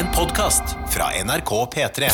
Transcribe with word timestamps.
En 0.00 0.06
podkast 0.16 0.62
fra 0.88 1.04
NRK 1.24 1.50
P3. 1.74 2.06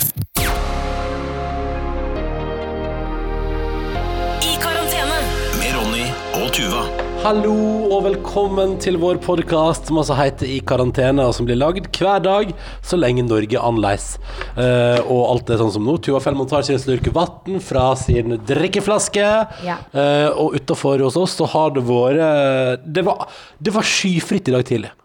I 4.42 4.57
karantene. 4.58 5.19
Med 5.60 5.71
Ronny 5.76 6.08
og 6.41 6.49
Tuva. 6.57 6.80
Hallo 7.23 7.55
og 7.92 8.03
velkommen 8.09 8.75
til 8.83 8.99
vår 8.99 9.21
podkast 9.23 9.87
som 9.87 10.03
altså 10.03 10.19
heter 10.19 10.51
I 10.51 10.59
karantene, 10.67 11.29
og 11.29 11.37
som 11.39 11.46
blir 11.46 11.61
lagd 11.61 11.87
hver 11.95 12.27
dag 12.27 12.51
så 12.83 12.99
lenge 12.99 13.23
Norge 13.29 13.55
er 13.55 13.62
annerledes. 13.62 14.18
Eh, 14.59 14.98
og 15.07 15.23
alt 15.29 15.55
er 15.55 15.62
sånn 15.62 15.75
som 15.79 15.87
nå. 15.87 15.95
Tuva 16.03 16.18
Fellmann 16.27 16.50
tar 16.50 16.66
sin 16.66 16.82
slurk 16.82 17.07
vann 17.14 17.62
fra 17.62 17.93
sin 18.03 18.34
drikkeflaske. 18.50 19.30
Ja. 19.62 19.79
Eh, 19.95 20.29
og 20.34 20.59
utafor 20.59 21.07
hos 21.07 21.23
oss 21.23 21.39
så 21.39 21.46
har 21.55 21.79
det 21.79 21.87
vært 21.87 22.82
det 22.98 23.07
var, 23.07 23.29
det 23.62 23.79
var 23.79 23.95
skyfritt 23.95 24.50
i 24.50 24.59
dag 24.59 24.66
tidlig. 24.75 24.96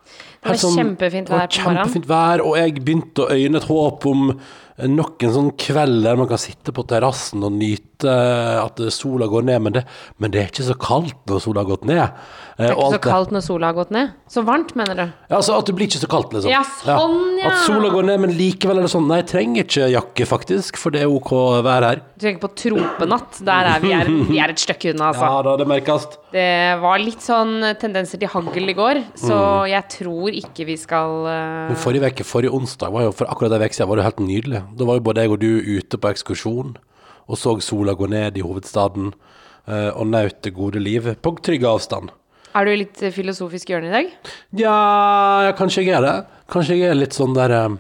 Det 0.42 0.50
var 0.50 0.58
sånn- 0.58 0.78
kjempefint 0.78 1.30
vær 1.30 1.48
på 1.48 1.62
morgenen. 1.64 1.86
Kjempefint 1.86 2.08
vær, 2.10 2.42
og 2.46 2.56
jeg 2.58 2.74
begynte 2.86 3.26
å 3.28 3.30
øyne 3.30 3.56
et 3.58 3.64
håp 3.70 4.06
om 4.06 4.40
nok 4.92 5.22
sånne 5.22 5.56
kvelder 5.60 6.18
man 6.20 6.30
kan 6.32 6.40
sitte 6.42 6.74
på 6.76 6.86
terrassen 6.90 7.44
og 7.46 7.52
nyte 7.54 8.12
at 8.12 8.80
sola 8.96 9.28
går 9.30 9.44
ned, 9.46 9.60
men 9.62 9.76
det, 9.76 9.84
men 10.18 10.32
det 10.34 10.40
er 10.42 10.48
ikke 10.50 10.66
så 10.66 10.78
kaldt 10.82 11.20
når 11.30 11.44
sola 11.44 11.62
har 11.62 11.70
gått 11.70 11.84
ned. 11.86 12.02
Eh, 12.02 12.62
Det 12.62 12.70
er 12.72 12.78
ikke 12.78 12.96
så 12.96 13.02
kaldt 13.04 13.34
når 13.36 13.44
sola 13.46 13.70
har 13.70 13.78
gått 13.78 13.92
ned. 13.94 14.14
Så 14.32 14.42
varmt, 14.48 14.74
mener 14.80 14.98
du? 14.98 15.04
Ja, 15.30 15.36
altså 15.38 15.58
at 15.60 15.70
det 15.70 15.76
blir 15.78 15.90
ikke 15.90 16.02
så 16.02 16.10
kaldt, 16.10 16.34
liksom. 16.34 16.50
Ja, 16.50 16.64
sånn, 16.82 17.20
ja. 17.42 17.52
At 17.52 17.62
sola 17.68 17.92
går 17.94 18.08
ned, 18.10 18.24
men 18.26 18.34
likevel 18.38 18.82
er 18.82 18.88
det 18.88 18.94
sånn 18.94 19.06
Nei, 19.12 19.20
jeg 19.22 19.30
trenger 19.34 19.66
ikke 19.68 19.90
jakke, 19.92 20.28
faktisk, 20.30 20.80
for 20.82 20.94
det 20.96 21.04
er 21.04 21.12
OK 21.14 21.32
vær 21.66 21.86
her. 21.86 22.02
Du 22.16 22.26
tenker 22.26 22.42
på 22.48 22.52
tropenatt. 22.64 23.42
Der 23.46 23.70
er 23.76 23.84
vi, 23.84 23.94
er, 23.98 24.10
vi 24.32 24.42
er 24.42 24.54
et 24.56 24.62
stykke 24.62 24.94
unna, 24.96 25.12
altså. 25.12 25.30
Ja 25.32 25.42
da, 25.46 25.56
det 25.62 25.68
merkes. 25.70 26.10
Det 26.32 26.48
var 26.82 27.02
litt 27.02 27.24
sånn 27.26 27.58
tendenser 27.82 28.22
til 28.22 28.32
hagl 28.32 28.72
i 28.72 28.78
går, 28.78 29.02
så 29.20 29.38
jeg 29.70 29.84
tror 29.98 30.38
ikke 30.42 30.66
vi 30.70 30.78
skal 30.80 31.18
uh... 31.28 31.74
Forrige 31.82 32.08
uke, 32.14 32.26
forrige 32.28 32.54
onsdag, 32.56 32.94
var 32.94 33.10
jo, 33.10 33.14
for 33.16 33.30
akkurat 33.32 33.58
ei 33.58 33.66
uke 33.68 33.76
siden 33.78 33.90
var 33.92 34.00
det 34.02 34.06
helt 34.10 34.22
nydelig. 34.24 34.61
Da 34.78 34.88
var 34.88 34.98
jo 35.00 35.06
både 35.10 35.26
jeg 35.26 35.34
og 35.34 35.42
du 35.42 35.52
ute 35.80 36.00
på 36.02 36.12
ekskursjon 36.12 36.76
og 37.32 37.40
så 37.40 37.56
sola 37.64 37.96
gå 37.98 38.10
ned 38.12 38.40
i 38.40 38.44
hovedstaden 38.46 39.12
eh, 39.12 39.92
og 39.92 40.10
nøt 40.12 40.42
det 40.46 40.56
gode 40.56 40.82
liv 40.84 41.14
på 41.22 41.36
trygg 41.44 41.68
avstand. 41.68 42.12
Er 42.52 42.68
du 42.68 42.74
i 42.74 42.82
litt 42.82 43.00
filosofisk 43.16 43.72
hjørne 43.72 43.88
i 43.88 43.94
dag? 43.94 44.12
Ja, 44.60 45.54
kanskje 45.56 45.86
jeg 45.86 45.96
er 45.96 46.04
det. 46.04 46.18
Kanskje 46.52 46.76
jeg 46.76 46.92
er 46.92 47.00
litt 47.00 47.16
sånn 47.16 47.36
der 47.38 47.56
eh, 47.56 47.80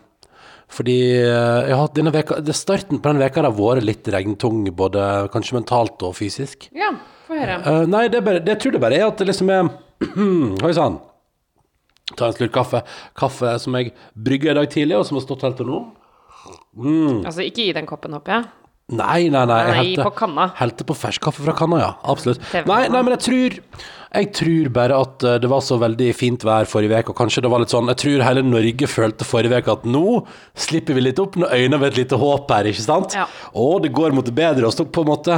Fordi 0.71 0.97
eh, 1.19 1.71
jeg 1.73 2.13
veka, 2.15 2.39
det 2.39 2.55
Starten 2.55 3.01
på 3.01 3.11
denne 3.11 3.25
veka 3.25 3.43
har 3.43 3.55
vært 3.57 3.83
litt 3.83 4.07
regntung, 4.07 4.63
både 4.71 5.27
kanskje 5.33 5.59
mentalt 5.59 6.07
og 6.07 6.15
fysisk. 6.15 6.69
Ja, 6.71 6.93
få 7.27 7.35
høre. 7.35 7.59
Uh, 7.67 7.83
nei, 7.89 8.07
det, 8.07 8.23
bare, 8.23 8.39
det 8.39 8.55
jeg 8.55 8.63
tror 8.63 8.77
det 8.77 8.83
bare 8.85 9.01
er 9.01 9.09
at 9.09 9.19
det 9.19 9.27
liksom 9.27 9.51
er 9.51 9.67
Oi 10.65 10.71
sann. 10.73 11.01
Ta 12.15 12.27
en 12.27 12.35
slurk 12.35 12.55
kaffe. 12.55 12.81
Kaffe 13.19 13.57
som 13.61 13.75
jeg 13.77 13.91
brygga 14.15 14.53
i 14.53 14.55
dag 14.57 14.71
tidlig, 14.71 14.95
og 14.97 15.05
som 15.07 15.19
har 15.19 15.27
stått 15.27 15.43
helt 15.45 15.59
til 15.59 15.67
nå. 15.67 15.81
Altså, 16.77 17.43
ikke 17.43 17.65
i 17.67 17.73
den 17.75 17.85
koppen, 17.89 18.13
håper 18.15 18.37
jeg. 18.37 18.45
Nei, 18.91 19.29
nei, 19.31 19.45
nei. 19.47 19.57
jeg 19.67 19.75
helte- 19.77 20.03
på 20.03 20.13
kanna. 20.15 20.49
Helte 20.57 20.83
på 20.87 20.95
fersk-kaffe 20.95 21.43
fra 21.45 21.53
kanna, 21.55 21.79
ja. 21.79 21.91
Absolutt. 22.03 22.41
Nei, 22.67 22.87
nei, 22.87 23.01
men 23.01 23.17
jeg 23.17 23.23
tror 23.27 23.59
Jeg 24.11 24.27
tror 24.35 24.69
bare 24.75 24.97
at 25.05 25.23
eh, 25.23 25.37
det 25.39 25.47
var 25.51 25.61
så 25.63 25.77
veldig 25.79 26.09
fint 26.19 26.43
vær 26.43 26.67
forrige 26.67 26.99
uke, 26.99 27.13
og 27.13 27.19
kanskje 27.21 27.45
det 27.45 27.51
var 27.53 27.63
litt 27.63 27.71
sånn 27.71 27.87
Jeg 27.93 28.01
tror 28.01 28.25
hele 28.27 28.43
Norge 28.43 28.89
følte 28.91 29.27
forrige 29.27 29.61
uke 29.63 29.75
at 29.77 29.85
nå 29.87 30.05
slipper 30.59 30.97
vi 30.97 31.05
litt 31.05 31.21
opp, 31.23 31.37
nå 31.39 31.47
øyner 31.47 31.79
vi 31.79 31.87
et 31.93 32.01
lite 32.03 32.19
håp 32.19 32.51
her, 32.51 32.67
ikke 32.73 32.83
sant? 32.83 33.15
Ja. 33.15 33.27
Og 33.55 33.85
det 33.85 33.93
går 33.95 34.11
mot 34.17 34.27
det 34.27 34.35
bedre, 34.35 34.67
og 34.67 34.75
så 34.75 34.83
på 34.83 35.05
en 35.05 35.13
måte 35.13 35.37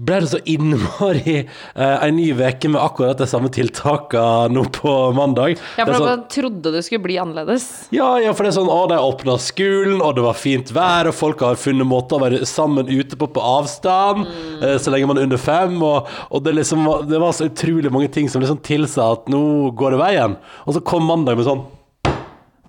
ble 0.00 0.16
det 0.24 0.30
så 0.32 0.38
innmari 0.48 1.34
eh, 1.42 1.96
en 2.06 2.14
ny 2.16 2.30
uke 2.36 2.70
med 2.72 2.80
akkurat 2.80 3.18
de 3.20 3.26
samme 3.28 3.50
tiltakene 3.52 4.52
nå 4.54 4.62
på 4.72 4.92
mandag. 5.16 5.56
Ja, 5.80 5.84
for 5.88 5.96
sånn- 6.00 6.22
trodde 6.32 6.72
det 6.76 6.84
skulle 6.86 7.04
bli 7.04 7.18
annerledes. 7.20 7.66
ja, 7.92 8.10
ja, 8.22 8.32
for 8.36 8.44
det 8.46 8.52
er 8.52 8.58
sånn, 8.60 8.70
å, 8.72 8.84
de 8.88 9.00
åpna 9.00 9.36
skolen, 9.40 10.00
og 10.04 10.14
det 10.16 10.24
var 10.24 10.36
fint 10.40 10.72
vær, 10.76 11.08
og 11.10 11.16
folk 11.16 11.44
har 11.44 11.58
funnet 11.60 11.88
måter 11.88 12.16
å 12.20 12.24
være 12.26 12.44
sammen 12.48 12.88
ute 12.88 13.16
på 13.16 13.28
på 13.30 13.44
avstand, 13.44 14.24
eh, 14.60 14.76
så 14.80 14.92
lenge 14.92 15.08
man 15.10 15.20
er 15.20 15.28
under 15.28 15.40
fem, 15.40 15.76
og, 15.84 16.08
og 16.30 16.44
det, 16.44 16.56
liksom, 16.60 16.84
det 17.08 17.20
var 17.22 17.36
så 17.36 17.48
utrolig 17.50 17.92
mange 17.92 18.09
ting 18.14 18.28
som 18.30 18.42
liksom 18.42 18.60
tilsa 18.66 19.12
at 19.16 19.30
nå 19.32 19.70
går 19.78 19.94
det 19.94 20.02
veien. 20.02 20.36
Og 20.66 20.76
så 20.76 20.82
kom 20.84 21.06
mandag 21.08 21.38
med 21.38 21.48
sånn 21.48 21.64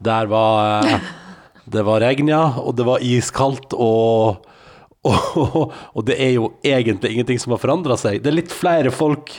Der 0.02 0.30
var 0.32 0.88
eh, 0.88 1.10
Det 1.72 1.84
var 1.88 2.02
regn, 2.04 2.32
ja, 2.32 2.46
og 2.62 2.76
det 2.80 2.88
var 2.88 3.04
iskaldt, 3.06 3.76
og 3.78 4.48
og, 5.02 5.72
og 5.98 6.04
det 6.06 6.14
er 6.22 6.36
jo 6.36 6.52
egentlig 6.62 7.16
ingenting 7.16 7.40
som 7.42 7.56
har 7.56 7.62
forandra 7.62 7.96
seg. 7.98 8.20
Det 8.22 8.30
er 8.30 8.38
litt 8.38 8.52
flere 8.54 8.92
folk 8.94 9.32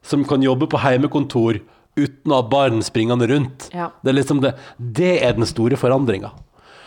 som 0.00 0.24
kan 0.24 0.40
jobbe 0.40 0.68
på 0.70 0.80
heimekontor 0.80 1.58
uten 1.98 2.32
å 2.32 2.38
ha 2.38 2.46
barn 2.48 2.80
springende 2.84 3.28
rundt. 3.28 3.68
Ja. 3.74 3.90
Det 4.00 4.12
er 4.12 4.16
liksom 4.16 4.40
det, 4.44 4.54
det 4.78 5.18
er 5.20 5.36
den 5.36 5.48
store 5.48 5.76
forandringa. 5.80 6.32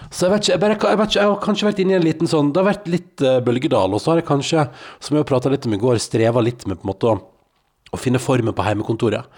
Så 0.09 0.27
jeg 0.27 0.33
vet 0.33 0.43
ikke, 0.43 0.53
jeg, 0.53 0.61
bare, 0.61 0.77
jeg, 0.77 0.99
vet 0.99 1.11
ikke, 1.11 1.19
jeg 1.19 1.29
har 1.29 1.43
kanskje 1.43 1.67
vært 1.67 1.83
inne 1.83 1.93
i 1.93 1.97
en 1.97 2.03
liten 2.03 2.29
sånn 2.29 2.49
Det 2.53 2.59
har 2.59 2.67
vært 2.67 2.89
litt 2.91 3.21
uh, 3.23 3.37
bølgedal, 3.45 3.95
og 3.95 4.01
så 4.01 4.11
har 4.11 4.19
jeg 4.19 4.27
kanskje, 4.27 4.65
som 5.01 5.17
jeg 5.17 5.29
prata 5.29 5.51
litt 5.53 5.65
om 5.69 5.73
i 5.73 5.79
går, 5.81 6.01
streva 6.01 6.43
litt 6.43 6.67
med 6.69 6.81
på 6.81 6.85
en 6.85 6.91
måte 6.91 7.13
å, 7.93 7.99
finne 8.01 8.21
formen 8.21 8.55
på 8.55 8.65
heimekontoret. 8.65 9.29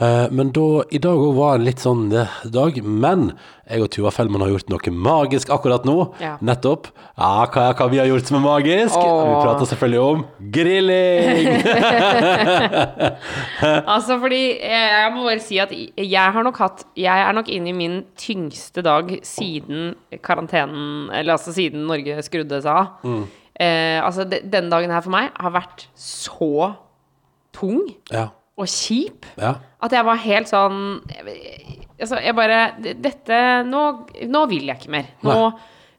Eh, 0.00 0.26
men 0.34 0.52
da, 0.56 0.66
i 0.94 1.00
dag 1.02 1.20
òg 1.20 1.36
var 1.36 1.58
en 1.58 1.66
litt 1.66 1.82
sånn 1.84 2.08
eh, 2.16 2.38
dag. 2.54 2.78
Men 2.82 3.32
jeg 3.68 3.84
og 3.84 3.90
Tuva 3.92 4.12
Fellmann 4.14 4.44
har 4.44 4.52
gjort 4.54 4.70
noe 4.72 4.92
magisk 4.94 5.52
akkurat 5.52 5.84
nå. 5.88 5.96
Ja. 6.22 6.36
Nettopp. 6.44 6.88
Ja, 7.18 7.44
hva, 7.52 7.68
hva 7.76 7.88
vi 7.92 8.00
har 8.00 8.08
gjort 8.08 8.30
som 8.30 8.38
er 8.40 8.44
magisk? 8.46 8.96
Åh. 8.96 9.22
Vi 9.28 9.34
prater 9.44 9.70
selvfølgelig 9.72 10.02
om 10.04 10.24
grilling! 10.56 11.48
Altså, 13.88 14.16
fordi 14.20 14.40
eh, 14.64 14.92
jeg 15.02 15.10
må 15.14 15.24
bare 15.26 15.42
si 15.42 15.58
at 15.60 15.72
jeg 15.72 16.34
har 16.34 16.44
nok 16.44 16.58
hatt 16.62 16.84
Jeg 16.98 17.22
er 17.24 17.34
nok 17.34 17.48
inne 17.52 17.70
i 17.70 17.76
min 17.76 17.96
tyngste 18.18 18.82
dag 18.84 19.10
siden 19.26 19.92
karantenen 20.24 21.08
Eller 21.14 21.34
altså 21.34 21.52
siden 21.54 21.86
Norge 21.88 22.20
skrudde 22.26 22.60
seg 22.64 22.70
av. 22.72 23.02
Mm. 23.02 23.24
Eh, 23.58 23.98
altså, 24.04 24.26
de, 24.28 24.38
denne 24.46 24.70
dagen 24.70 24.92
her 24.94 25.02
for 25.02 25.14
meg 25.14 25.32
har 25.34 25.54
vært 25.54 25.88
så 25.98 26.70
tung 27.58 27.82
ja. 28.12 28.28
og 28.58 28.70
kjip 28.70 29.26
ja. 29.38 29.56
at 29.84 29.96
jeg 29.98 30.08
var 30.08 30.22
helt 30.24 30.50
sånn 30.50 30.78
Altså, 31.98 32.20
jeg 32.22 32.30
bare 32.38 32.58
Dette 32.78 33.38
Nå, 33.66 33.80
nå 34.30 34.44
vil 34.46 34.68
jeg 34.68 34.78
ikke 34.78 34.92
mer. 34.94 35.08
Nå, 35.26 35.32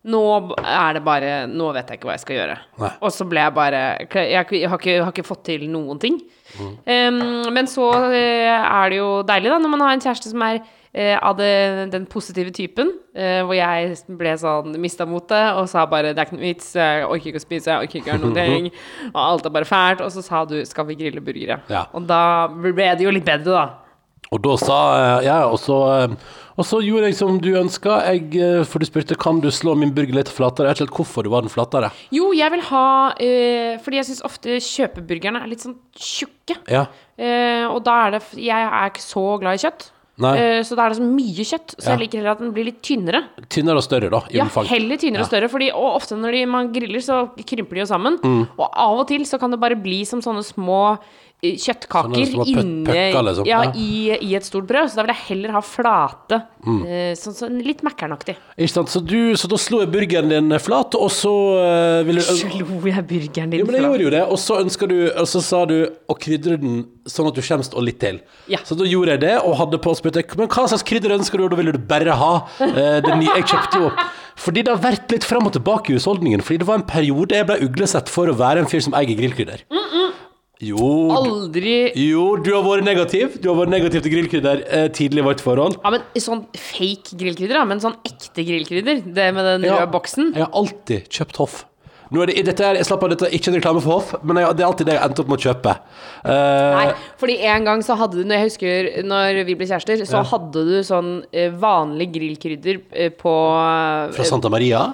nå 0.07 0.19
er 0.63 0.95
det 0.95 1.01
bare 1.03 1.31
Nå 1.51 1.73
vet 1.75 1.89
jeg 1.91 1.99
ikke 1.99 2.07
hva 2.07 2.15
jeg 2.15 2.23
skal 2.23 2.37
gjøre. 2.37 2.57
Nei. 2.79 2.91
Og 3.03 3.11
så 3.11 3.25
ble 3.27 3.41
jeg 3.43 3.55
bare 3.55 3.79
Jeg, 4.05 4.35
har, 4.37 4.45
ikke, 4.47 4.59
jeg 4.93 5.03
har 5.03 5.11
ikke 5.11 5.27
fått 5.27 5.43
til 5.49 5.65
noen 5.71 5.99
ting. 5.99 6.21
Mm. 6.55 6.73
Um, 6.87 7.49
men 7.53 7.67
så 7.69 7.89
eh, 8.07 8.47
er 8.47 8.93
det 8.93 9.01
jo 9.01 9.09
deilig, 9.27 9.51
da, 9.51 9.59
når 9.61 9.73
man 9.75 9.83
har 9.85 9.97
en 9.97 10.03
kjæreste 10.03 10.31
som 10.31 10.45
er 10.47 10.61
uh, 10.63 11.17
av 11.19 11.35
det, 11.37 11.51
den 11.93 12.07
positive 12.09 12.53
typen. 12.55 12.93
uh, 13.19 13.41
hvor 13.43 13.53
jeg 13.59 13.99
ble 14.21 14.37
sånn 14.39 14.79
mista 14.81 15.05
motet 15.05 15.59
og 15.59 15.67
sa 15.69 15.83
bare 15.85 16.13
'det 16.13 16.23
er 16.23 16.29
ikke 16.29 16.39
noe 16.39 16.47
vits', 16.47 16.71
jeg 16.79 17.05
orker 17.05 17.33
ikke 17.33 17.43
å 17.43 17.47
spise, 17.47 17.69
jeg 17.69 17.83
orker 17.83 17.99
ikke 17.99 18.09
å 18.09 18.13
gjøre 18.15 18.23
noen 18.23 18.39
ting. 18.43 18.71
Og 19.11 19.21
alt 19.25 19.45
er 19.45 19.55
bare 19.59 19.67
fælt. 19.67 20.01
Og 20.01 20.15
så 20.15 20.23
sa 20.23 20.45
du 20.45 20.63
'skal 20.63 20.87
vi 20.87 20.95
grille 20.95 21.21
burgere'? 21.21 21.59
Ja. 21.69 21.85
Og 21.93 22.07
da 22.07 22.47
ble 22.47 22.95
det 22.95 23.03
jo 23.03 23.11
litt 23.11 23.27
bedre, 23.27 23.51
da. 23.51 23.88
Og 24.31 24.41
da 24.45 24.55
sa 24.61 24.77
jeg 25.19 25.25
ja, 25.25 25.37
og 25.49 25.57
så, 25.57 25.77
eh, 26.03 26.15
og 26.59 26.65
så 26.67 26.81
gjorde 26.85 27.07
jeg 27.09 27.15
som 27.17 27.39
du 27.41 27.49
ønska. 27.57 27.97
Eh, 28.13 28.63
for 28.63 28.79
du 28.79 28.85
spurte 28.85 29.17
kan 29.17 29.39
du 29.41 29.49
slå 29.49 29.75
min 29.79 29.93
burger 29.95 30.13
litt 30.19 30.29
flatere. 30.29 30.69
Jeg 30.69 30.75
vet 30.75 30.81
ikke 30.81 30.87
helt 30.89 30.97
hvorfor 30.99 31.23
du 31.25 31.29
var 31.33 31.41
den 31.41 31.49
flatere. 31.53 31.89
Jo, 32.13 32.31
jeg 32.37 32.51
vil 32.51 32.61
ha 32.69 32.87
eh, 33.17 33.77
Fordi 33.81 33.97
jeg 34.01 34.05
syns 34.11 34.21
ofte 34.27 34.59
kjøpeburgerne 34.61 35.41
er 35.41 35.47
litt 35.49 35.65
sånn 35.65 35.77
tjukke. 35.97 36.59
Ja. 36.69 36.85
Uh, 37.19 37.65
og 37.73 37.81
da 37.83 37.95
er 38.07 38.11
det 38.15 38.21
Jeg 38.39 38.63
er 38.63 38.85
ikke 38.93 39.03
så 39.03 39.23
glad 39.41 39.57
i 39.57 39.63
kjøtt. 39.65 39.89
Eh, 40.19 40.59
så 40.67 40.75
da 40.75 40.83
er 40.85 40.89
det 40.91 40.97
så 40.99 41.05
mye 41.07 41.43
kjøtt. 41.47 41.75
Så 41.79 41.85
Ja. 41.85 41.91
jeg 41.95 41.99
liker 42.01 42.17
heller 42.19 42.31
at 42.31 42.39
den 42.39 42.51
blir 42.51 42.65
litt 42.65 42.81
tynnere. 42.83 43.21
Tynnere 43.47 43.77
og 43.79 43.83
større, 43.83 44.09
da, 44.11 44.19
i 44.29 44.35
Ja, 44.35 44.43
omfang. 44.43 44.65
heller 44.67 44.97
tynnere 44.97 45.19
Ja. 45.19 45.23
og 45.23 45.29
større. 45.31 45.47
Fordi, 45.49 45.71
og 45.71 45.95
ofte 45.95 46.17
når 46.19 46.31
de, 46.33 46.45
man 46.45 46.73
griller, 46.73 46.99
så 46.99 47.29
krymper 47.39 47.69
de 47.75 47.79
jo 47.79 47.85
sammen. 47.85 48.17
Mm. 48.19 48.47
Og 48.59 48.69
av 48.75 48.99
og 48.99 49.07
til 49.07 49.21
så 49.23 49.39
kan 49.39 49.49
det 49.51 49.59
bare 49.61 49.75
bli 49.81 50.03
som 50.03 50.19
sånne 50.19 50.43
små 50.43 50.99
eh, 50.99 50.99
kjøttkaker 51.39 52.25
sånn 52.27 52.49
inne 52.51 52.83
pøkker, 52.89 53.21
liksom. 53.23 53.47
ja, 53.47 53.61
i, 53.71 54.11
i 54.27 54.33
et 54.35 54.43
stort 54.43 54.65
brød. 54.67 54.89
Så 54.91 54.99
da 54.99 55.05
vil 55.05 55.13
jeg 55.13 55.25
heller 55.29 55.53
ha 55.55 55.61
flate. 55.63 56.41
Mm. 56.65 56.79
eh, 56.83 57.11
sånn, 57.15 57.35
sånn 57.37 57.61
litt 57.63 57.79
Mækkern-aktig. 57.87 58.35
Ikke 58.57 58.73
sant? 58.73 58.91
Så, 58.91 58.99
du, 58.99 59.37
så 59.39 59.47
da 59.51 59.59
slo 59.61 59.79
jeg 59.79 59.91
burgeren 59.93 60.33
din 60.33 60.51
flat, 60.59 60.97
og 60.99 61.07
så 61.15 61.31
uh, 61.55 62.01
ville 62.07 62.19
du 62.19 62.41
Slo 62.41 62.81
jeg 62.89 63.05
burgeren 63.07 63.53
din 63.53 63.61
Jo, 63.61 63.69
men 63.69 63.77
jeg 63.77 63.85
flat? 63.85 63.93
gjorde 63.93 64.07
jo 64.07 64.13
det, 64.17 64.23
og 64.27 64.41
så 64.43 64.59
ønska 64.59 64.89
du 64.91 64.97
Og 65.07 65.29
så 65.31 65.41
sa 65.45 65.63
du 65.69 65.77
å 65.87 66.17
krydre 66.19 66.59
den 66.59 66.81
sånn 67.09 67.29
at 67.31 67.39
du 67.39 67.41
kommer 67.41 67.71
og 67.79 67.85
litt 67.87 67.99
til. 68.03 68.19
Ja. 68.51 68.59
Så 68.67 68.75
da 68.77 68.87
gjorde 68.87 69.15
jeg 69.15 69.23
det, 69.23 69.35
og 69.39 69.55
hadde 69.61 69.79
på 69.81 69.93
og 69.95 69.99
spurte 70.01 70.25
Men 70.35 70.51
hva 70.51 70.67
slags 70.67 70.83
krydder 70.87 71.15
ønsker 71.15 71.39
du? 71.39 71.47
Og 71.47 71.53
da 71.53 71.59
ville 71.61 71.73
du 71.75 71.79
bare 71.79 72.19
ha 72.19 72.33
uh, 72.43 72.97
den 73.05 73.23
nye 73.23 73.39
Jeg 73.39 73.47
kjøpte 73.53 73.85
jo 73.85 73.93
Fordi 74.39 74.65
det 74.67 74.75
har 74.75 74.83
vært 74.83 75.15
litt 75.15 75.27
fram 75.27 75.47
og 75.47 75.55
tilbake 75.55 75.91
i 75.91 75.97
husholdningen. 75.97 76.43
Fordi 76.43 76.61
det 76.61 76.67
var 76.67 76.79
en 76.79 76.87
periode 76.87 77.39
jeg 77.39 77.47
ble 77.47 77.61
uglesett 77.65 78.11
for 78.11 78.31
å 78.31 78.35
være 78.39 78.63
en 78.63 78.69
fyr 78.71 78.83
som 78.83 78.95
eier 78.95 79.15
grillkrydder. 79.19 79.65
Jo, 80.59 80.87
Aldri 81.15 81.93
jo, 81.95 82.23
du 82.43 82.49
har 82.51 82.65
vært 82.65 82.83
negativ. 82.83 83.37
Du 83.39 83.47
har 83.47 83.55
vært 83.61 83.71
negativ 83.71 84.03
til 84.03 84.11
grillkrydder 84.11 84.65
eh, 84.67 84.89
tidlig 84.91 85.23
i 85.23 85.27
vårt 85.29 85.43
forhold. 85.43 85.77
Ja, 85.79 85.93
men 85.95 86.03
sånn 86.19 86.41
fake 86.51 87.15
grillkrydder, 87.15 87.61
da, 87.61 87.63
men 87.69 87.79
sånn 87.79 87.95
ekte 88.03 88.43
grillkrydder. 88.43 88.99
Det 89.07 89.29
med 89.37 89.47
den 89.53 89.69
røde 89.69 89.87
boksen. 89.93 90.33
Jeg 90.35 90.43
har 90.43 90.51
alltid 90.59 91.07
kjøpt 91.15 91.39
hoff. 91.39 91.61
Nå 92.09 92.23
er 92.23 92.31
det, 92.31 92.41
dette 92.47 92.65
er, 92.65 92.77
jeg 92.79 92.87
slapp 92.89 93.03
av, 93.05 93.11
dette 93.13 93.27
er 93.27 93.35
ikke 93.37 93.51
en 93.51 93.55
reklame 93.59 93.81
for 93.85 93.99
Hoff, 93.99 94.13
men 94.25 94.39
jeg, 94.41 94.55
det 94.57 94.63
er 94.63 94.67
alltid 94.67 94.87
det 94.89 94.93
jeg 94.95 95.03
endte 95.05 95.21
opp 95.21 95.27
med 95.29 95.37
å 95.37 95.43
kjøpe. 95.43 95.73
Eh, 96.25 96.69
Nei, 96.73 96.85
fordi 97.21 97.35
en 97.53 97.67
gang 97.67 97.83
så 97.85 97.97
hadde 97.99 98.17
du, 98.17 98.23
når 98.25 98.39
jeg 98.39 98.47
husker 98.47 98.87
når 99.05 99.41
vi 99.45 99.55
ble 99.59 99.67
kjærester, 99.69 100.01
så 100.09 100.23
hadde 100.31 100.63
du 100.65 100.71
sånn 100.87 101.11
eh, 101.29 101.53
vanlig 101.61 102.09
grillkrydder 102.15 102.81
eh, 102.97 103.11
på 103.13 103.35
fra 104.15 104.25
Santa 104.25 104.49
Maria? 104.49 104.87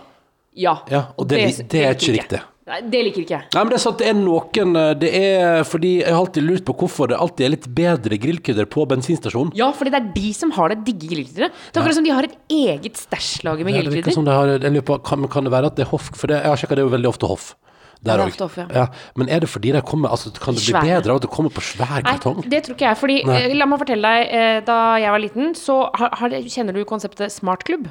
Ja. 0.60 0.76
Ja, 0.92 1.06
og 1.16 1.32
det, 1.32 1.40
det, 1.40 1.70
det 1.72 1.86
er 1.88 1.96
ikke 1.96 2.18
riktig. 2.18 2.42
Nei, 2.66 2.80
det 2.90 3.02
liker 3.06 3.22
ikke 3.22 3.36
jeg. 3.36 3.46
Nei, 3.54 3.62
men 3.62 3.70
det 3.70 3.78
er 3.78 3.82
sant, 3.84 4.00
det 4.02 4.08
er 4.10 4.16
noen 4.18 4.72
eh, 4.82 4.94
Det 4.98 5.10
er 5.14 5.60
fordi 5.70 5.92
jeg 6.00 6.10
har 6.10 6.18
alltid 6.18 6.48
lurt 6.48 6.64
på 6.66 6.74
hvorfor 6.80 7.12
det 7.12 7.20
alltid 7.22 7.46
er 7.46 7.52
litt 7.54 7.68
bedre 7.78 8.18
grillkrydder 8.24 8.66
på 8.74 8.88
bensinstasjonen. 8.90 9.52
Ja, 9.60 9.68
fordi 9.78 9.94
det 9.94 10.00
er 10.00 10.08
de 10.16 10.32
som 10.34 10.54
har 10.58 10.74
det 10.74 10.80
digge 10.88 11.12
grillkrydderet. 11.12 11.54
Det 11.70 11.78
er 11.78 11.84
akkurat 11.84 12.00
som 12.00 12.08
de 12.08 12.16
har 12.16 12.26
et 12.26 12.34
eget 12.50 12.98
stæsjlager 12.98 13.68
med 13.68 13.76
Ja, 13.78 13.84
det 13.86 13.92
virker 13.94 14.10
grillkrydder. 14.10 14.18
som 14.18 14.26
det 14.26 14.34
har, 14.34 14.56
jeg 14.58 14.74
lurer 14.74 14.88
på, 14.90 14.98
kan, 15.06 15.28
kan 15.30 15.46
det 15.46 15.54
være 15.54 15.70
at 15.70 15.78
det 15.78 15.86
er 15.86 15.92
hoff? 15.94 16.10
For 16.18 16.32
det, 16.32 16.40
jeg 16.42 16.50
har 16.56 16.62
sjekka, 16.64 16.78
det 16.80 16.82
er 16.82 16.90
jo 16.90 16.94
veldig 16.96 17.12
ofte 17.12 17.30
hoff. 17.30 17.52
Der 18.06 18.18
det 18.18 18.24
er 18.24 18.24
også. 18.26 18.48
ofte 18.48 18.64
hoff, 18.66 18.74
ja. 18.80 18.86
Men 19.22 19.30
er 19.30 19.46
det 19.46 19.50
fordi 19.50 19.72
det 19.76 19.84
kommer 19.86 20.10
altså, 20.14 20.32
Kan 20.34 20.58
det 20.58 20.62
bli 20.66 20.74
Svære. 20.74 20.90
bedre 20.90 21.14
av 21.14 21.22
at 21.22 21.28
det 21.28 21.30
kommer 21.38 21.54
på 21.54 21.62
svær 21.66 22.02
kartong? 22.06 22.42
Nei, 22.42 22.50
det 22.50 22.64
tror 22.66 22.76
ikke 22.76 22.90
jeg. 22.90 22.98
Fordi, 23.02 23.20
eh, 23.30 23.54
la 23.56 23.66
meg 23.70 23.82
fortelle 23.82 24.10
deg, 24.18 24.34
eh, 24.42 24.58
da 24.66 24.80
jeg 25.02 25.14
var 25.14 25.22
liten, 25.22 25.54
så 25.58 25.78
har, 25.94 26.10
har 26.18 26.36
kjenner 26.50 26.74
du 26.74 26.82
konseptet 26.86 27.30
smartklubb? 27.34 27.88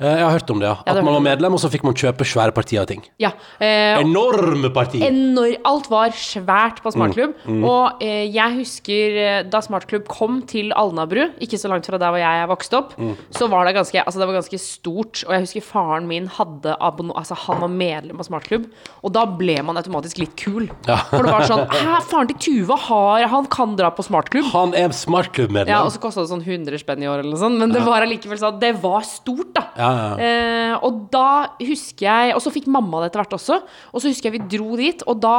Eh, 0.00 0.06
Jeg 0.20 0.24
har 0.24 0.30
hørt 0.38 0.50
om 0.50 0.60
det, 0.60 0.66
ja. 0.68 0.76
At 0.86 1.02
man 1.04 1.14
var 1.14 1.20
medlem, 1.20 1.52
og 1.54 1.60
så 1.62 1.70
fikk 1.70 1.84
man 1.84 1.94
kjøpe 1.94 2.24
svære 2.26 2.52
partier 2.56 2.80
av 2.82 2.86
ting. 2.90 3.02
Ja. 3.18 3.30
Eh, 3.60 4.00
Enorme 4.00 4.70
partier! 4.74 5.06
enor 5.10 5.56
alt 5.64 5.88
var 5.90 6.10
svært 6.16 6.80
på 6.82 6.92
Smartklubb. 6.94 7.34
Mm, 7.46 7.64
Og 7.64 8.02
eh, 8.02 8.26
jeg 8.32 8.56
husker 8.58 9.18
eh, 9.24 9.42
da 9.50 9.60
Smartklubb 9.60 10.06
kom 10.08 10.40
til 10.48 10.72
Alnabru, 10.72 11.30
ikke 11.40 11.58
så 11.60 11.68
langt 11.70 11.86
fra 11.86 11.98
der 12.00 12.10
hvor 12.14 12.20
jeg 12.22 12.48
vokste 12.50 12.78
opp, 12.80 12.96
Mm. 13.00 13.14
så 13.30 13.48
var 13.48 13.64
det 13.66 13.74
ganske 13.76 14.00
Altså, 14.04 14.18
det 14.18 14.26
var 14.28 14.34
ganske 14.40 14.58
stort. 14.58 15.24
Og 15.26 15.32
jeg 15.34 15.40
husker 15.46 15.62
faren 15.62 16.06
min 16.08 16.26
hadde 16.28 16.74
abonno... 16.80 17.12
Altså, 17.16 17.34
han 17.46 17.60
var 17.60 17.68
medlem 17.68 18.18
av 18.20 18.26
Smartklubb, 18.26 18.66
og 19.04 19.12
da 19.12 19.24
ble 19.26 19.58
man 19.62 19.76
automatisk 19.76 20.18
litt 20.18 20.34
kul. 20.36 20.68
Ja. 20.88 20.96
For 21.10 21.22
det 21.22 21.32
var 21.32 21.46
sånn 21.48 21.66
Hæ, 21.70 22.00
faren 22.08 22.28
til 22.32 22.38
Tuva 22.40 22.76
har 22.88 23.26
Han 23.30 23.46
kan 23.46 23.76
dra 23.76 23.90
på 23.94 24.02
Smartklubb. 24.06 24.50
Han 24.52 24.74
er 24.74 24.88
smartklubbmedlem. 24.96 25.68
Ja, 25.70 25.82
og 25.84 25.92
så 25.94 26.00
kosta 26.02 26.24
det 26.24 26.30
sånn 26.32 26.42
100 26.44 26.78
spenn 26.82 27.02
i 27.04 27.08
år 27.10 27.20
eller 27.22 27.30
noe 27.34 27.40
sånt, 27.42 27.58
men 27.60 27.72
det 27.74 27.82
var 27.86 28.02
allikevel 28.06 28.38
sånn 28.40 28.58
Det 28.60 28.72
var 28.82 29.02
stort, 29.06 29.52
da. 29.54 29.59
Ja, 29.76 29.90
ja, 29.90 30.04
ja. 30.10 30.28
Eh, 30.72 30.74
og 30.86 31.10
da 31.12 31.24
husker 31.60 32.06
jeg 32.06 32.34
Og 32.36 32.40
så 32.44 32.52
fikk 32.54 32.66
mamma 32.70 33.00
det 33.02 33.10
etter 33.10 33.22
hvert 33.24 33.36
også. 33.38 33.60
Og 33.92 34.00
så 34.02 34.08
husker 34.12 34.30
jeg 34.30 34.38
vi 34.40 34.58
dro 34.58 34.76
dit, 34.80 35.02
og 35.06 35.20
da 35.22 35.34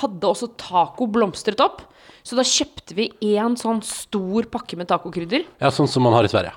hadde 0.00 0.22
også 0.28 0.50
taco 0.60 1.06
blomstret 1.10 1.60
opp. 1.64 1.82
Så 2.22 2.36
da 2.36 2.42
kjøpte 2.46 2.94
vi 2.94 3.08
en 3.36 3.56
sånn 3.56 3.80
stor 3.82 4.46
pakke 4.52 4.76
med 4.76 4.88
tacokrydder. 4.90 5.46
ja, 5.60 5.70
sånn 5.70 5.88
som 5.88 6.02
man 6.04 6.12
har 6.12 6.24
i 6.24 6.28
Sverige. 6.32 6.52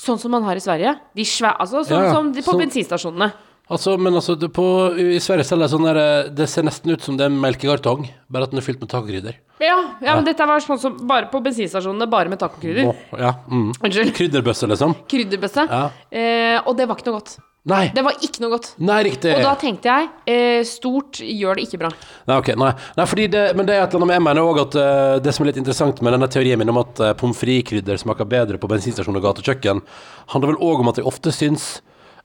Sånn 0.00 0.18
som 0.18 0.30
man 0.32 0.42
har 0.46 0.56
i 0.56 0.62
Sverige. 0.64 0.94
De 1.14 1.22
svæ 1.28 1.52
altså 1.60 1.82
sånn 1.84 2.10
som 2.14 2.32
de 2.32 2.40
på 2.40 2.52
Sånn- 2.54 2.62
bensinstasjonene. 2.64 3.32
Altså, 3.70 3.94
men 4.02 4.16
altså, 4.18 4.34
det 4.34 4.50
på, 4.54 4.64
i 4.98 5.20
Sverige 5.22 5.46
selger 5.46 5.68
jeg 5.68 5.72
sånn 5.74 5.84
der 5.86 5.98
eh, 6.00 6.30
Det 6.34 6.48
ser 6.50 6.66
nesten 6.66 6.90
ut 6.90 7.04
som 7.06 7.18
det 7.18 7.28
er 7.28 7.34
melkekartong, 7.34 8.08
bare 8.32 8.48
at 8.48 8.54
den 8.54 8.62
er 8.62 8.66
fylt 8.66 8.80
med 8.82 8.90
tacokrydder. 8.90 9.36
Ja, 9.60 9.76
ja, 10.00 10.16
men 10.16 10.24
dette 10.26 10.46
var 10.48 10.62
sånn 10.64 10.80
som 10.80 10.96
bare 11.06 11.28
på 11.30 11.42
bensinstasjonene, 11.44 12.08
bare 12.10 12.32
med 12.32 12.40
tacokrydder. 12.40 12.90
Åh, 12.90 13.20
ja, 13.20 13.36
mm. 13.46 13.68
Unnskyld. 13.76 14.14
Krydderbøsse, 14.16 14.66
liksom. 14.72 14.96
Krydderbøsse. 15.10 15.68
Ja. 15.70 15.84
Eh, 16.10 16.58
og 16.64 16.74
det 16.78 16.88
var 16.90 16.98
ikke 16.98 17.10
noe 17.10 17.20
godt. 17.20 17.36
Nei, 17.68 17.90
Det 17.92 18.00
var 18.00 18.16
ikke 18.24 18.40
noe 18.40 18.54
godt. 18.54 18.70
nei, 18.80 19.02
riktig. 19.04 19.34
Og 19.36 19.42
da 19.44 19.52
tenkte 19.60 19.92
jeg 19.92 20.06
eh, 20.32 20.62
stort 20.64 21.20
gjør 21.20 21.58
det 21.58 21.66
ikke 21.66 21.82
bra. 21.82 21.90
Nei, 22.30 22.38
ok, 22.40 22.54
nei. 22.56 22.70
nei 22.96 23.06
fordi 23.10 23.26
det, 23.34 23.42
men 23.58 23.68
det 23.68 23.76
er 23.76 23.84
et 23.84 23.92
eller 23.92 24.00
annet 24.00 24.08
med 24.08 24.16
Jeg 24.16 24.24
mener 24.24 24.48
også 24.48 24.64
at 24.64 24.78
uh, 24.80 25.18
det 25.20 25.34
som 25.36 25.44
er 25.44 25.50
litt 25.50 25.60
interessant 25.60 26.00
med 26.00 26.16
denne 26.16 26.30
teorien 26.32 26.58
min 26.58 26.72
om 26.72 26.80
at 26.80 27.02
uh, 27.04 27.12
pommes 27.20 27.36
frites-krydder 27.36 28.00
smaker 28.00 28.24
bedre 28.32 28.56
på 28.58 28.70
bensinstasjon 28.70 29.20
og 29.20 29.26
gatekjøkken, 29.28 29.84
handler 30.32 30.54
vel 30.54 30.64
òg 30.70 30.80
om 30.80 30.88
at 30.88 31.02
jeg 31.02 31.08
ofte 31.12 31.34
syns 31.36 31.68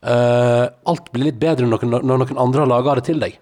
eh, 0.06 0.66
alt 0.92 1.10
blir 1.14 1.30
litt 1.30 1.40
bedre 1.42 1.68
når 1.68 1.86
noen, 1.86 2.06
når 2.06 2.22
noen 2.24 2.44
andre 2.46 2.64
har 2.64 2.72
laga 2.72 3.00
det 3.00 3.08
til 3.10 3.24
deg. 3.24 3.40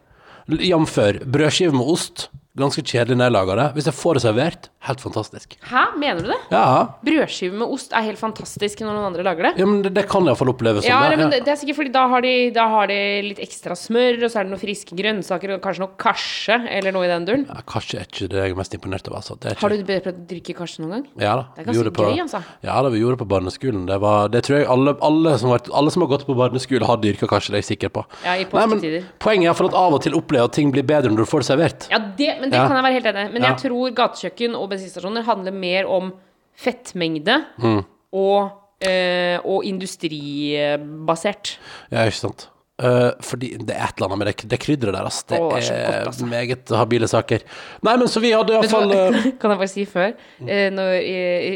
Jf. 0.48 0.98
brødskive 1.24 1.76
med 1.76 1.92
ost. 1.96 2.28
Ganske 2.54 2.84
kjedelig 2.86 3.16
når 3.18 3.26
jeg 3.26 3.34
lager 3.34 3.58
det. 3.58 3.64
Hvis 3.74 3.88
jeg 3.90 3.96
får 3.98 4.18
det 4.18 4.22
servert, 4.28 4.68
helt 4.86 5.00
fantastisk. 5.02 5.56
Hæ, 5.66 5.82
mener 5.98 6.22
du 6.22 6.28
det? 6.30 6.36
Ja, 6.54 6.66
Brødskive 7.02 7.56
med 7.58 7.72
ost 7.74 7.96
er 7.98 8.04
helt 8.06 8.20
fantastisk 8.20 8.84
når 8.84 8.94
noen 8.94 9.08
andre 9.08 9.24
lager 9.26 9.48
det. 9.48 9.52
ja 9.58 9.66
men 9.66 9.80
det, 9.82 9.90
det 9.96 10.04
kan 10.12 10.28
iallfall 10.30 10.52
oppleves 10.52 10.86
som 10.86 10.92
Ja, 10.92 11.00
det. 11.10 11.18
men 11.18 11.26
ja. 11.26 11.30
det, 11.34 11.40
det 11.48 11.54
er 11.56 11.58
sikkert 11.58 11.80
fordi 11.80 11.94
da 11.96 12.04
har, 12.12 12.22
de, 12.22 12.34
da 12.54 12.68
har 12.70 12.92
de 12.92 12.98
litt 13.26 13.42
ekstra 13.42 13.74
smør, 13.74 14.20
og 14.22 14.30
så 14.30 14.44
er 14.44 14.46
det 14.46 14.54
noen 14.54 14.62
friske 14.62 14.94
grønnsaker, 15.00 15.56
og 15.56 15.64
kanskje 15.66 15.82
noe 15.82 15.98
karse, 15.98 16.60
eller 16.78 16.94
noe 16.94 17.08
i 17.08 17.10
den 17.10 17.26
duren. 17.26 17.48
Ja, 17.50 17.64
karse 17.74 17.98
er 17.98 18.06
ikke 18.06 18.30
det 18.36 18.44
jeg 18.44 18.54
er 18.54 18.62
mest 18.62 18.78
imponert 18.78 19.10
over. 19.10 19.18
Altså. 19.24 19.40
Det 19.42 19.56
ikke, 19.56 19.62
Har 19.66 19.74
du 19.74 19.84
prøvd 19.90 20.12
å 20.14 20.28
drikke 20.36 20.56
karse 20.62 20.86
noen 20.86 20.94
gang? 21.00 21.08
Ja 21.26 21.34
da. 21.40 21.48
Det 21.58 21.66
er 21.66 21.70
ganske 21.72 21.96
på, 21.98 22.08
gøy, 22.12 22.22
altså. 22.28 22.44
Ja 22.70 22.78
da, 22.86 22.94
vi 22.94 23.02
gjorde 23.02 23.18
det 23.18 23.24
på 23.24 23.30
barneskolen. 23.34 23.90
Det, 23.90 23.98
var, 24.06 24.30
det 24.30 24.44
tror 24.46 24.60
jeg 24.60 24.70
alle, 24.78 24.94
alle, 25.10 25.36
som 25.42 25.56
har, 25.56 25.66
alle 25.74 25.96
som 25.98 26.06
har 26.06 26.14
gått 26.14 26.28
på 26.30 26.38
barneskole, 26.38 26.86
har 26.86 27.02
dyrka 27.02 27.34
karse, 27.34 27.50
det 27.50 27.64
er 27.64 27.66
jeg 27.66 27.72
sikker 27.74 27.96
på. 27.98 28.06
Ja, 28.28 28.38
i 28.38 28.46
men 28.46 28.78
påsketider. 28.78 29.10
Poenget 29.26 29.50
er 29.58 29.66
at 29.74 29.82
av 29.82 29.98
og 29.98 30.06
til 30.06 30.22
opplever 30.22 30.54
at 30.54 30.54
ting 30.54 30.70
blir 30.70 30.86
bedre 30.86 31.10
når 31.10 31.26
du 31.26 31.30
får 31.34 31.42
det 31.48 31.50
servert. 31.50 31.90
Ja, 31.90 31.98
det, 32.22 32.30
men 32.44 32.52
det 32.52 32.60
Ja. 32.60 32.68
kan 32.68 32.76
jeg 32.76 32.84
være 32.90 32.98
helt 33.00 33.08
enig 33.14 33.24
i. 33.30 33.34
Men 33.38 33.48
jeg 33.48 33.58
tror 33.64 33.94
gatekjøkken 33.96 34.56
og 34.60 34.68
bensinstasjoner 34.76 35.24
handler 35.24 35.56
mer 35.56 35.88
om 35.88 36.12
fettmengde 36.60 37.40
Mm. 37.64 37.84
og, 38.14 38.52
eh, 38.84 39.40
og 39.48 39.64
industribasert. 39.66 41.58
Ja, 41.92 42.04
ikke 42.06 42.20
sant. 42.28 42.50
Uh, 42.84 43.12
fordi 43.22 43.52
det 43.62 43.70
er 43.78 43.84
et 43.86 44.00
eller 44.00 44.08
annet 44.10 44.18
med 44.18 44.28
det, 44.32 44.50
det 44.50 44.58
krydderet 44.60 44.96
der, 44.96 45.06
altså. 45.06 45.28
Det 45.30 45.38
Å, 45.40 45.50
det 45.54 45.70
er 45.70 45.92
godt, 45.94 46.08
altså. 46.10 46.26
meget 46.28 46.72
habile 46.74 47.08
saker. 47.08 47.44
Nei, 47.86 47.94
men 48.02 48.08
så 48.10 48.20
vi 48.20 48.32
hadde 48.34 48.50
iallfall 48.56 48.90
uh, 48.92 49.18
Kan 49.40 49.54
jeg 49.54 49.60
bare 49.62 49.70
si 49.70 49.86
før? 49.86 50.16
Eh, 50.42 50.72
når, 50.74 50.96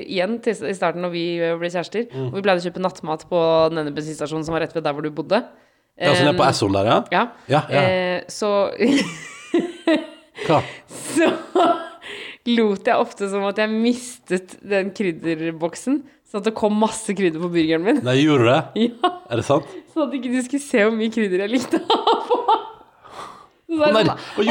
igjen 0.06 0.38
til, 0.46 0.62
i 0.70 0.76
starten 0.78 1.02
når 1.04 1.12
vi 1.16 1.24
ble 1.58 1.72
kjærester, 1.74 2.06
Mm. 2.14 2.28
og 2.30 2.36
vi 2.38 2.44
pleide 2.46 2.62
å 2.62 2.68
kjøpe 2.70 2.84
nattmat 2.86 3.26
på 3.32 3.42
denne 3.74 3.92
bensinstasjonen 3.98 4.46
som 4.46 4.54
var 4.56 4.62
rett 4.68 4.76
ved 4.78 4.86
der 4.86 4.94
hvor 4.94 5.02
du 5.04 5.10
bodde. 5.10 5.42
Ja, 5.98 6.14
så 6.14 6.24
nede 6.24 6.38
på 6.38 6.46
Eh, 6.46 6.50
Essoen 6.54 6.74
der, 6.78 6.86
ja? 6.86 7.00
Ja. 7.12 7.26
Ja, 7.50 7.62
ja. 7.74 7.82
Eh, 7.82 8.22
så, 8.30 8.70
Hva? 10.46 10.62
så 11.16 11.32
lot 12.48 12.88
jeg 12.88 12.96
ofte 13.02 13.28
som 13.32 13.44
at 13.50 13.58
jeg 13.60 13.72
mistet 13.74 14.56
den 14.64 14.94
krydderboksen. 14.96 16.02
Sånn 16.28 16.42
at 16.44 16.48
det 16.50 16.56
kom 16.60 16.76
masse 16.76 17.14
krydder 17.16 17.40
på 17.40 17.50
burgeren 17.54 17.86
min. 17.86 18.00
Nei, 18.04 18.18
gjorde 18.20 18.44
du 18.44 18.50
det? 18.52 18.62
Ja, 18.88 19.12
Er 19.32 19.40
det 19.40 19.48
sant? 19.48 19.70
Sånn 19.94 20.10
at 20.10 20.16
ikke 20.18 20.32
du 20.34 20.42
skulle 20.44 20.64
se 20.64 20.84
hvor 20.84 20.96
mye 20.96 21.12
krydder 21.14 21.46
jeg 21.46 21.54
likte 21.56 21.80
å 21.84 22.17
Å 23.84 23.92
sånn, 23.94 24.10
og 24.12 24.48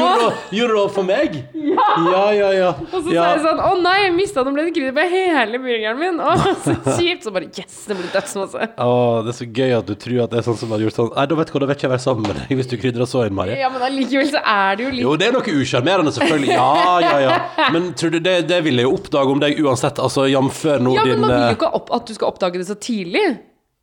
gjorde 0.55 0.73
du 0.73 0.79
det 0.79 0.93
for 0.95 1.07
meg? 1.07 1.37
Ja, 1.53 2.23
ja, 2.31 2.49
ja. 2.55 2.69
Og 2.87 2.95
så 3.03 3.13
ja. 3.13 3.23
sa 3.23 3.29
jeg 3.35 3.43
sånn 3.43 3.61
Å 3.63 3.71
nei, 3.81 3.95
jeg 4.05 4.13
mista 4.15 4.43
den 4.47 4.55
ble 4.55 4.67
på 4.95 5.05
hele 5.11 5.59
burgeren 5.63 5.99
min. 5.99 6.21
Å, 6.21 6.35
så 6.63 6.75
kjipt. 6.99 7.27
Så 7.27 7.33
bare 7.35 7.49
Yes, 7.57 7.79
det 7.89 7.97
blir 7.97 8.09
dødsmasse. 8.13 8.69
Å, 8.77 8.91
det 9.25 9.33
er 9.33 9.37
så 9.39 9.47
gøy 9.47 9.75
at 9.79 9.89
du 9.89 9.95
tror 9.99 10.23
at 10.25 10.33
det 10.33 10.41
er 10.41 10.47
sånn 10.47 10.59
som 10.59 10.73
har 10.75 10.83
gjort 10.83 10.97
sånn 10.99 11.11
Nei, 11.15 11.25
da 11.31 11.39
vet 11.39 11.49
du 11.49 11.55
hva, 11.55 11.63
da 11.63 11.69
vet 11.71 11.79
ikke 11.79 11.87
jeg 11.87 11.93
være 11.95 12.05
sammen 12.05 12.27
med 12.27 12.39
deg 12.41 12.61
hvis 12.61 12.71
du 12.71 12.77
krydrer 12.81 13.09
så 13.09 13.25
innmari. 13.27 13.57
Ja, 13.59 13.71
men 13.73 13.83
allikevel 13.87 14.31
så 14.33 14.43
er 14.43 14.79
det 14.79 14.87
jo 14.87 14.93
litt 14.95 15.05
Jo, 15.05 15.15
det 15.19 15.29
er 15.29 15.37
noe 15.37 15.57
usjarmerende, 15.57 16.13
selvfølgelig. 16.15 16.53
Ja, 16.53 16.97
ja, 17.03 17.17
ja. 17.25 17.69
Men 17.75 17.91
tror 17.97 18.15
du 18.15 18.19
det, 18.23 18.37
det 18.51 18.61
vil 18.67 18.81
jeg 18.81 18.87
jo 18.89 18.95
oppdage 18.97 19.35
om 19.35 19.43
deg 19.43 19.61
uansett, 19.63 20.01
altså 20.03 20.27
jf. 20.29 20.63
nå 20.83 20.95
Ja, 20.97 21.05
men 21.05 21.13
din 21.13 21.23
man 21.25 21.33
vil 21.33 21.37
eh, 21.41 21.51
jo 21.53 21.59
ikke 21.59 21.73
opp, 21.81 21.93
at 21.97 22.09
du 22.09 22.17
skal 22.17 22.33
oppdage 22.33 22.61
det 22.61 22.67
så 22.69 22.77
tidlig. 22.79 23.25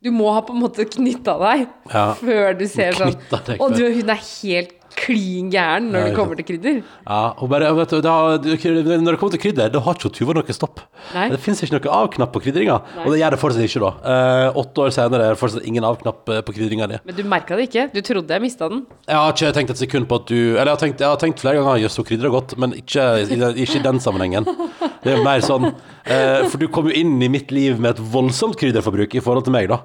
Du 0.05 0.11
må 0.13 0.29
ha 0.35 0.41
på 0.45 0.53
en 0.53 0.61
måte 0.61 0.85
knytta 0.85 1.37
deg 1.41 1.65
Ja. 1.89 2.07
før 2.19 2.57
du 2.59 2.65
ser 2.69 2.97
sånn 2.97 3.15
Og 3.57 3.73
du, 3.73 3.87
hun 3.89 4.11
er 4.13 4.21
helt 4.21 4.75
klin 4.95 5.49
gæren 5.53 5.89
når 5.93 6.07
det 6.09 6.15
kommer 6.17 6.39
til 6.39 6.45
krydder. 6.47 6.79
Ja, 7.05 7.19
og 7.37 7.49
bare, 7.51 7.69
vet 7.77 7.93
du, 7.93 7.99
da, 8.01 8.13
Når 8.39 9.11
det 9.11 9.19
kommer 9.19 9.35
til 9.35 9.41
krydder, 9.43 9.69
da 9.73 9.79
har 9.85 9.97
ikke 9.99 10.11
Tuva 10.15 10.33
noe 10.37 10.55
stopp. 10.55 10.79
Nei. 11.13 11.27
Det 11.33 11.39
fins 11.43 11.61
ikke 11.65 11.77
noe 11.77 11.93
av-knapp 11.99 12.31
på 12.33 12.41
krydringa, 12.45 12.77
og 13.03 13.11
det 13.13 13.19
gjør 13.21 13.35
det 13.35 13.39
fortsatt 13.41 13.65
ikke, 13.67 13.81
da. 13.83 13.91
Eh, 14.13 14.59
åtte 14.61 14.85
år 14.85 14.93
senere 14.95 15.27
er 15.29 15.35
det 15.35 15.39
fortsatt 15.41 15.65
ingen 15.69 15.83
av-knapp 15.87 16.29
eh, 16.33 16.41
på 16.47 16.55
krydringa 16.57 16.87
di. 16.91 16.99
Men 17.05 17.15
du 17.19 17.23
merka 17.35 17.57
det 17.59 17.67
ikke. 17.69 17.87
Du 17.93 18.01
trodde 18.05 18.33
jeg 18.37 18.41
mista 18.45 18.69
den. 18.71 18.85
Jeg 19.07 19.19
har 19.19 19.33
ikke 19.35 19.53
tenkt 19.59 19.75
et 19.75 19.81
sekund 19.83 20.07
på 20.09 20.21
at 20.21 20.27
du 20.31 20.37
Eller 20.55 20.71
jeg 20.71 20.75
har 20.77 20.83
tenkt, 20.85 21.03
jeg 21.05 21.11
har 21.11 21.21
tenkt 21.21 21.43
flere 21.43 21.59
ganger 21.61 21.83
jøss, 21.85 21.97
hun 22.01 22.07
krydrer 22.09 22.33
godt, 22.33 22.57
men 22.61 22.73
ikke, 22.79 23.05
i 23.25 23.35
den- 23.41 23.59
ikke 23.65 23.79
i 23.79 23.83
den 23.85 23.99
sammenhengen. 23.99 24.47
Det 25.05 25.13
er 25.13 25.23
mer 25.23 25.39
sånn 25.45 25.67
eh, 26.05 26.47
For 26.49 26.57
du 26.57 26.67
kom 26.73 26.87
jo 26.89 26.95
inn 26.97 27.19
i 27.21 27.27
mitt 27.29 27.51
liv 27.53 27.77
med 27.79 27.91
et 27.95 28.01
voldsomt 28.13 28.57
krydderforbruk 28.57 29.13
i 29.15 29.21
forhold 29.21 29.45
til 29.45 29.53
meg, 29.53 29.69
da. 29.69 29.81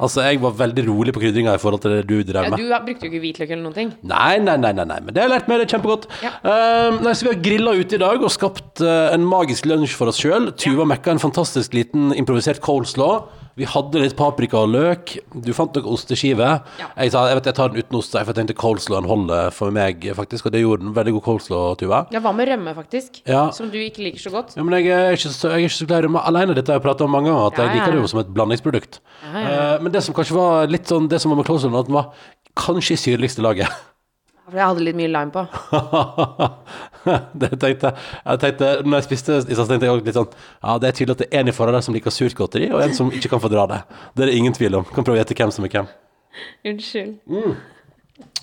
Altså, 0.00 0.24
jeg 0.26 0.40
var 0.42 0.56
veldig 0.58 0.84
rolig 0.88 1.14
på 1.14 1.22
krydringa 1.22 1.54
i 1.54 1.60
forhold 1.62 1.84
til 1.84 1.94
det 1.94 2.02
du 2.08 2.16
drev 2.26 2.48
Ja, 2.48 2.56
du 2.56 2.86
brukte 2.88 3.06
jo 3.06 3.12
ikke 3.12 3.22
hvitløk 3.22 3.50
eller 3.50 3.62
noen 3.62 3.76
ting. 3.76 3.92
Nei, 4.02 4.38
nei, 4.42 4.56
nei, 4.60 4.72
nei, 4.74 4.86
nei, 4.90 4.98
men 5.04 5.14
det 5.14 5.22
har 5.22 5.28
jeg 5.28 5.34
lært 5.36 5.48
meg, 5.50 5.60
det 5.62 5.68
er 5.68 5.76
kjempegodt. 5.76 6.08
Ja. 6.24 6.32
Ehm, 6.42 6.98
nei, 7.06 7.14
så 7.14 7.28
vi 7.28 7.32
har 7.34 7.40
grilla 7.44 7.76
ute 7.78 7.98
i 7.98 8.02
dag 8.02 8.26
og 8.26 8.34
skapt 8.34 8.82
uh, 8.82 9.14
en 9.14 9.24
magisk 9.28 9.68
lunsj 9.70 9.94
for 9.98 10.10
oss 10.10 10.18
sjøl. 10.22 10.50
Tuva 10.58 10.86
mekka 10.88 11.14
en 11.14 11.22
fantastisk 11.22 11.76
liten 11.78 12.10
improvisert 12.18 12.62
coleslaw. 12.64 13.22
Vi 13.54 13.66
hadde 13.70 14.00
litt 14.02 14.16
paprika 14.18 14.64
og 14.64 14.72
løk. 14.72 15.12
Du 15.46 15.52
fant 15.54 15.76
noen 15.78 15.92
osteskiver. 15.94 16.56
Ja. 16.80 16.88
Jeg 16.98 17.12
sa 17.14 17.20
jeg 17.30 17.36
vet 17.38 17.48
jeg 17.52 17.54
tar 17.54 17.70
den 17.70 17.84
uten 17.84 17.98
ost, 18.00 18.16
for 18.16 18.32
jeg 18.32 18.38
tenkte 18.40 18.56
coleslawen 18.58 19.06
holder 19.06 19.52
for 19.54 19.70
meg, 19.74 20.02
faktisk. 20.18 20.48
Og 20.48 20.54
det 20.56 20.64
gjorde 20.64 20.82
den. 20.82 20.94
Veldig 20.96 21.12
god 21.20 21.24
coleslaw, 21.28 21.76
Tuva. 21.78 22.00
Ja, 22.10 22.18
hva 22.24 22.32
med 22.34 22.50
rømme, 22.50 22.74
faktisk? 22.74 23.20
Ja. 23.30 23.44
Som 23.54 23.70
du 23.70 23.78
ikke 23.78 24.02
liker 24.08 24.24
så 24.24 24.32
godt. 24.34 24.56
Ja, 24.58 24.64
men 24.66 24.74
jeg 24.80 24.90
er 24.90 25.14
ikke 25.14 25.30
så, 25.30 25.52
jeg 25.52 25.68
er 25.68 25.68
ikke 25.68 25.76
så 25.76 25.86
glad 25.86 26.02
i 26.02 26.08
rømme 26.08 26.24
alene. 26.26 26.56
Dette 26.58 26.74
har 26.74 26.80
jeg 26.80 26.86
prata 26.88 27.06
om 27.06 27.14
mange 27.14 27.30
ganger, 27.30 27.52
at 27.52 27.60
Ja, 27.62 27.68
jeg 27.68 27.78
liker 27.78 27.94
det 27.94 28.02
jo 28.02 28.10
som 28.10 28.22
et 28.24 28.34
blandingsprodukt. 28.34 28.98
Ja, 29.22 29.30
ja, 29.38 29.54
Eh, 29.54 29.83
men 29.84 29.92
det 29.94 30.02
som 30.04 30.16
kanskje 30.16 30.36
var 30.36 30.70
litt 30.70 30.88
sånn 30.88 31.10
Det 31.12 31.20
som 31.22 31.32
var 31.32 31.42
med 31.42 31.48
coleslawen, 31.48 31.76
at 31.78 31.90
den 31.90 31.98
var 31.98 32.30
kanskje 32.58 32.96
i 32.96 33.02
syrligste 33.02 33.44
laget. 33.44 33.68
For 34.44 34.60
jeg 34.60 34.68
hadde 34.68 34.84
litt 34.84 34.96
mye 34.98 35.08
lime 35.08 35.32
på. 35.32 35.42
det 37.40 37.50
tenkte 37.56 37.90
jeg. 37.90 37.94
jeg 38.26 38.40
tenkte, 38.42 38.70
når 38.84 38.98
jeg 38.98 39.06
spiste 39.06 39.38
i 39.40 39.56
stad, 39.56 39.70
tenkte 39.70 39.88
jeg 39.88 39.94
også 39.94 40.08
litt 40.08 40.18
sånn 40.18 40.34
Ja, 40.36 40.74
det 40.80 40.90
er 40.90 40.98
tydelig 40.98 41.16
at 41.16 41.22
det 41.22 41.28
er 41.30 41.40
en 41.40 41.52
i 41.52 41.54
forholdet 41.56 41.86
som 41.86 41.96
liker 41.96 42.14
surt 42.14 42.36
godteri, 42.36 42.68
og 42.72 42.84
en 42.84 42.96
som 42.96 43.12
ikke 43.12 43.32
kan 43.32 43.42
fordra 43.42 43.64
det. 43.70 43.80
Det 44.12 44.26
er 44.26 44.32
det 44.32 44.40
ingen 44.40 44.56
tvil 44.56 44.80
om. 44.80 44.88
Kan 44.90 45.06
prøve 45.06 45.16
å 45.16 45.22
gjette 45.22 45.36
hvem 45.38 45.54
som 45.54 45.64
er 45.64 45.72
hvem. 45.72 45.88
Unnskyld. 46.72 47.16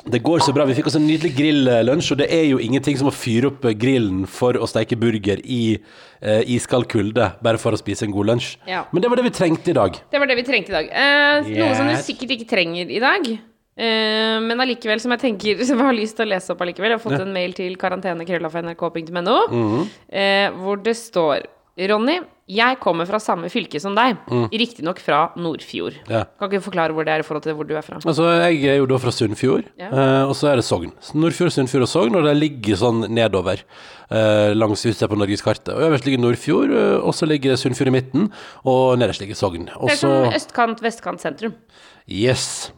Det 0.04 0.20
går 0.26 0.40
så 0.44 0.52
bra. 0.54 0.66
Vi 0.66 0.74
fikk 0.76 0.88
oss 0.90 0.96
en 0.98 1.06
nydelig 1.08 1.30
grilllunsj, 1.38 2.10
og 2.12 2.18
det 2.20 2.28
er 2.34 2.44
jo 2.50 2.58
ingenting 2.60 2.98
som 3.00 3.08
å 3.08 3.14
fyre 3.16 3.52
opp 3.52 3.62
grillen 3.80 4.26
for 4.28 4.58
å 4.60 4.68
steke 4.68 4.98
burger 5.00 5.40
i 5.46 5.78
eh, 6.20 6.42
iskald 6.56 6.90
kulde, 6.92 7.30
bare 7.46 7.62
for 7.62 7.72
å 7.72 7.80
spise 7.80 8.04
en 8.08 8.12
god 8.16 8.32
lunsj. 8.34 8.56
Ja. 8.68 8.82
Men 8.92 9.04
det 9.06 9.12
var 9.14 9.22
det 9.22 9.28
vi 9.30 9.34
trengte 9.38 9.72
i 9.72 9.78
dag. 9.78 9.96
Det 10.12 10.20
var 10.20 10.28
det 10.28 10.36
vi 10.42 10.44
trengte 10.48 10.74
i 10.74 10.78
dag. 10.80 10.90
Eh, 10.92 11.54
Noe 11.62 11.78
som 11.78 11.88
du 11.88 11.94
Yes. 11.94 12.04
sikkert 12.10 12.34
ikke 12.36 12.50
trenger 12.50 12.90
i 12.92 13.00
dag. 13.00 13.30
Eh, 13.78 14.40
men 14.44 14.60
allikevel, 14.60 15.00
som 15.00 15.14
jeg 15.16 15.22
tenker 15.22 15.62
Som 15.70 15.80
jeg 15.80 15.86
har 15.88 15.96
lyst 15.96 16.18
til 16.20 16.26
å 16.28 16.34
lese 16.34 16.52
opp 16.52 16.60
allikevel. 16.66 16.92
Jeg 16.92 17.00
har 17.00 17.06
fått 17.06 17.22
en 17.24 17.32
mail 17.34 17.54
til 17.56 17.78
karantenekrøllafnrk.no, 17.80 19.38
Mhm. 19.54 19.88
eh, 20.12 20.50
hvor 20.60 20.82
det 20.84 20.98
står 20.98 21.46
Ronny, 21.80 22.18
jeg 22.52 22.76
kommer 22.84 23.08
fra 23.08 23.16
samme 23.24 23.48
fylke 23.48 23.80
som 23.80 23.94
deg, 23.96 24.18
riktignok 24.52 24.98
fra 25.00 25.22
Nordfjord. 25.40 25.96
Mm. 26.04 26.10
Ja. 26.12 26.26
Kan 26.36 26.50
ikke 26.50 26.60
du 26.60 26.66
forklare 26.66 26.92
hvor 26.92 27.06
det 27.08 27.14
er 27.14 27.24
i 27.24 27.26
forhold 27.26 27.46
til 27.46 27.56
hvor 27.56 27.68
du 27.70 27.72
er 27.80 27.86
fra? 27.86 28.02
Altså, 28.04 28.26
jeg 28.44 28.66
er 28.74 28.76
jo 28.82 28.90
da 28.92 28.98
fra 29.00 29.14
Sunnfjord, 29.16 29.70
Ja. 29.80 29.88
eh, 29.88 30.24
og 30.28 30.36
så 30.36 30.50
er 30.52 30.60
det 30.60 30.66
Sogn. 30.68 30.92
Nordfjord, 31.16 31.54
Sunnfjord 31.56 31.88
og 31.88 31.92
Sogn, 31.94 32.18
og 32.20 32.28
det 32.28 32.36
ligger 32.42 32.76
sånn 32.82 33.06
nedover 33.16 33.64
eh, 33.64 34.52
langs 34.58 34.84
huset 34.84 35.08
på 35.08 35.16
norgeskartet. 35.22 35.72
Og 35.72 35.88
Øverst 35.88 36.10
ligger 36.10 36.20
Nordfjord, 36.26 36.76
eh, 36.76 36.98
og 37.00 37.16
så 37.16 37.30
ligger 37.32 37.56
Sunnfjord 37.56 37.94
i 37.94 37.96
midten, 37.96 38.28
og 38.68 39.00
nederst 39.00 39.24
ligger 39.24 39.40
Sogn. 39.40 39.70
Også... 39.72 39.88
Det 39.88 39.96
er 39.96 40.04
sånn 40.04 40.38
østkant, 40.42 40.84
vestkant, 40.84 41.24
sentrum. 41.24 41.56
Yes. 42.12 42.74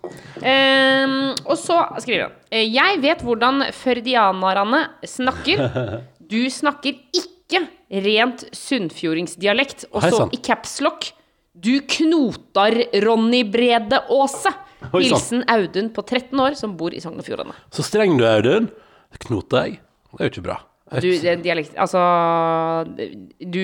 Ehm, 0.45 1.31
og 1.47 1.55
så 1.57 1.79
skriver 2.03 2.27
han 2.27 2.73
Jeg 2.75 2.99
vet 3.01 3.21
hvordan 3.25 3.63
førdianerne 3.73 4.85
snakker. 5.07 5.65
Du 6.33 6.39
snakker 6.49 6.95
ikke 7.13 7.32
rent 8.03 8.45
sunnfjordingsdialekt. 8.55 9.87
Og 9.93 10.05
så 10.05 10.27
i 10.33 10.39
capslock 10.43 11.11
Du 11.53 11.75
knotar 11.85 12.73
Ronny 13.03 13.43
Brede 13.45 13.99
Aase. 14.09 14.53
Hilsen 14.93 15.43
Audun 15.47 15.89
på 15.93 16.03
13 16.03 16.39
år 16.43 16.57
som 16.59 16.73
bor 16.77 16.93
i 16.93 16.99
Sogn 16.99 17.21
og 17.21 17.25
Fjordane. 17.27 17.53
Så 17.71 17.85
streng 17.85 18.17
du 18.19 18.25
er, 18.25 18.41
Audun. 18.41 18.69
Knoter 19.23 19.67
jeg. 19.67 19.79
Det 20.13 20.19
er 20.19 20.27
jo 20.27 20.33
ikke 20.33 20.45
bra. 20.49 20.57
Du, 21.01 21.07
dialekt 21.41 21.77
Altså 21.79 22.01
Du 23.39 23.63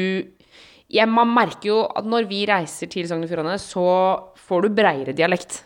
jeg, 0.89 1.05
Man 1.05 1.29
merker 1.35 1.67
jo 1.69 1.81
at 1.93 2.07
når 2.09 2.25
vi 2.29 2.39
reiser 2.49 2.89
til 2.89 3.05
Sogn 3.09 3.25
og 3.25 3.29
Fjordane, 3.29 3.57
så 3.61 3.83
får 4.47 4.65
du 4.65 4.69
breiere 4.73 5.13
dialekt. 5.13 5.59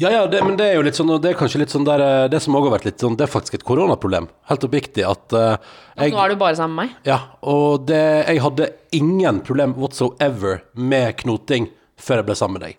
Ja, 0.00 0.08
ja, 0.10 0.26
det, 0.26 0.40
men 0.40 0.54
det 0.56 0.70
er 0.70 0.78
jo 0.78 0.84
litt 0.86 0.96
sånn, 0.96 1.10
og 1.12 1.20
det 1.20 1.34
er 1.34 1.36
kanskje 1.36 1.58
litt 1.60 1.72
sånn 1.74 1.84
der 1.84 2.00
eh, 2.00 2.26
Det 2.32 2.38
som 2.40 2.54
også 2.56 2.70
har 2.70 2.74
vært 2.78 2.86
litt 2.88 3.02
sånn, 3.02 3.18
det 3.20 3.26
er 3.26 3.30
faktisk 3.30 3.58
et 3.58 3.64
koronaproblem. 3.68 4.30
Helt 4.48 4.62
oppriktig 4.64 5.04
at 5.04 5.34
uh, 5.36 5.58
jeg 5.98 6.14
Nå 6.14 6.20
er 6.22 6.32
du 6.32 6.38
bare 6.40 6.56
sammen 6.56 6.78
med 6.78 6.88
meg. 6.88 6.94
Ja, 7.04 7.18
og 7.44 7.84
det, 7.90 8.00
jeg 8.30 8.40
hadde 8.40 8.70
ingen 8.96 9.42
problem 9.44 9.74
whatsoever 9.76 10.62
med 10.72 11.18
knoting 11.20 11.68
før 12.00 12.22
jeg 12.22 12.28
ble 12.30 12.36
sammen 12.38 12.56
med 12.56 12.64
deg. 12.70 12.78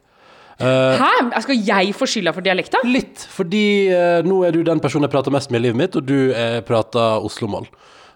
Hæ? 0.62 1.12
Skal 1.42 1.62
jeg 1.66 1.94
få 1.98 2.06
skylda 2.10 2.34
for 2.34 2.46
dialekta? 2.46 2.82
Litt, 2.90 3.22
fordi 3.34 3.66
uh, 3.94 4.26
nå 4.26 4.40
er 4.48 4.58
du 4.58 4.66
den 4.66 4.82
personen 4.82 5.06
jeg 5.06 5.14
prater 5.14 5.34
mest 5.34 5.54
med 5.54 5.62
i 5.62 5.68
livet 5.68 5.78
mitt, 5.78 5.98
og 5.98 6.08
du 6.10 6.34
prater 6.66 7.22
Oslo-mål. 7.22 7.70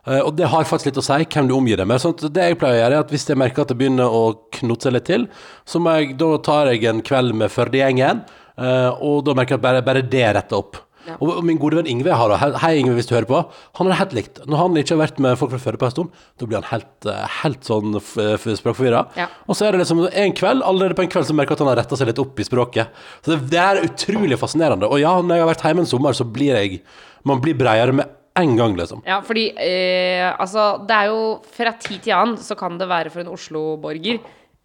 Og 0.06 0.36
det 0.38 0.46
har 0.52 0.68
faktisk 0.70 0.92
litt 0.92 1.00
å 1.02 1.04
si 1.06 1.26
hvem 1.34 1.48
du 1.50 1.56
omgir 1.56 1.80
deg 1.82 1.88
med. 1.90 1.98
Sånn 2.02 2.14
det 2.30 2.44
jeg 2.52 2.58
pleier 2.62 2.78
å 2.78 2.82
gjøre, 2.84 2.98
er 3.00 3.06
at 3.08 3.14
hvis 3.14 3.26
jeg 3.26 3.40
merker 3.42 3.64
at 3.64 3.72
det 3.72 3.78
begynner 3.80 4.14
å 4.14 4.36
knote 4.54 4.86
seg 4.86 4.94
litt 4.94 5.08
til, 5.10 5.26
så 5.66 5.82
må 5.82 5.96
jeg, 5.98 6.12
da 6.22 6.28
tar 6.46 6.70
jeg 6.70 6.86
en 6.92 7.02
kveld 7.06 7.34
med 7.42 7.50
Førde-gjengen, 7.54 8.22
og 8.56 9.24
da 9.28 9.34
merker 9.36 9.56
jeg 9.56 9.62
at 9.62 9.66
bare, 9.66 9.86
bare 9.86 10.04
det 10.06 10.26
retter 10.38 10.60
opp. 10.60 10.82
Ja. 11.06 11.16
Og, 11.22 11.38
min 11.46 11.60
gode 11.62 11.78
venn 11.78 11.90
Ingve 11.90 12.16
har 12.18 12.32
det. 12.32 12.40
Hei, 12.64 12.72
Ingve, 12.80 12.96
hvis 12.98 13.08
du 13.10 13.14
hører 13.16 13.30
på. 13.30 13.42
Han 13.80 13.90
er 13.90 14.00
helt 14.00 14.16
likt. 14.18 14.42
Når 14.50 14.62
han 14.62 14.80
ikke 14.82 14.96
har 14.96 15.02
vært 15.04 15.22
med 15.22 15.38
folk 15.40 15.54
fra 15.54 15.62
Førde 15.62 15.82
på 15.82 15.88
en 15.88 15.94
stund, 15.94 16.24
da 16.42 16.48
blir 16.50 16.60
han 16.60 16.68
helt, 16.72 17.10
eh, 17.12 17.38
helt 17.42 17.68
sånn 17.68 17.98
språkforvirra. 18.02 19.06
Ja. 19.20 19.30
Og 19.46 19.58
så 19.58 19.68
er 19.68 19.76
det 19.76 19.84
liksom 19.84 20.06
en 20.08 20.36
kveld, 20.38 20.66
allerede 20.66 20.98
på 20.98 21.06
en 21.06 21.12
kveld 21.14 21.30
så 21.30 21.38
merker 21.38 21.54
jeg 21.54 21.60
at 21.60 21.66
han 21.66 21.72
har 21.74 21.82
retta 21.84 22.00
seg 22.00 22.10
litt 22.10 22.22
opp 22.22 22.42
i 22.42 22.48
språket. 22.48 23.02
Så 23.22 23.34
det, 23.34 23.40
det 23.54 23.62
er 23.62 23.84
utrolig 23.86 24.40
fascinerende. 24.42 24.90
Og 24.90 25.02
ja, 25.02 25.14
når 25.22 25.38
jeg 25.38 25.46
har 25.46 25.52
vært 25.54 25.66
hjemme 25.70 25.86
en 25.86 25.94
sommer, 25.94 26.18
så 26.18 26.26
blir 26.26 26.58
jeg 26.58 26.82
Man 27.26 27.40
blir 27.42 27.56
breiere 27.58 27.94
med 27.94 28.06
en 28.38 28.52
gang, 28.56 28.76
liksom. 28.78 29.02
Ja, 29.08 29.16
fordi 29.26 29.48
eh, 29.58 30.28
altså 30.30 30.86
Det 30.86 30.94
er 30.94 31.08
jo 31.10 31.22
fra 31.42 31.72
tid 31.74 32.04
til 32.04 32.14
annen 32.14 32.38
så 32.38 32.54
kan 32.60 32.78
det 32.78 32.86
være 32.86 33.10
for 33.10 33.24
en 33.24 33.32
Oslo-borger 33.34 34.20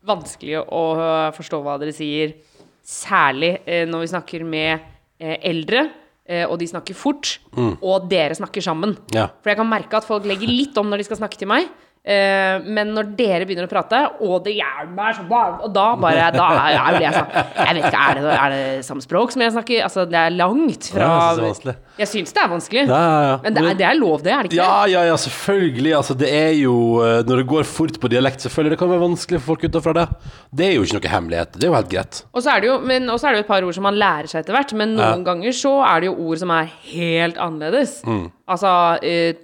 vanskelig 0.05 0.61
å 0.61 0.83
forstå 1.37 1.61
hva 1.65 1.77
dere 1.81 1.93
sier. 1.93 2.35
Særlig 2.91 3.53
eh, 3.67 3.85
når 3.89 4.03
vi 4.05 4.11
snakker 4.11 4.45
med 4.47 4.73
eh, 5.21 5.37
eldre, 5.53 5.85
eh, 6.27 6.43
og 6.47 6.59
de 6.59 6.67
snakker 6.71 6.97
fort, 6.99 7.37
og 7.55 8.09
dere 8.11 8.35
snakker 8.35 8.65
sammen. 8.65 8.97
Ja. 9.15 9.29
For 9.39 9.53
jeg 9.53 9.61
kan 9.61 9.71
merke 9.71 10.01
at 10.01 10.09
folk 10.09 10.27
legger 10.27 10.51
litt 10.51 10.79
om 10.81 10.91
når 10.91 11.03
de 11.03 11.07
skal 11.11 11.21
snakke 11.23 11.39
til 11.39 11.51
meg. 11.51 11.71
Eh, 12.05 12.63
men 12.65 12.93
når 12.97 13.11
dere 13.19 13.47
begynner 13.49 13.69
å 13.69 13.71
prate, 13.71 14.01
og 14.25 14.45
det 14.47 14.55
hjelper 14.57 14.93
meg 14.97 15.17
så 15.19 15.25
bare 15.29 15.59
Og 15.67 15.73
da 15.75 15.87
bare 16.01 16.31
Da 16.35 16.47
er 16.57 16.79
er 16.81 16.99
jeg 17.05 17.15
sa. 17.15 17.25
Jeg 17.61 17.77
vet 17.77 17.85
ikke, 17.85 18.03
er 18.05 18.21
det, 18.21 18.35
er 18.35 18.55
det 18.55 18.85
samme 18.87 19.05
språk 19.05 19.35
som 19.35 19.45
jeg 19.45 19.55
snakker? 19.57 19.85
Altså, 19.87 20.07
det 20.09 20.21
er 20.21 20.35
langt 20.35 20.91
fra 20.95 21.11
Ja, 21.11 21.63
jeg 22.01 22.09
syns 22.09 22.33
det 22.37 22.43
er 22.43 22.51
vanskelig. 22.51 22.85
Ja, 22.89 23.01
ja. 23.29 23.35
Men 23.45 23.57
det 23.57 23.65
er, 23.65 23.79
det 23.81 23.89
er 23.91 23.99
lov, 23.99 24.25
det, 24.25 24.33
er 24.33 24.47
det 24.47 24.53
ikke? 24.53 24.61
Ja, 24.63 24.87
ja, 24.91 25.05
ja, 25.11 25.17
selvfølgelig. 25.21 25.95
Altså, 26.01 26.17
det 26.19 26.31
er 26.33 26.53
jo 26.59 26.77
eh, 27.05 27.21
Når 27.29 27.43
det 27.43 27.47
går 27.55 27.69
fort 27.69 28.01
på 28.01 28.11
dialekt, 28.13 28.45
selvfølgelig. 28.47 28.77
Det 28.77 28.81
kan 28.81 28.93
være 28.93 29.05
vanskelig 29.05 29.43
for 29.43 29.55
folk 29.55 29.69
utenfra 29.69 29.97
det. 30.01 30.07
Det 30.57 30.69
er 30.69 30.77
jo 30.77 30.87
ikke 30.87 30.99
noe 31.01 31.15
hemmelighet. 31.15 31.57
Det 31.57 31.69
er 31.69 31.73
jo 31.73 31.79
helt 31.79 31.93
greit. 31.93 32.23
Og 32.33 32.45
så 32.45 32.55
er 32.55 32.65
det 32.65 32.71
jo 32.71 32.79
men 32.91 33.09
er 33.11 33.35
det 33.35 33.41
jo 33.41 33.45
et 33.45 33.51
par 33.51 33.67
ord 33.67 33.77
som 33.77 33.87
man 33.87 33.99
lærer 34.01 34.31
seg 34.31 34.43
etter 34.43 34.57
hvert, 34.57 34.75
men 34.79 34.97
noen 34.99 35.25
ganger 35.27 35.55
så 35.57 35.77
er 35.87 36.03
det 36.03 36.11
jo 36.11 36.29
ord 36.31 36.41
som 36.43 36.53
er 36.55 36.71
helt 36.91 37.41
annerledes. 37.41 38.01
Mm. 38.07 38.29
Altså 38.51 38.71
eh, 39.07 39.37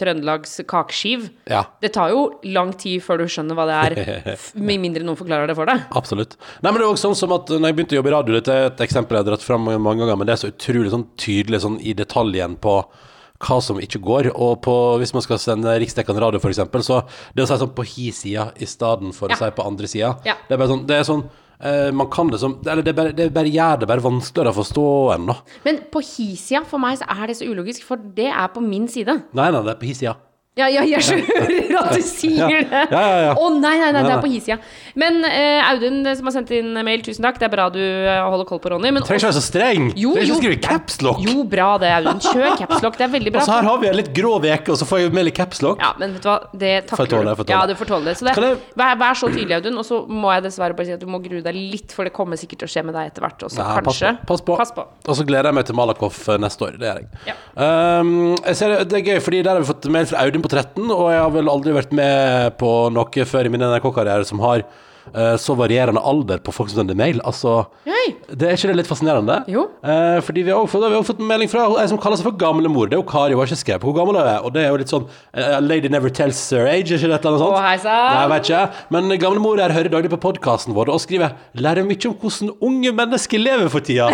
Trøndelags 0.00 0.56
kakeskiv. 0.68 1.28
Ja. 1.50 1.64
Det 1.82 1.92
tar 1.94 2.10
jo 2.12 2.24
lang 2.50 2.72
tid 2.80 3.02
før 3.04 3.22
du 3.22 3.28
skjønner 3.30 3.54
hva 3.58 3.66
det 3.68 3.76
er, 3.78 4.32
med 4.70 4.82
mindre 4.82 5.04
noen 5.06 5.18
forklarer 5.18 5.50
det 5.50 5.56
for 5.58 5.70
deg. 5.70 5.84
Absolutt. 5.96 6.34
Nei, 6.62 6.70
men 6.72 6.80
det 6.80 6.86
er 6.86 6.90
også 6.92 7.10
sånn 7.10 7.20
som 7.22 7.36
at 7.36 7.52
når 7.54 7.70
jeg 7.70 7.78
begynte 7.78 7.96
å 7.96 8.00
jobbe 8.00 8.10
i 8.12 8.16
radio, 8.16 8.38
dette 8.40 8.56
er 8.56 8.66
et 8.70 8.82
eksempel 8.86 9.16
jeg 9.18 9.24
har 9.24 9.30
dratt 9.32 9.46
fram 9.46 9.68
mange 9.70 10.02
ganger, 10.02 10.16
men 10.20 10.26
det 10.28 10.34
er 10.36 10.42
så 10.42 10.50
utrolig 10.52 10.90
sånn 10.94 11.06
tydelig 11.20 11.62
sånn 11.64 11.78
i 11.80 11.94
detaljen 11.98 12.56
på 12.60 12.80
hva 13.40 13.56
som 13.64 13.78
ikke 13.80 14.00
går. 14.04 14.32
Og 14.34 14.58
på, 14.64 14.74
hvis 15.00 15.14
man 15.16 15.24
skal 15.24 15.38
sende 15.40 15.72
riksdekkende 15.80 16.20
radio, 16.20 16.40
eksempel, 16.50 16.82
så 16.84 17.02
det 17.32 17.46
å 17.46 17.48
si 17.48 17.56
sånn 17.62 17.72
på 17.76 17.86
hi 17.88 18.10
sida 18.12 18.50
i 18.60 18.68
stedet 18.68 19.14
for 19.16 19.30
Ja. 19.32 19.36
å 19.36 19.38
si 19.38 19.50
på 19.56 19.64
andre 19.66 19.86
sida, 19.88 20.10
Ja. 20.26 20.34
det 20.48 20.54
er 20.54 20.58
bare 20.58 20.68
sånn, 20.68 20.86
det 20.86 20.96
er 20.98 21.04
sånn 21.08 21.24
eh, 21.24 21.49
man 21.92 22.08
kan 22.08 22.30
det 22.32 22.38
som 22.40 22.54
Eller 22.64 22.80
det 22.86 22.94
bare, 22.96 23.12
det 23.12 23.26
bare 23.34 23.50
gjør 23.52 23.82
det 23.82 23.88
bare 23.90 24.04
vanskeligere 24.04 24.54
å 24.54 24.56
forstå 24.56 24.86
ennå. 25.18 25.36
Men 25.66 25.82
på 25.92 26.00
hi-sida, 26.00 26.62
for 26.68 26.80
meg 26.80 26.96
så 27.02 27.08
er 27.12 27.28
det 27.28 27.36
så 27.36 27.48
ulogisk, 27.50 27.84
for 27.84 28.00
det 28.16 28.30
er 28.32 28.48
på 28.54 28.62
min 28.64 28.88
side. 28.88 29.18
Nei, 29.36 29.50
nei, 29.52 29.60
det 29.66 29.74
er 29.74 29.80
på 29.82 29.90
hi 29.90 29.96
sida. 29.98 30.16
Ja, 30.60 30.66
ja, 30.68 30.82
jeg 30.84 31.00
hører 31.00 31.80
at 31.80 31.94
du 31.96 32.02
sier 32.04 32.50
det! 32.50 32.80
Ja, 32.92 33.00
ja, 33.00 33.18
ja. 33.30 33.34
Å 33.40 33.48
nei, 33.56 33.72
nei, 33.80 33.90
nei, 33.96 34.02
det 34.04 34.12
er 34.12 34.20
på 34.22 34.30
hissida. 34.30 34.58
Men 35.00 35.20
uh, 35.24 35.70
Audun 35.70 36.00
eh, 36.10 36.16
som 36.18 36.28
har 36.28 36.34
sendt 36.34 36.50
inn 36.56 36.74
mail, 36.84 37.00
tusen 37.06 37.24
takk. 37.24 37.38
Det 37.40 37.46
er 37.48 37.52
bra 37.54 37.68
du 37.72 37.78
eh, 37.80 38.20
holder 38.26 38.48
koll 38.48 38.60
på 38.62 38.72
Ronny. 38.74 38.90
Men 38.92 39.04
Trenger 39.06 39.22
ikke 39.22 39.30
være 39.30 39.38
så 39.38 39.44
streng. 39.46 39.86
Jo, 39.96 40.12
Trenger 40.16 40.28
jo. 40.28 40.34
ikke 40.36 40.42
skrive 40.42 40.58
capslock. 40.66 41.20
jo, 41.24 41.44
bra 41.54 41.68
det, 41.82 41.92
Audun. 42.00 42.20
Kjør 42.26 42.56
capslock. 42.60 42.98
Det 43.00 43.06
er 43.06 43.12
veldig 43.14 43.32
bra. 43.34 43.42
Og 43.44 43.48
så 43.48 43.56
her 43.58 43.68
har 43.70 43.80
vi 43.84 43.90
en 43.92 43.98
litt 44.00 44.10
grå 44.16 44.34
veke, 44.44 44.74
og 44.74 44.80
så 44.80 44.88
får 44.90 45.02
jeg 45.04 45.14
mail 45.16 45.30
i 45.30 45.34
capslock. 45.40 45.80
Ja, 45.80 45.92
men 46.02 46.16
vet 46.18 46.26
du 46.26 46.30
hva, 46.30 46.36
det 46.64 46.74
takler 46.90 47.08
du. 47.10 47.14
tåle. 47.16 47.48
Ja, 47.54 47.62
du 47.70 47.74
får 47.78 47.90
tåle 47.94 48.10
det. 48.10 48.16
Så 48.20 48.28
det, 48.28 48.36
jeg- 48.36 48.60
vær, 48.82 48.98
vær 49.00 49.18
så 49.22 49.30
tydelig, 49.32 49.56
Audun. 49.60 49.78
Og 49.80 49.86
så 49.88 50.02
må 50.10 50.34
jeg 50.34 50.44
dessverre 50.48 50.76
bare 50.76 50.90
si 50.90 50.96
at 50.98 51.00
du 51.00 51.08
må 51.10 51.22
grue 51.24 51.40
deg 51.46 51.56
litt, 51.56 51.94
for 51.96 52.04
det 52.08 52.12
kommer 52.16 52.40
sikkert 52.40 52.64
til 52.64 52.70
å 52.70 52.74
skje 52.74 52.84
med 52.90 52.98
deg 52.98 53.12
etter 53.14 53.24
hvert 53.24 53.46
også. 53.48 53.62
Pass 53.62 53.80
Kanskje. 53.90 54.12
på, 54.20 54.26
pass 54.34 54.44
på. 54.50 54.58
Pass 54.60 54.74
på. 54.76 54.84
Og 55.08 55.16
så 55.16 55.24
gleder 55.28 55.50
jeg 55.52 55.58
meg 55.60 55.66
til 55.70 55.78
Malakoff 55.78 56.20
neste 56.42 56.66
år. 56.68 56.76
Det 56.80 56.90
gjør 56.90 57.00
jeg. 57.04 57.08
Ja. 57.30 57.38
Um, 58.00 58.12
jeg 58.44 58.56
ser, 58.58 58.74
det- 58.76 58.88
det 58.90 58.98
er 59.00 59.06
gøy, 59.14 59.20
fordi 59.24 59.42
der 59.46 59.54
har 59.56 59.62
vi 59.64 59.68
fått 59.70 59.88
mail 59.92 60.06
fra 60.10 60.24
Audun 60.26 60.42
på 60.44 60.49
13, 60.50 60.86
og 60.90 61.08
jeg 61.12 61.22
har 61.22 61.34
vel 61.34 61.50
aldri 61.52 61.74
vært 61.76 61.92
med 61.96 62.56
på 62.60 62.70
noe 62.94 63.26
før 63.32 63.46
i 63.48 63.52
min 63.52 63.64
NRK-karriere 63.64 64.26
som 64.28 64.42
har 64.44 64.64
eh, 64.64 65.36
så 65.40 65.56
varierende 65.58 66.02
alder 66.02 66.42
på 66.42 66.54
folk 66.54 66.72
som 66.72 66.82
sender 66.82 66.98
mail. 66.98 67.22
Altså, 67.26 67.62
Hei. 68.00 68.14
det 68.32 68.46
er 68.48 68.56
ikke 68.56 68.68
det 68.70 68.76
litt 68.78 68.88
fascinerende? 68.88 69.34
Jo. 69.50 69.66
Eh, 69.84 70.18
fordi 70.24 70.44
vi 70.46 70.52
har 70.54 70.60
også 70.60 70.78
vi 70.80 70.88
har 70.94 71.00
også 71.00 71.12
fått 71.12 71.20
en 71.20 71.28
melding 71.28 71.50
fra 71.52 71.66
ei 71.82 71.88
som 71.90 71.98
kaller 72.00 72.16
seg 72.16 72.28
for 72.30 72.36
gamlemor. 72.40 72.88
Det 72.88 72.96
er 72.96 73.00
jo 73.02 73.06
Kari, 73.10 73.34
hun 73.34 73.42
har 73.42 73.50
ikke 73.50 73.60
skrevet 73.60 73.84
hvor 73.84 73.96
gammel 73.96 74.16
hun 74.16 74.28
er. 74.30 74.38
Og 74.46 74.54
det 74.54 74.62
er 74.62 74.70
jo 74.70 74.78
litt 74.80 74.92
sånn 74.92 75.04
eh, 75.34 75.58
Lady 75.60 75.90
never 75.92 76.12
tells 76.14 76.40
her 76.54 76.68
age, 76.70 76.94
er 76.94 76.96
ikke 76.96 77.10
det 77.10 77.18
et 77.18 77.28
eller 77.28 77.36
annet 77.36 77.44
sånt? 77.44 77.90
Å. 77.90 78.14
Nei, 78.14 78.22
vet 78.32 78.48
ikke. 78.48 78.62
Men 78.96 79.16
gamlemor 79.20 79.60
her 79.60 79.74
hører 79.76 79.92
daglig 79.92 80.12
på 80.14 80.20
podkasten 80.24 80.76
vår 80.76 80.92
og 80.94 81.02
skriver 81.02 81.36
Lærer 81.60 81.84
mye 81.86 82.08
om 82.08 82.16
hvordan 82.22 82.54
unge 82.70 82.94
mennesker 83.02 83.42
lever 83.42 83.68
for 83.72 83.84
tida. 83.84 84.08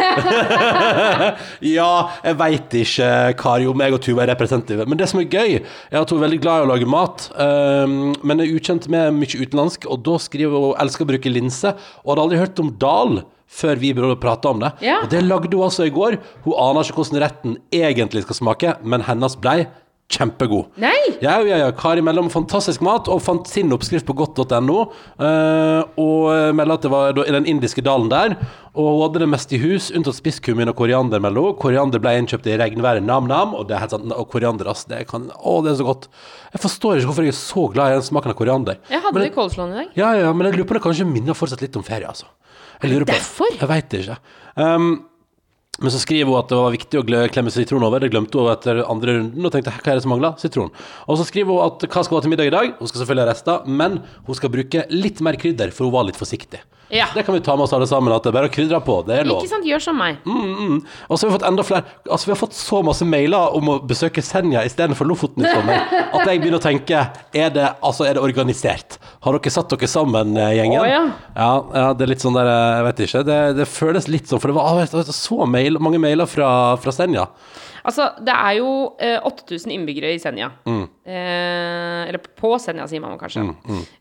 ja, 1.77 1.93
jeg 2.27 2.41
veit 2.43 2.77
ikke, 2.83 3.13
Kari, 3.39 3.71
om 3.71 3.87
jeg 3.87 3.97
og 3.97 4.03
Tuva 4.03 4.27
er 4.27 4.33
representative. 4.35 4.89
Men 4.89 5.01
det 5.01 5.11
som 5.13 5.23
er 5.23 5.31
gøy, 5.31 5.61
er 5.61 6.01
at 6.01 6.11
hun 6.11 6.19
er 6.19 6.27
veldig 6.27 6.43
glad 6.43 6.65
i 6.65 6.67
å 6.67 6.71
lage 6.73 6.91
mat, 6.91 7.29
um, 7.39 8.17
men 8.27 8.43
er 8.43 8.53
ukjent 8.57 8.91
med 8.93 9.15
mye 9.21 9.47
utenlandsk. 9.47 9.87
Og 9.93 10.03
da 10.07 10.19
skriver 10.23 10.69
hun 10.71 10.77
elsker 10.83 11.07
å 11.07 11.11
bruke 11.13 11.33
linse, 11.33 11.77
og 12.03 12.13
hadde 12.15 12.27
aldri 12.27 12.43
hørt 12.43 12.63
om 12.63 12.75
dal. 12.81 13.23
Før 13.47 13.79
vi 13.79 13.93
begynte 13.95 14.17
å 14.17 14.21
prate 14.21 14.51
om 14.51 14.63
det. 14.63 14.73
Ja. 14.85 15.01
Og 15.05 15.11
det 15.13 15.23
lagde 15.25 15.55
hun 15.55 15.67
altså 15.69 15.87
i 15.87 15.95
går. 15.95 16.19
Hun 16.45 16.57
aner 16.59 16.87
ikke 16.87 17.01
hvordan 17.03 17.23
retten 17.23 17.59
egentlig 17.75 18.25
skal 18.27 18.41
smake, 18.41 18.77
men 18.83 19.07
hennes 19.07 19.39
blei 19.39 19.61
kjempegod. 20.13 20.69
Nei! 20.79 20.95
Ja, 21.23 21.41
ja, 21.43 21.59
ja. 21.65 21.71
Kari 21.75 22.01
om 22.01 22.29
fantastisk 22.31 22.83
mat, 22.85 23.09
og 23.11 23.23
fant 23.25 23.49
sin 23.51 23.73
oppskrift 23.75 24.07
på 24.07 24.15
godt.no. 24.15 24.77
Uh, 25.19 25.83
og 25.99 26.55
melder 26.55 26.77
at 26.77 26.87
det 26.87 26.93
var 26.93 27.21
i 27.25 27.35
den 27.35 27.49
indiske 27.51 27.83
dalen 27.83 28.09
der. 28.13 28.37
Og 28.77 28.87
hun 28.87 29.03
hadde 29.07 29.25
det 29.25 29.31
meste 29.33 29.57
i 29.57 29.61
hus, 29.63 29.89
unntatt 29.91 30.19
spisskummin 30.19 30.71
og 30.71 30.77
koriander, 30.79 31.23
melder. 31.23 31.57
Koriander 31.59 32.03
ble 32.03 32.15
innkjøpt 32.21 32.47
i 32.53 32.59
regnværet 32.61 33.07
nam-nam, 33.07 33.57
og 33.59 33.67
det 33.71 33.79
er 33.79 33.91
sant, 33.91 34.07
og 34.13 34.31
koriander, 34.31 34.71
ass, 34.71 34.87
det 34.91 35.07
kan 35.11 35.31
Å, 35.35 35.59
det 35.65 35.75
er 35.75 35.81
så 35.81 35.89
godt. 35.91 36.11
Jeg 36.55 36.63
forstår 36.63 37.01
ikke 37.01 37.11
hvorfor 37.11 37.27
jeg 37.27 37.35
er 37.35 37.41
så 37.41 37.69
glad 37.75 37.93
i 37.93 37.99
den 37.99 38.07
smaken 38.07 38.35
av 38.35 38.39
koriander. 38.39 38.83
Jeg 38.93 39.03
hadde 39.03 39.17
Men 39.17 39.27
det 39.27 39.33
i 39.33 39.37
coleslawen 39.37 39.75
i 39.75 39.81
dag. 39.81 39.95
ja, 39.99 40.15
ja, 40.23 40.33
men 40.33 40.51
jeg 40.51 40.61
lurer 40.61 40.71
på 40.71 40.79
det 40.79 40.87
kanskje 40.87 41.09
minner 41.09 41.39
fortsatt 41.39 41.65
litt 41.65 41.79
om 41.81 41.87
ferie, 41.87 42.07
altså. 42.07 42.29
Jeg 42.83 42.93
lurer 42.93 43.07
på 43.09 43.15
Derfor? 43.17 43.53
Jeg 43.57 43.71
veit 43.71 43.97
ikke. 44.01 44.19
Um, 44.57 44.89
Men 45.77 45.93
så 45.93 45.99
skriver 46.01 46.31
hun 46.31 46.39
at 46.41 46.49
det 46.49 46.57
var 46.57 46.73
viktig 46.73 47.01
å 47.01 47.05
klemme 47.33 47.53
sitron 47.53 47.85
over. 47.85 48.01
Det 48.01 48.09
glemte 48.13 48.41
hun 48.41 48.49
etter 48.49 48.79
andre 48.87 49.19
runden. 49.19 49.45
Og 49.45 49.53
tenkte 49.53 49.75
hva 49.75 49.93
er 49.93 49.99
det 49.99 50.05
som 50.07 50.15
mangler? 50.15 50.39
Sitron. 50.41 50.71
Og 51.05 51.19
så 51.21 51.27
skriver 51.29 51.53
hun 51.53 51.67
at 51.67 51.85
hva 51.85 52.05
skal 52.05 52.17
hun 52.17 52.21
ha 52.23 52.25
til 52.25 52.33
middag 52.33 52.49
i 52.49 52.55
dag? 52.55 52.71
Hun 52.79 52.89
skal 52.89 53.03
selvfølgelig 53.03 53.27
ha 53.27 53.33
rester, 53.35 53.69
men 53.83 53.99
hun 54.25 54.39
skal 54.39 54.55
bruke 54.55 54.87
litt 54.95 55.21
mer 55.25 55.37
krydder, 55.41 55.75
for 55.77 55.89
hun 55.89 55.95
var 55.99 56.09
litt 56.09 56.17
forsiktig. 56.17 56.63
Ja. 56.89 57.09
Det 57.15 57.27
kan 57.27 57.35
vi 57.35 57.41
ta 57.41 57.57
med 57.57 57.65
oss 57.67 57.73
alle 57.75 57.87
sammen, 57.91 58.13
at 58.15 58.23
det 58.23 58.31
er 58.31 58.35
bare 58.37 58.49
å 58.49 58.53
krydre 58.55 58.79
på. 58.87 59.01
Det 59.09 59.17
er 59.19 59.27
lov. 59.27 59.41
Ikke 59.43 59.51
sant, 59.51 59.67
gjør 59.67 59.83
som 59.83 59.97
meg. 59.99 60.21
Mm, 60.23 60.53
mm. 60.55 60.77
Og 61.11 61.19
så 61.19 61.27
har 61.27 61.33
vi 61.33 61.37
fått 61.41 61.47
enda 61.49 61.65
flere 61.67 61.83
Altså 62.07 62.29
vi 62.29 62.33
har 62.33 62.39
fått 62.39 62.55
så 62.55 62.79
masse 62.87 63.09
mailer 63.09 63.57
om 63.59 63.73
å 63.73 63.77
besøke 63.91 64.23
Senja 64.23 64.63
istedenfor 64.65 65.09
Lofoten 65.11 65.43
i 65.43 65.51
sommer 65.51 65.83
at 65.83 66.23
jeg 66.23 66.39
begynner 66.45 66.61
å 66.61 66.63
tenke 66.63 67.01
Er 67.35 67.51
det, 67.51 67.67
altså, 67.83 68.07
er 68.07 68.15
det 68.15 68.23
organisert? 68.23 69.01
Har 69.27 69.35
dere 69.35 69.51
satt 69.51 69.73
dere 69.73 69.89
sammen, 69.91 70.37
eh, 70.39 70.53
gjengen? 70.61 70.79
Å, 70.79 70.87
ja. 70.87 71.05
ja. 71.35 71.53
ja, 71.75 71.87
det 71.99 72.05
er 72.07 72.11
litt 72.13 72.23
sånn 72.23 72.37
der 72.37 72.47
eh, 72.47 72.75
Jeg 72.77 72.85
vet 72.87 73.01
ikke. 73.07 73.23
Det, 73.27 73.39
det 73.59 73.65
føles 73.67 74.07
litt 74.13 74.31
sånn, 74.31 74.43
for 74.43 74.53
det 74.53 74.59
var 74.59 74.69
ah, 74.71 74.77
vet 74.79 74.95
du, 74.95 75.15
så 75.17 75.49
mail, 75.51 75.81
mange 75.83 75.99
mailer 76.03 76.31
fra, 76.31 76.51
fra 76.79 76.95
Senja. 76.95 77.27
Altså, 77.87 78.07
det 78.27 78.35
er 78.35 78.55
jo 78.59 78.71
eh, 79.03 79.19
8000 79.27 79.73
innbyggere 79.75 80.13
i 80.15 80.21
Senja. 80.23 80.53
Eh, 80.67 82.01
eller 82.07 82.19
på 82.39 82.53
Senja, 82.63 82.87
sier 82.91 83.03
man 83.03 83.19
kanskje. 83.19 83.45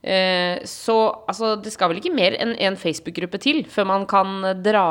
Eh, 0.01 0.61
så 0.69 0.97
altså, 1.25 1.55
det 1.61 1.73
skal 1.73 1.91
vel 1.91 2.01
ikke 2.01 2.13
mer 2.13 2.37
enn 2.41 2.55
en 2.65 2.77
Facebook-gruppe 2.81 3.41
til 3.41 3.63
før 3.69 3.89
man 3.93 4.07
kan 4.09 4.39
dra 4.65 4.87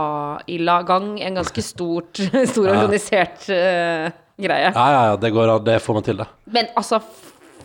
i 0.51 0.59
gang 0.63 1.15
en 1.23 1.41
ganske 1.41 1.63
stort, 1.67 2.23
stor 2.53 2.71
organisert 2.75 3.47
eh, 3.55 4.11
greie. 4.39 4.71
Ja, 4.71 4.87
ja, 4.95 5.03
ja, 5.11 5.17
det 5.17 5.31
går. 5.35 5.59
Det 5.67 5.79
får 5.83 5.99
man 5.99 6.07
til, 6.07 6.23
det. 6.23 6.29
Men 6.55 6.71
altså, 6.79 7.03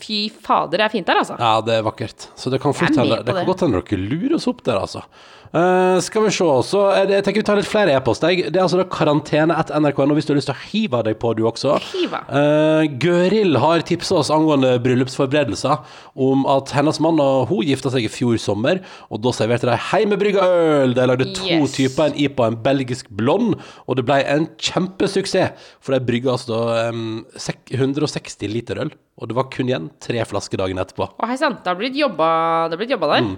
fy 0.01 0.19
fader, 0.31 0.79
det 0.79 0.85
er 0.87 0.93
fint 0.93 1.09
der, 1.09 1.21
altså. 1.23 1.37
Ja, 1.39 1.51
det 1.65 1.79
er 1.79 1.85
vakkert. 1.85 2.29
Så 2.39 2.51
det 2.53 2.61
kan 2.63 2.75
fort 2.75 2.95
hende 2.95 3.19
Det 3.23 3.35
kan 3.35 3.49
godt 3.49 3.65
hende 3.65 3.81
dere 3.81 3.99
lurer 4.01 4.37
oss 4.39 4.47
opp 4.51 4.63
der, 4.67 4.79
altså. 4.81 5.03
Eh, 5.49 5.97
skal 6.05 6.27
vi 6.27 6.31
se, 6.33 6.45
så 6.67 6.81
jeg 6.93 7.23
tenker 7.25 7.41
vi 7.41 7.45
tar 7.47 7.57
litt 7.57 7.69
flere 7.69 7.95
e-post. 7.97 8.21
Det 8.21 8.51
er 8.53 8.61
altså 8.61 8.77
da 8.77 8.85
karantene 8.91 9.55
etter 9.57 9.79
nrk.no 9.81 10.13
hvis 10.17 10.27
du 10.27 10.33
har 10.35 10.37
lyst 10.39 10.49
til 10.51 10.55
å 10.57 10.65
hive 10.69 11.01
deg 11.07 11.17
på, 11.21 11.31
du 11.37 11.41
også. 11.49 11.77
Hiva. 11.89 12.19
Uh, 12.29 12.83
Gøril 13.01 13.57
har 13.63 13.81
tipsa 13.87 14.19
oss 14.21 14.29
angående 14.33 14.75
bryllupsforberedelser 14.85 15.81
om 16.21 16.45
at 16.53 16.73
hennes 16.77 17.01
mann 17.01 17.17
og 17.23 17.49
hun 17.49 17.65
gifta 17.65 17.89
seg 17.93 18.05
i 18.05 18.11
fjor 18.13 18.37
sommer, 18.41 18.83
og 19.09 19.23
da 19.25 19.33
serverte 19.33 19.71
de 19.71 19.79
heimebrygga 19.89 20.45
øl. 20.85 20.93
De 20.97 21.09
lagde 21.09 21.31
to 21.33 21.47
Yes. 21.49 21.73
typer, 21.73 22.11
en 22.11 22.19
IPA 22.21 22.45
og 22.45 22.51
en 22.53 22.61
belgisk 22.69 23.09
blond, 23.09 23.55
og 23.89 23.97
det 23.97 24.05
ble 24.05 24.19
en 24.29 24.45
kjempesuksess. 24.61 25.57
For 25.81 25.95
de 25.97 26.03
brygga 26.05 26.35
altså 26.35 26.59
em, 26.91 27.23
160 27.73 28.45
liter 28.53 28.77
øl, 28.83 28.91
og 29.19 29.27
det 29.31 29.35
var 29.35 29.49
kun 29.51 29.67
igjen 29.71 29.89
tre 30.03 30.21
flasker 30.27 30.61
dagen 30.61 30.79
etterpå. 30.79 31.09
Å, 31.17 31.27
hei 31.27 31.35
sann, 31.39 31.57
det 31.59 31.67
har 31.67 31.77
blitt 31.79 31.97
jobba, 31.97 32.29
det 32.69 32.77
har 32.77 32.81
blitt 32.83 32.93
jobba 32.93 33.09
der. 33.15 33.29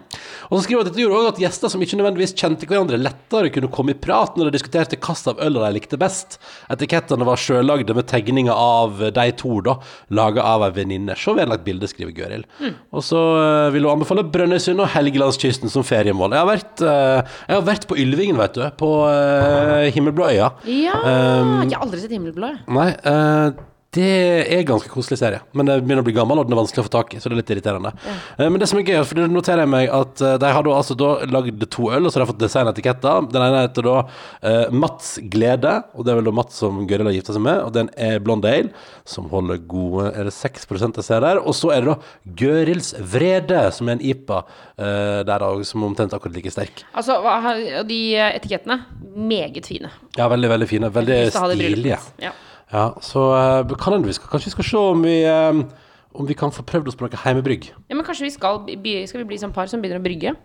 Og 0.49 0.57
så 0.59 0.63
skriver 0.65 0.81
hun 0.81 0.85
at 0.85 0.91
dette 0.91 1.01
gjorde 1.05 1.21
også 1.21 1.31
at 1.33 1.41
gjester 1.45 1.73
som 1.73 1.81
ikke 1.85 2.00
nødvendigvis 2.01 2.35
kjente 2.37 2.67
hverandre, 2.69 2.99
lettere 2.99 3.51
kunne 3.53 3.71
komme 3.71 3.95
i 3.95 3.99
prat 3.99 4.37
når 4.37 4.49
de 4.49 4.57
diskuterte 4.57 4.99
hvilken 4.99 5.31
av 5.31 5.41
ølene 5.45 5.69
de 5.69 5.77
likte 5.77 5.99
best. 6.01 6.37
Etikettene 6.73 7.27
var 7.27 7.39
sjøllagde 7.39 7.95
med 7.97 8.09
tegninger 8.11 8.53
av 8.53 9.01
de 9.15 9.27
to, 9.39 9.59
da, 9.65 9.77
laga 10.13 10.45
av 10.53 10.65
ei 10.67 10.75
venninne. 10.81 11.15
Se 11.19 11.33
vedlagt 11.37 11.65
bilde, 11.67 11.89
skriver 11.89 12.15
Gøril. 12.17 12.45
Og 12.91 13.05
så 13.05 13.21
eh, 13.39 13.69
vil 13.75 13.87
hun 13.87 13.95
anbefale 13.95 14.25
Brønnøysund 14.33 14.83
og 14.83 14.91
Helgelandskysten 14.95 15.71
som 15.71 15.85
feriemål. 15.87 16.35
Jeg 16.35 16.43
har 16.43 16.51
vært, 16.51 16.85
eh, 16.85 17.35
jeg 17.47 17.57
har 17.57 17.67
vært 17.67 17.87
på 17.89 17.97
Ylvingen, 18.01 18.39
vet 18.41 18.57
du. 18.57 18.63
På 18.81 18.91
uh, 19.05 19.89
Himmelblå 19.93 20.29
øya. 20.31 20.51
Ja! 20.69 20.97
Um, 21.01 21.61
jeg 21.65 21.75
har 21.75 21.85
aldri 21.85 22.01
sett 22.03 22.15
Himmelblå. 22.15 22.53
Nei, 22.71 22.89
eh, 23.11 23.51
det 23.91 24.47
er 24.47 24.61
ganske 24.63 24.87
koselig 24.87 25.17
serie. 25.19 25.41
Men 25.51 25.67
det 25.67 25.81
begynner 25.83 25.99
å 25.99 26.07
bli 26.07 26.13
gammel, 26.15 26.39
og 26.39 26.47
den 26.47 26.55
er 26.55 26.61
vanskelig 26.61 26.85
å 26.85 26.87
få 26.87 26.93
tak 26.93 27.11
i. 27.11 27.17
Så 27.19 27.27
det 27.27 27.35
er 27.35 27.41
litt 27.41 27.49
irriterende. 27.51 27.91
Ja. 28.07 28.45
men 28.45 28.61
det 28.61 28.69
som 28.71 28.79
er 28.79 28.85
gøy, 28.87 29.01
for 29.03 29.19
det 29.19 29.25
noterer 29.27 29.65
jeg 29.65 29.71
meg 29.73 29.89
at 29.91 30.21
eh, 30.23 30.37
de 30.39 30.51
har 30.55 30.63
da 30.63 30.75
altså 30.77 30.95
da 30.95 31.09
lagd 31.27 31.65
to 31.75 31.89
øl, 31.91 32.05
og 32.07 32.13
så 32.13 32.19
har 32.19 32.23
de 32.23 32.29
fått 32.29 32.39
designetiketter. 32.39 33.27
Den 33.33 33.43
ene 33.43 33.65
heter 33.65 33.87
da 33.89 33.95
uh, 34.05 34.71
Mats 34.71 35.17
Glede, 35.33 35.73
og 35.91 36.07
det 36.07 36.13
er 36.13 36.21
vel 36.21 36.29
da 36.29 36.33
Mats 36.39 36.61
som 36.63 36.79
Gøril 36.87 37.09
har 37.09 37.17
gifta 37.17 37.35
seg 37.35 37.43
med. 37.43 37.59
Og 37.65 37.73
den 37.75 37.89
er 37.99 38.23
Blonde 38.23 38.51
Ale, 38.51 38.71
som 39.03 39.27
holder 39.31 39.59
gode 39.67 40.07
Er 40.13 40.29
det 40.29 40.33
6 40.37 40.69
jeg 40.71 41.03
ser 41.03 41.25
der? 41.25 41.41
Og 41.43 41.57
så 41.57 41.73
er 41.75 41.83
det 41.83 41.91
da 41.91 42.37
Gørils 42.39 42.93
Vrede, 43.11 43.65
som 43.75 43.89
er 43.91 43.99
en 43.99 44.05
IPA 44.13 44.39
uh, 44.45 45.19
der 45.27 45.43
da, 45.43 45.49
som 45.67 45.83
er 45.83 45.91
omtrent 45.91 46.15
akkurat 46.15 46.37
like 46.37 46.53
sterk. 46.53 46.85
Altså, 46.95 47.19
og 47.19 47.83
de 47.89 47.99
eh, 48.15 48.37
etikettene, 48.37 48.79
meget 49.15 49.67
fine. 49.67 49.91
Ja, 50.15 50.29
veldig, 50.31 50.53
veldig 50.55 50.69
fine. 50.69 50.93
Veldig 50.95 51.19
stilige. 51.35 51.99
Ja. 52.23 52.31
Ja, 52.71 52.93
så 53.03 53.23
eh, 53.35 53.75
kan 53.77 53.93
hende 53.97 54.07
vi 54.07 54.13
skal, 54.15 54.29
kanskje 54.31 54.47
vi 54.51 54.55
skal 54.55 54.63
se 54.69 54.77
om 54.77 55.01
vi, 55.03 55.15
eh, 55.27 55.63
om 56.15 56.27
vi 56.27 56.33
kan 56.39 56.51
få 56.55 56.63
prøvd 56.63 56.87
oss 56.87 56.95
på 56.95 57.07
noe 57.07 57.19
heimebrygg. 57.25 57.71
ja, 57.89 57.95
men 57.95 58.05
kanskje 58.05 58.23
vi 58.29 58.33
skal, 58.35 58.59
bli- 58.65 59.07
skal 59.07 59.23
vi 59.23 59.27
bli 59.33 59.37
sånn 59.41 59.53
par 59.53 59.67
som 59.67 59.81
begynner 59.81 59.99
å 59.99 60.03
brygge? 60.05 60.35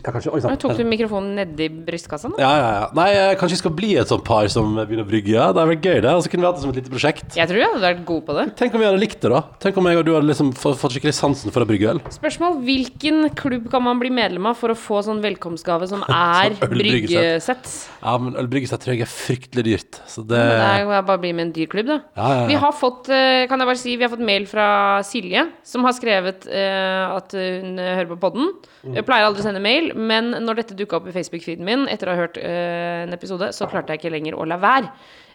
Ja, 0.00 0.12
kanskje, 0.14 0.32
oi, 0.32 0.40
Nå 0.44 0.56
tok 0.60 0.76
du 0.78 0.84
mikrofonen 0.88 1.34
nedi 1.36 1.68
brystkassa 1.68 2.30
nå? 2.32 2.38
Ja, 2.40 2.50
ja, 2.56 2.68
ja. 2.78 2.86
Nei, 2.96 3.08
eh, 3.12 3.32
kanskje 3.40 3.58
vi 3.58 3.60
skal 3.60 3.74
bli 3.76 3.90
et 4.00 4.10
sånt 4.10 4.24
par 4.26 4.48
som 4.52 4.72
begynner 4.78 5.04
å 5.04 5.08
brygge. 5.10 5.34
Ja, 5.34 5.50
det 5.56 5.60
er 5.62 5.70
vel 5.70 5.78
gøy, 5.78 5.98
det. 6.04 6.14
Og 6.16 6.24
så 6.24 6.32
kunne 6.32 6.44
vi 6.44 6.48
hatt 6.48 6.58
det 6.58 6.64
som 6.64 6.72
et 6.72 6.80
lite 6.80 6.92
prosjekt. 6.92 7.36
Jeg 7.36 7.50
tror 7.50 7.60
jeg 7.60 7.68
hadde 7.74 7.84
vært 7.84 8.04
god 8.08 8.22
på 8.28 8.36
det. 8.38 8.46
Tenk 8.60 8.76
om 8.76 8.82
vi 8.82 8.88
hadde 8.88 9.02
likt 9.02 9.18
det, 9.20 9.32
da. 9.34 9.42
Tenk 9.62 9.80
om 9.80 9.90
jeg 9.90 10.00
og 10.00 10.06
du 10.08 10.12
hadde 10.16 10.30
liksom 10.30 10.52
fått, 10.56 10.78
fått 10.80 10.96
skikkelig 10.96 11.14
sansen 11.18 11.54
for 11.54 11.64
å 11.64 11.68
brygge 11.68 11.92
øl. 11.92 12.00
Spørsmål 12.16 12.60
hvilken 12.64 13.28
klubb 13.38 13.68
kan 13.72 13.84
man 13.84 14.00
bli 14.00 14.12
medlem 14.14 14.48
av 14.50 14.56
for 14.60 14.72
å 14.72 14.78
få 14.78 15.02
sånn 15.06 15.20
velkomstgave 15.24 15.88
som 15.90 16.04
er 16.08 16.56
Sånn 16.56 16.72
bryggesett? 16.72 17.70
Ja, 18.00 18.16
men 18.22 18.38
ølbryggesett 18.40 18.84
tror 18.84 18.96
jeg 18.96 19.04
er 19.04 19.12
fryktelig 19.12 19.66
dyrt. 19.66 20.00
Så 20.08 20.24
det 20.24 20.40
Det 20.40 20.64
er 20.64 20.82
jo 20.84 20.90
bare 20.94 21.18
å 21.18 21.22
bli 21.22 21.34
med 21.36 21.48
en 21.48 21.54
dyr 21.56 21.68
klubb, 21.70 21.90
da. 21.90 22.00
Ja, 22.16 22.28
ja, 22.30 22.40
ja. 22.40 22.46
Vi 22.50 22.58
har 22.64 22.74
fått, 22.76 23.10
eh, 23.12 23.44
kan 23.50 23.60
jeg 23.60 23.70
bare 23.70 23.80
si, 23.80 23.96
vi 23.96 24.06
har 24.06 24.12
fått 24.12 24.24
mail 24.24 24.46
fra 24.50 24.66
Silje, 25.06 25.46
som 25.66 25.84
har 25.84 25.94
skrevet 25.96 26.46
eh, 26.48 27.16
at 27.16 27.36
hun 27.36 27.78
eh, 27.78 27.94
hører 27.98 28.10
på 28.14 28.20
podden. 28.24 28.50
Mm. 28.84 28.96
Jeg 28.96 29.06
pleier 29.08 29.28
aldri 29.28 29.42
å 29.44 29.46
sende 29.46 29.62
mail, 29.62 29.89
men 29.96 30.30
når 30.44 30.60
dette 30.60 30.76
dukka 30.78 30.98
opp 30.98 31.08
i 31.10 31.14
Facebook-feeden 31.14 31.66
min 31.66 31.86
etter 31.90 32.08
å 32.08 32.14
ha 32.14 32.22
hørt 32.24 32.38
eh, 32.40 33.04
en 33.04 33.14
episode, 33.16 33.50
så 33.56 33.68
klarte 33.70 33.94
jeg 33.94 34.02
ikke 34.02 34.12
lenger 34.14 34.36
å 34.38 34.46
la 34.48 34.58
være. 34.60 34.90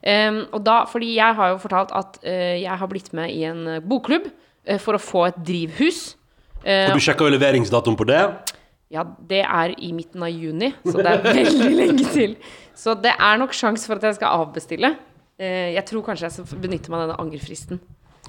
Um, 0.06 0.44
og 0.54 0.62
da, 0.68 0.84
fordi 0.90 1.16
jeg 1.16 1.38
har 1.38 1.54
jo 1.54 1.62
fortalt 1.64 1.94
at 1.98 2.20
eh, 2.22 2.60
jeg 2.62 2.78
har 2.78 2.90
blitt 2.92 3.10
med 3.18 3.32
i 3.34 3.42
en 3.50 3.64
eh, 3.78 3.82
bokklubb 3.82 4.28
eh, 4.30 4.78
for 4.82 4.98
å 4.98 5.02
få 5.02 5.24
et 5.32 5.40
drivhus. 5.48 6.04
Uh, 6.62 6.92
Og 6.92 7.00
du 7.00 7.06
sjekka 7.08 7.26
jo 7.26 7.34
leveringsdatoen 7.34 7.98
på 7.98 8.08
det? 8.10 8.22
ja, 8.94 9.02
det 9.28 9.42
er 9.42 9.74
i 9.82 9.90
midten 9.98 10.22
av 10.24 10.30
juni, 10.30 10.70
så 10.86 11.02
det 11.02 11.10
er 11.10 11.24
veldig 11.26 11.72
lenge 11.82 12.12
til. 12.14 12.36
Så 12.78 12.94
det 13.02 13.16
er 13.18 13.40
nok 13.42 13.56
sjans 13.58 13.84
for 13.90 13.98
at 13.98 14.06
jeg 14.08 14.20
skal 14.20 14.46
avbestille. 14.46 14.94
Jeg 15.42 15.84
tror 15.90 16.06
kanskje 16.06 16.30
jeg 16.30 16.36
skal 16.38 16.62
benytte 16.64 16.94
meg 16.94 17.02
av 17.02 17.10
denne 17.10 17.18
angrefristen. 17.26 17.82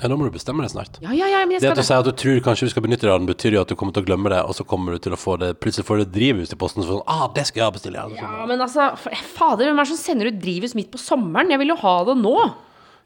Ja, 0.02 0.08
da 0.12 0.16
må 0.20 0.26
du 0.28 0.32
bestemme 0.34 0.60
deg 0.60 0.70
snart. 0.74 0.98
Ja, 1.00 1.12
ja, 1.16 1.24
ja, 1.32 1.38
men 1.48 1.56
jeg 1.56 1.62
Det 1.62 1.70
skal 1.70 1.72
at 1.72 1.80
du 1.80 1.86
sier 1.88 2.02
at 2.02 2.08
du 2.10 2.12
tror 2.20 2.40
kanskje 2.44 2.66
du 2.68 2.72
skal 2.74 2.84
benytte 2.84 3.06
deg 3.06 3.14
av 3.14 3.20
den, 3.22 3.28
betyr 3.30 3.54
jo 3.56 3.62
at 3.64 3.70
du 3.72 3.76
kommer 3.80 3.96
til 3.96 4.04
å 4.04 4.08
glemme 4.10 4.28
det, 4.32 4.42
og 4.44 4.52
så 4.58 4.66
kommer 4.68 4.92
du 4.92 4.98
til 5.06 5.14
å 5.16 5.18
få 5.20 5.38
det 5.40 5.54
Plutselig 5.62 5.86
får 5.88 6.02
du 6.02 6.10
drivhus 6.18 6.52
i 6.52 6.58
posten, 6.60 6.84
så 6.84 6.90
får 6.90 6.98
du 6.98 7.00
sånn 7.00 7.14
Ah, 7.16 7.26
det 7.32 7.46
skal 7.48 7.62
jeg 7.64 7.76
bestille. 7.78 8.02
Ja. 8.18 8.28
Ja, 8.42 8.44
men 8.50 8.60
altså, 8.60 8.90
f- 8.92 9.24
fader, 9.38 9.70
hvem 9.70 9.80
er 9.80 9.88
det 9.88 9.92
som 9.94 10.02
sender 10.02 10.28
ut 10.28 10.38
drivhus 10.42 10.76
midt 10.76 10.90
på 10.92 11.00
sommeren? 11.00 11.48
Jeg 11.54 11.62
vil 11.64 11.72
jo 11.72 11.78
ha 11.80 11.94
det 12.10 12.16
nå. 12.20 12.34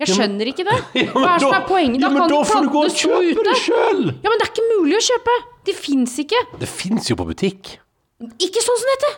Jeg 0.00 0.14
skjønner 0.16 0.48
ikke 0.50 0.64
det. 0.64 0.76
Hva 1.14 1.36
er 1.36 1.42
som 1.44 1.54
er 1.54 1.64
poenget? 1.68 2.00
Ja, 2.02 2.08
men 2.10 2.22
kan 2.24 2.32
da 2.32 2.40
du 2.40 2.48
får 2.48 2.66
du 2.66 2.70
gå 2.74 2.82
og 2.88 2.94
kjøpe 3.04 3.42
det 3.44 3.56
sjøl! 3.60 4.02
Ja, 4.16 4.30
men 4.32 4.40
det 4.40 4.46
er 4.46 4.52
ikke 4.54 4.68
mulig 4.74 4.96
å 4.96 5.02
kjøpe. 5.12 5.34
Det 5.68 5.74
fins 5.76 6.14
ikke. 6.24 6.40
Det 6.62 6.68
fins 6.72 7.10
jo 7.12 7.18
på 7.20 7.26
butikk. 7.28 7.74
Ikke 8.40 8.62
sånn 8.64 8.80
som 8.80 8.90
dette! 8.96 9.10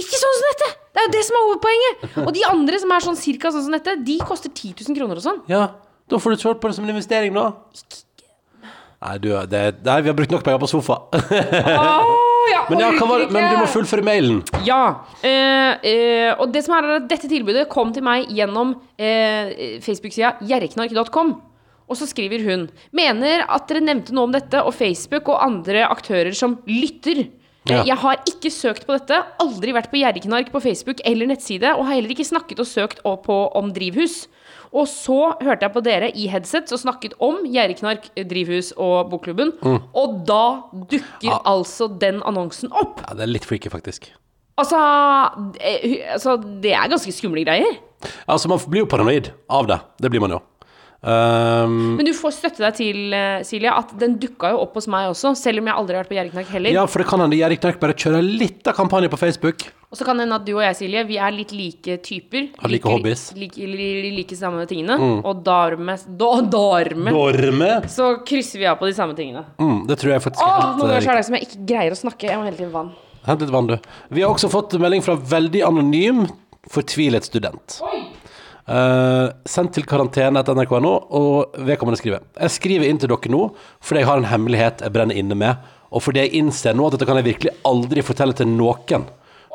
Ikke 0.00 0.18
sånn 0.18 0.38
som 0.40 0.48
dette! 0.50 0.70
Det 0.94 1.02
er 1.02 1.06
jo 1.06 1.12
det 1.14 1.22
som 1.28 1.36
er 1.36 1.44
hovedpoenget. 1.50 2.06
Og 2.24 2.30
de 2.34 2.42
andre 2.48 2.80
som 2.80 2.90
er 2.96 3.04
sånn 3.04 3.18
cirka 3.20 3.52
sånn 3.52 3.66
som 3.68 3.76
dette, 3.76 3.94
de 4.06 4.16
koster 4.24 4.48
10 4.50 4.72
000 4.88 4.96
kroner 4.98 5.20
og 5.20 5.24
sånn. 5.28 5.38
Ja, 5.50 5.66
da 6.10 6.20
får 6.20 6.34
du 6.34 6.42
kjørt 6.44 6.60
på 6.60 6.70
det 6.70 6.76
som 6.76 6.84
en 6.84 6.92
investering, 6.94 7.36
da. 7.36 7.52
Nei, 9.04 9.16
du, 9.20 9.30
det, 9.50 9.62
nei, 9.84 9.98
vi 10.04 10.10
har 10.10 10.16
brukt 10.16 10.32
nok 10.32 10.44
penger 10.44 10.60
på 10.62 10.70
sofa. 10.70 11.00
Men, 12.68 12.80
ja, 12.80 12.90
var, 12.96 13.24
men 13.32 13.46
du 13.50 13.58
må 13.58 13.64
fullføre 13.68 14.04
mailen. 14.04 14.38
Ja. 14.64 15.04
Eh, 15.24 15.72
eh, 15.84 16.30
og 16.38 16.52
det 16.54 16.62
som 16.64 16.74
er 16.76 17.02
dette 17.08 17.28
tilbudet 17.28 17.66
kom 17.72 17.90
til 17.92 18.04
meg 18.04 18.30
gjennom 18.32 18.74
eh, 18.96 19.80
Facebook-sida 19.84 20.34
gjerriknark.com. 20.44 21.34
Og 21.84 21.98
så 22.00 22.08
skriver 22.08 22.44
hun 22.46 22.66
Mener 22.96 23.44
at 23.52 23.66
dere 23.68 23.84
nevnte 23.84 24.14
noe 24.16 24.28
om 24.28 24.34
dette, 24.36 24.60
og 24.60 24.76
Facebook 24.76 25.28
og 25.32 25.42
andre 25.44 25.84
aktører 25.88 26.32
som 26.36 26.58
lytter. 26.68 27.26
Ja. 27.68 27.80
Jeg 27.88 27.96
har 28.00 28.20
ikke 28.28 28.52
søkt 28.52 28.84
på 28.84 28.96
dette, 28.96 29.22
aldri 29.40 29.72
vært 29.72 29.88
på 29.92 30.00
Gjerriknark 30.00 30.50
på 30.52 30.60
Facebook 30.60 31.00
eller 31.08 31.30
nettside, 31.30 31.70
og 31.72 31.86
har 31.88 31.96
heller 31.96 32.12
ikke 32.12 32.28
snakket 32.28 32.60
og 32.60 32.68
søkt 32.68 33.00
på 33.04 33.38
om 33.56 33.72
drivhus. 33.76 34.26
Og 34.74 34.88
så 34.90 35.16
hørte 35.40 35.62
jeg 35.68 35.72
på 35.72 35.82
dere 35.86 36.08
i 36.18 36.26
headset 36.32 36.72
og 36.74 36.80
snakket 36.82 37.14
om 37.22 37.44
Gjerdeknark, 37.46 38.08
eh, 38.16 38.24
drivhus 38.26 38.72
og 38.76 39.10
bokklubben, 39.12 39.52
og 39.94 40.24
da 40.26 40.62
dukker 40.74 41.30
Ja. 41.30 41.38
altså 41.46 41.86
den 41.98 42.20
annonsen 42.26 42.72
opp. 42.72 43.00
Ja, 43.06 43.14
det 43.14 43.22
er 43.22 43.32
litt 43.32 43.44
freaky, 43.46 43.70
faktisk. 43.70 44.10
Altså, 44.58 44.78
eh, 45.60 46.12
altså 46.14 46.36
Det 46.60 46.72
er 46.72 46.88
ganske 46.88 47.12
skumle 47.12 47.44
greier. 47.44 47.78
Altså, 48.28 48.48
man 48.48 48.58
blir 48.58 48.84
jo 48.84 48.86
paranoid 48.86 49.30
av 49.48 49.66
det. 49.66 49.80
Det 50.00 50.10
blir 50.10 50.20
man 50.20 50.30
jo. 50.30 50.40
Um, 51.04 51.98
Men 51.98 52.06
du 52.08 52.14
får 52.16 52.32
støtte 52.38 52.62
deg 52.64 52.76
til, 52.78 52.98
eh, 53.12 53.42
Silje, 53.44 53.68
at 53.68 53.90
den 54.00 54.14
dukka 54.16 54.54
jo 54.54 54.62
opp 54.64 54.78
hos 54.78 54.86
meg 54.88 55.10
også, 55.10 55.34
selv 55.36 55.60
om 55.60 55.66
jeg 55.68 55.76
aldri 55.76 55.98
har 55.98 56.04
vært 56.04 56.12
på 56.14 56.16
Gjerriknark 56.16 56.52
heller. 56.54 56.72
ja, 56.72 56.84
for 56.88 57.02
det 57.02 57.08
kan 57.10 57.20
hende 57.20 57.36
Gjerriknark 57.36 57.80
bare 57.82 57.92
kjører 57.92 58.24
litt 58.24 58.66
av 58.66 58.78
kampanje 58.78 59.10
på 59.12 59.18
Facebook. 59.20 59.66
Og 59.92 59.98
så 59.98 60.06
kan 60.08 60.16
det 60.16 60.24
hende 60.24 60.38
at 60.40 60.46
du 60.46 60.54
og 60.56 60.62
jeg, 60.64 60.78
Silje, 60.80 61.04
vi 61.06 61.18
er 61.20 61.30
litt 61.30 61.52
like 61.52 61.98
typer. 62.02 62.48
Har 62.58 62.72
like 62.72 62.88
hobbies. 62.88 63.26
Mm. 63.34 63.40
Like, 63.44 63.68
like, 63.68 64.16
like 64.16 64.38
samme 64.40 64.64
tingene. 64.66 64.96
Og 65.22 65.44
dermed 65.44 66.08
da, 66.18 66.30
Dorme. 66.40 67.68
så 67.86 68.24
krysser 68.24 68.58
vi 68.58 68.66
av 68.66 68.80
på 68.80 68.88
de 68.88 68.96
samme 68.96 69.14
tingene. 69.14 69.44
Mm, 69.60 69.86
det 69.86 70.00
tror 70.00 70.16
jeg 70.16 70.24
faktisk 70.24 70.42
Åh, 70.42 70.72
noen 70.78 70.88
ganger 70.88 71.04
eh, 71.04 71.12
er 71.12 71.20
det 71.20 71.28
som 71.28 71.36
jeg 71.36 71.46
ikke 71.46 71.66
greier 71.68 71.92
å 71.92 72.00
snakke. 72.00 72.26
Jeg 72.32 72.40
må 72.40 72.48
hele 72.48 72.56
tiden 72.56 72.72
vann. 72.72 72.90
Hent 73.28 73.44
litt 73.44 73.52
vann, 73.52 73.68
du. 73.70 73.76
Vi 74.10 74.24
har 74.24 74.32
også 74.32 74.50
fått 74.52 74.72
melding 74.80 75.04
fra 75.04 75.14
veldig 75.20 75.62
anonym 75.68 76.24
Fortvilet 76.72 77.28
student. 77.28 77.82
Uh, 78.64 79.28
sendt 79.44 79.74
til 79.76 79.84
karantene 79.84 80.40
etter 80.40 80.56
nrk.no, 80.56 80.92
og 81.12 81.56
vedkommende 81.68 82.00
skriver 82.00 82.22
Jeg 82.32 82.52
skriver 82.54 82.88
inn 82.88 82.96
til 82.96 83.10
dere 83.12 83.32
nå 83.32 83.42
fordi 83.84 84.00
jeg 84.00 84.08
har 84.08 84.22
en 84.22 84.30
hemmelighet 84.30 84.80
jeg 84.80 84.94
brenner 84.94 85.18
inne 85.20 85.36
med, 85.36 85.58
og 85.92 86.00
fordi 86.06 86.22
jeg 86.22 86.40
innser 86.40 86.76
nå 86.76 86.86
at 86.86 86.96
dette 86.96 87.08
kan 87.08 87.20
jeg 87.20 87.28
virkelig 87.28 87.52
aldri 87.68 88.04
fortelle 88.04 88.36
til 88.36 88.48
noen. 88.48 89.04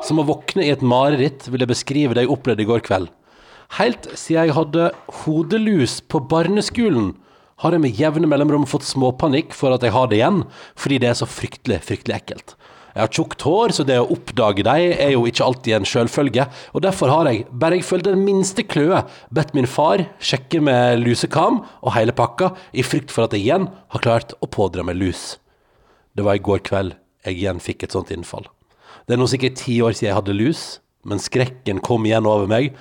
Som 0.06 0.22
å 0.22 0.28
våkne 0.30 0.64
i 0.64 0.70
et 0.72 0.86
mareritt 0.86 1.50
vil 1.50 1.66
jeg 1.66 1.72
beskrive 1.72 2.16
det 2.16 2.28
jeg 2.28 2.32
opplevde 2.36 2.64
i 2.64 2.70
går 2.70 2.86
kveld. 2.86 3.10
Helt 3.78 4.06
siden 4.14 4.48
jeg 4.48 4.56
hadde 4.58 4.92
hodelus 5.24 6.00
på 6.06 6.22
barneskolen, 6.30 7.12
har 7.60 7.76
jeg 7.76 7.84
med 7.84 7.98
jevne 8.00 8.30
mellomrom 8.30 8.64
fått 8.70 8.88
småpanikk 8.88 9.52
for 9.58 9.76
at 9.76 9.84
jeg 9.84 9.92
har 9.92 10.08
det 10.08 10.22
igjen, 10.22 10.44
fordi 10.80 11.02
det 11.04 11.10
er 11.10 11.18
så 11.20 11.28
fryktelig, 11.28 11.82
fryktelig 11.84 12.16
ekkelt. 12.16 12.56
Jeg 13.00 13.08
har 13.08 13.16
tjukt 13.16 13.44
hår, 13.48 13.72
så 13.72 13.86
det 13.88 13.96
å 13.96 14.10
oppdage 14.12 14.64
dem 14.68 14.90
er 14.92 15.14
jo 15.14 15.22
ikke 15.30 15.46
alltid 15.46 15.78
en 15.78 15.86
selvfølge. 15.88 16.44
Og 16.76 16.84
derfor 16.84 17.08
har 17.14 17.30
jeg, 17.32 17.46
bare 17.48 17.78
jeg 17.78 17.88
følte 17.88 18.12
den 18.12 18.26
minste 18.28 18.66
kløe, 18.68 19.06
bedt 19.32 19.54
min 19.56 19.70
far 19.72 20.04
sjekke 20.20 20.60
med 20.60 21.00
lusekam 21.00 21.62
og 21.80 21.94
hele 21.96 22.12
pakka, 22.12 22.52
i 22.76 22.84
frykt 22.84 23.14
for 23.16 23.24
at 23.24 23.38
jeg 23.38 23.46
igjen 23.46 23.70
har 23.72 24.04
klart 24.04 24.36
å 24.44 24.50
pådra 24.52 24.84
meg 24.84 25.00
lus. 25.00 25.38
Det 26.12 26.28
var 26.28 26.36
i 26.36 26.44
går 26.44 26.60
kveld 26.68 26.98
jeg 27.24 27.40
igjen 27.40 27.64
fikk 27.64 27.88
et 27.88 27.96
sånt 27.96 28.12
innfall. 28.12 28.52
Det 29.08 29.16
er 29.16 29.24
nå 29.24 29.30
sikkert 29.32 29.62
ti 29.62 29.80
år 29.80 29.96
siden 29.96 30.10
jeg 30.10 30.20
hadde 30.20 30.36
lus, 30.36 30.66
men 31.08 31.24
skrekken 31.24 31.80
kom 31.86 32.04
igjen 32.04 32.28
over 32.28 32.52
meg. 32.52 32.74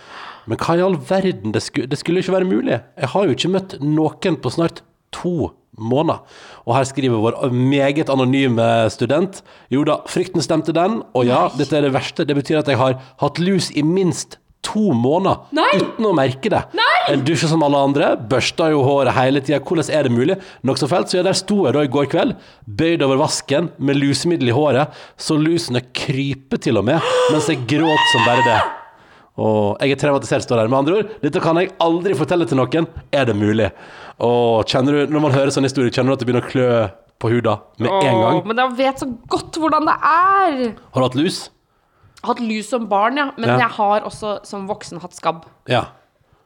Men 0.50 0.58
hva 0.58 0.74
i 0.74 0.82
all 0.82 0.98
verden, 0.98 1.54
det 1.54 1.62
skulle, 1.62 1.94
skulle 1.94 2.26
ikke 2.26 2.34
være 2.40 2.50
mulig. 2.50 2.82
Jeg 2.98 3.14
har 3.14 3.30
jo 3.30 3.38
ikke 3.38 3.54
møtt 3.54 3.78
noen 3.86 4.42
på 4.42 4.50
snart 4.50 4.82
to 5.14 5.52
måneder. 5.78 6.20
Og 6.66 6.76
her 6.76 6.88
skriver 6.88 7.22
vår 7.22 7.38
meget 7.54 8.10
anonyme 8.12 8.66
student 8.92 9.42
Jo 9.72 9.84
da, 9.86 10.00
frykten 10.10 10.44
stemte 10.44 10.74
den, 10.76 11.00
og 11.14 11.26
ja, 11.28 11.46
dette 11.58 11.78
er 11.78 11.86
det 11.86 11.94
verste. 11.96 12.26
Det 12.28 12.36
betyr 12.38 12.60
at 12.60 12.68
jeg 12.68 12.80
har 12.80 12.98
hatt 13.22 13.40
lus 13.42 13.70
i 13.74 13.82
minst 13.86 14.38
to 14.66 14.90
måneder 14.92 15.46
Nei! 15.54 15.68
uten 15.78 16.08
å 16.08 16.14
merke 16.16 16.50
det. 16.52 16.60
Nei! 16.76 16.86
Jeg 17.08 17.22
dusjer 17.28 17.52
som 17.52 17.62
alle 17.64 17.80
andre, 17.88 18.10
børster 18.30 18.74
jo 18.74 18.82
håret 18.84 19.16
hele 19.16 19.40
tida. 19.44 19.60
Hvordan 19.64 19.92
er 19.94 20.08
det 20.08 20.12
mulig? 20.12 20.36
Nokså 20.66 20.88
fælt. 20.90 21.12
Så 21.12 21.20
ja, 21.20 21.24
der 21.26 21.38
sto 21.38 21.62
jeg 21.66 21.76
da 21.76 21.84
i 21.86 21.92
går 21.92 22.10
kveld, 22.12 22.34
bøyd 22.66 23.04
over 23.06 23.22
vasken 23.22 23.70
med 23.78 24.00
lusemiddel 24.00 24.50
i 24.50 24.56
håret, 24.56 24.98
så 25.16 25.38
lusene 25.38 25.84
kryper 25.94 26.60
til 26.60 26.80
og 26.80 26.88
med, 26.90 27.14
mens 27.32 27.48
jeg 27.48 27.64
gråt 27.70 28.12
som 28.12 28.28
bare 28.28 28.44
det. 28.44 28.60
Og 29.38 29.78
jeg 29.84 29.94
er 29.94 30.00
traumatisert, 30.00 30.42
står 30.42 30.62
der. 30.64 30.70
Med 30.72 30.78
andre 30.80 30.96
ord, 31.00 31.10
dette 31.22 31.42
kan 31.42 31.58
jeg 31.60 31.70
aldri 31.84 32.16
fortelle 32.18 32.46
til 32.50 32.58
noen. 32.58 32.88
Er 33.14 33.28
det 33.28 33.36
mulig? 33.38 33.68
Og 34.24 34.64
kjenner 34.66 35.04
du, 35.06 35.12
når 35.14 35.22
man 35.28 35.36
hører 35.36 35.52
sånn 35.54 35.66
historie, 35.68 35.92
kjenner 35.94 36.10
du 36.10 36.18
at 36.18 36.24
det 36.24 36.28
begynner 36.30 36.46
å 36.46 36.50
klø 36.50 36.70
på 37.22 37.30
huda 37.32 37.54
med 37.78 37.90
en 37.92 38.18
gang? 38.22 38.40
Åh, 38.40 38.48
men 38.50 38.62
jeg 38.64 38.74
vet 38.80 39.04
så 39.04 39.08
godt 39.30 39.60
hvordan 39.62 39.86
det 39.86 39.94
er! 40.10 40.58
Har 40.94 40.98
du 41.02 41.06
hatt 41.06 41.18
lus? 41.18 41.38
Hatt 42.26 42.42
lus 42.42 42.66
som 42.72 42.88
barn, 42.90 43.16
ja. 43.20 43.28
Men 43.38 43.52
Ja. 43.54 43.58
jeg 43.62 43.76
har 43.78 44.02
også 44.08 44.40
som 44.46 44.66
voksen 44.66 44.98
hatt 45.02 45.14
skabb. 45.14 45.44
Ja. 45.70 45.84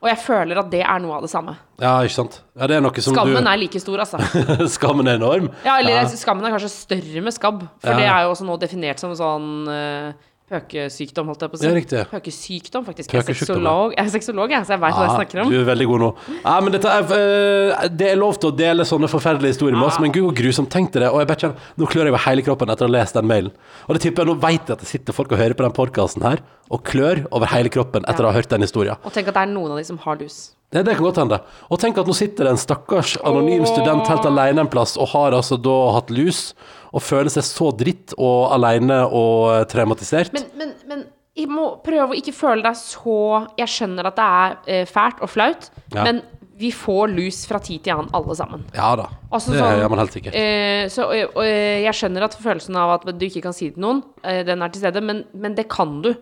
Og 0.03 0.09
jeg 0.11 0.19
føler 0.19 0.59
at 0.59 0.71
det 0.73 0.81
er 0.83 0.99
noe 0.99 1.15
av 1.15 1.23
det 1.23 1.31
samme. 1.31 1.55
Ja, 1.79 1.95
ikke 2.03 2.17
sant? 2.17 2.41
Ja, 2.59 2.67
det 2.67 2.75
er 2.77 2.83
Skammen 3.01 3.45
du 3.47 3.49
er 3.49 3.57
like 3.61 3.81
stor, 3.81 4.01
altså. 4.03 4.19
Skammen 4.77 5.07
er 5.07 5.15
enorm. 5.21 5.49
Ja, 5.65 5.79
eller 5.79 6.03
Ja. 6.03 6.05
skammen 6.11 6.45
er 6.45 6.51
kanskje 6.51 6.73
større 6.75 7.23
med 7.23 7.33
skabb. 7.33 7.63
For 7.81 7.95
det 7.95 8.09
er 8.11 8.25
jo 8.27 8.33
også 8.35 8.45
nå 8.45 8.59
definert 8.59 8.99
som 8.99 9.15
sånn 9.15 9.69
uh, 9.71 10.13
pøkesykdom, 10.53 11.31
holdt 11.33 11.45
jeg 11.45 11.53
på 11.53 11.59
å 11.59 11.61
si. 11.61 11.67
Ja, 11.67 11.73
riktig. 11.77 12.03
Pøkesykdom, 12.13 12.87
faktisk. 12.87 13.13
Jeg 13.13 13.23
er 13.23 13.29
sexolog, 13.31 13.95
jeg, 13.97 14.05
er 14.05 14.13
sexolog, 14.13 14.55
jeg, 14.55 14.69
så 14.69 14.75
jeg 14.77 14.83
veit 14.85 14.97
hva 14.97 15.07
jeg 15.07 15.17
snakker 15.19 15.43
om. 15.43 15.53
Du 15.53 15.59
er 15.59 15.69
veldig 15.69 15.89
god 15.91 16.05
nå. 16.05 16.11
Ja, 16.39 16.55
men 16.65 16.77
dette 16.77 16.93
er, 16.93 17.13
eh, 17.19 17.85
det 17.91 18.09
er 18.13 18.21
lov 18.21 18.39
til 18.43 18.53
å 18.53 18.57
dele 18.63 18.87
sånne 18.89 19.11
forferdelige 19.11 19.57
historier 19.57 19.79
med 19.79 19.89
oss, 19.89 20.01
men 20.03 20.15
gud 20.15 20.29
hvor 20.29 20.39
grusomt 20.43 20.73
tenkte 20.73 21.03
det. 21.05 21.11
Og 21.13 21.23
jeg 21.23 21.31
bare 21.33 21.45
kjenner, 21.47 21.69
Nå 21.81 21.89
klør 21.89 22.09
jeg 22.09 22.15
over 22.15 22.25
hele 22.27 22.45
kroppen 22.45 22.73
etter 22.73 22.87
å 22.87 22.91
ha 22.91 22.97
lest 22.99 23.17
den 23.19 23.29
mailen. 23.29 23.53
Og 23.89 23.97
det 23.97 24.05
tipper 24.05 24.25
jeg, 24.25 24.33
Nå 24.33 24.41
vet 24.43 24.67
jeg 24.67 24.77
at 24.77 24.83
det 24.85 24.91
sitter 24.91 25.17
folk 25.17 25.33
og 25.33 25.41
hører 25.41 25.57
på 25.59 25.67
den 25.67 25.77
podkasten 25.77 26.27
her 26.27 26.43
og 26.73 26.83
klør 26.89 27.27
over 27.35 27.51
hele 27.53 27.73
kroppen 27.73 28.07
etter 28.09 28.25
å 28.25 28.33
ha 28.33 28.37
hørt 28.39 28.51
den 28.53 28.65
historien. 28.65 29.01
Og 29.05 29.13
tenk 29.15 29.29
at 29.29 29.37
det 29.37 29.45
er 29.45 29.53
noen 29.53 29.75
av 29.75 29.81
de 29.81 29.87
som 29.89 29.99
har 30.05 30.21
lus. 30.21 30.53
Det, 30.73 30.87
det 30.87 30.95
kan 30.97 31.05
godt 31.05 31.21
hende. 31.21 31.39
Og 31.69 31.81
tenk 31.83 31.99
at 32.01 32.09
nå 32.09 32.15
sitter 32.17 32.49
det 32.49 32.55
en 32.55 32.61
stakkars 32.61 33.19
anonym 33.29 33.67
student 33.69 34.09
helt 34.09 34.29
alene 34.29 34.65
en 34.65 34.71
plass 34.73 34.97
og 34.97 35.11
har 35.13 35.37
altså 35.37 35.59
da 35.61 35.75
hatt 35.99 36.13
lus 36.15 36.53
og 36.93 37.03
føler 37.03 37.33
seg 37.33 37.45
så 37.49 37.71
dritt 37.77 38.13
og 38.19 38.53
alene 38.53 39.01
og 39.09 39.49
eh, 39.55 39.65
traumatisert. 39.73 40.33
Men, 40.37 40.45
men, 40.61 40.75
men 40.91 41.05
jeg 41.39 41.49
må 41.49 41.71
prøve 41.85 42.13
å 42.13 42.19
ikke 42.19 42.35
føle 42.37 42.61
deg 42.67 42.77
så 42.77 43.15
Jeg 43.57 43.71
skjønner 43.73 44.11
at 44.11 44.19
det 44.19 44.27
er 44.29 44.57
eh, 44.69 44.87
fælt 44.91 45.23
og 45.25 45.31
flaut, 45.33 45.71
Ja. 45.95 46.05
men 46.05 46.21
vi 46.63 46.69
får 46.71 47.09
lus 47.11 47.41
fra 47.49 47.59
tid 47.65 47.81
til 47.83 47.95
annen, 47.97 48.11
alle 48.15 48.35
sammen. 48.39 48.61
ja 48.77 48.91
da, 49.01 49.09
Altså 49.33 49.51
det 49.55 49.59
sånn, 49.59 49.79
gjør 49.81 49.89
man 49.91 49.99
helt 50.03 50.13
sikkert. 50.15 50.37
Eh, 50.39 50.85
så, 50.93 51.07
og, 51.09 51.33
og 51.41 51.47
jeg 51.49 51.95
skjønner 51.99 52.27
at 52.29 52.37
følelsen 52.39 52.77
av 52.79 52.93
at 53.01 53.09
du 53.19 53.25
ikke 53.27 53.43
kan 53.49 53.57
si 53.57 53.71
det 53.71 53.79
til 53.79 53.83
noen, 53.83 54.03
eh, 54.23 54.43
den 54.47 54.63
er 54.63 54.71
til 54.71 54.85
stede, 54.85 55.03
men, 55.03 55.25
men 55.35 55.57
det 55.59 55.65
kan 55.73 55.97
du. 56.05 56.13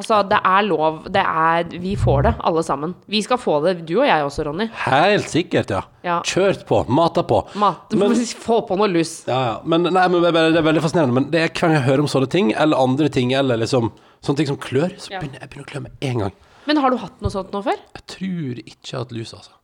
Altså, 0.00 0.22
det 0.24 0.38
er 0.40 0.62
lov. 0.64 1.02
Det 1.12 1.20
er 1.20 1.66
Vi 1.82 1.92
får 2.00 2.22
det, 2.24 2.32
alle 2.48 2.62
sammen. 2.64 2.94
Vi 3.12 3.20
skal 3.22 3.38
få 3.38 3.58
det, 3.66 3.74
du 3.86 3.98
og 4.00 4.06
jeg 4.08 4.24
også, 4.24 4.46
Ronny. 4.48 4.66
Helt 4.86 5.28
sikkert, 5.28 5.70
ja. 5.74 5.82
Ja. 6.02 6.16
Kjørt 6.26 6.64
på, 6.66 6.80
mata 6.88 7.22
på. 7.28 7.42
Mat, 7.60 7.92
Men- 7.92 8.14
få 8.46 8.62
på 8.66 8.78
noe 8.80 8.88
lus. 8.88 9.18
Ja, 9.28 9.40
ja. 9.50 9.54
Men, 9.64 9.84
nei, 9.92 10.06
men 10.08 10.24
det, 10.24 10.32
er, 10.32 10.64
veldig 10.64 10.82
fascinerende. 10.82 11.18
Men 11.20 11.28
det 11.30 11.42
er 11.42 11.52
hver 11.52 11.60
gang 11.68 11.76
jeg 11.76 11.86
hører 11.90 12.06
om 12.06 12.10
sånne 12.10 12.30
ting, 12.32 12.54
eller 12.56 12.80
andre 12.80 13.10
ting, 13.12 13.34
eller 13.36 13.60
liksom 13.60 13.92
sånne 14.24 14.40
ting 14.40 14.50
som 14.54 14.60
klør, 14.62 14.96
så 14.96 15.12
begynner 15.12 15.42
jeg 15.44 15.52
begynner 15.52 15.68
å 15.68 15.72
klø 15.74 15.84
med 15.84 16.08
en 16.08 16.24
gang. 16.26 16.38
Men 16.66 16.78
har 16.78 16.94
du 16.94 16.96
hatt 17.02 17.20
noe 17.20 17.34
sånt 17.34 17.52
nå 17.52 17.60
før? 17.66 17.76
Jeg 17.98 18.06
tror 18.16 18.62
ikke 18.62 18.88
jeg 18.88 18.96
har 18.96 19.04
hatt 19.04 19.12
lus, 19.18 19.34
altså. 19.36 19.58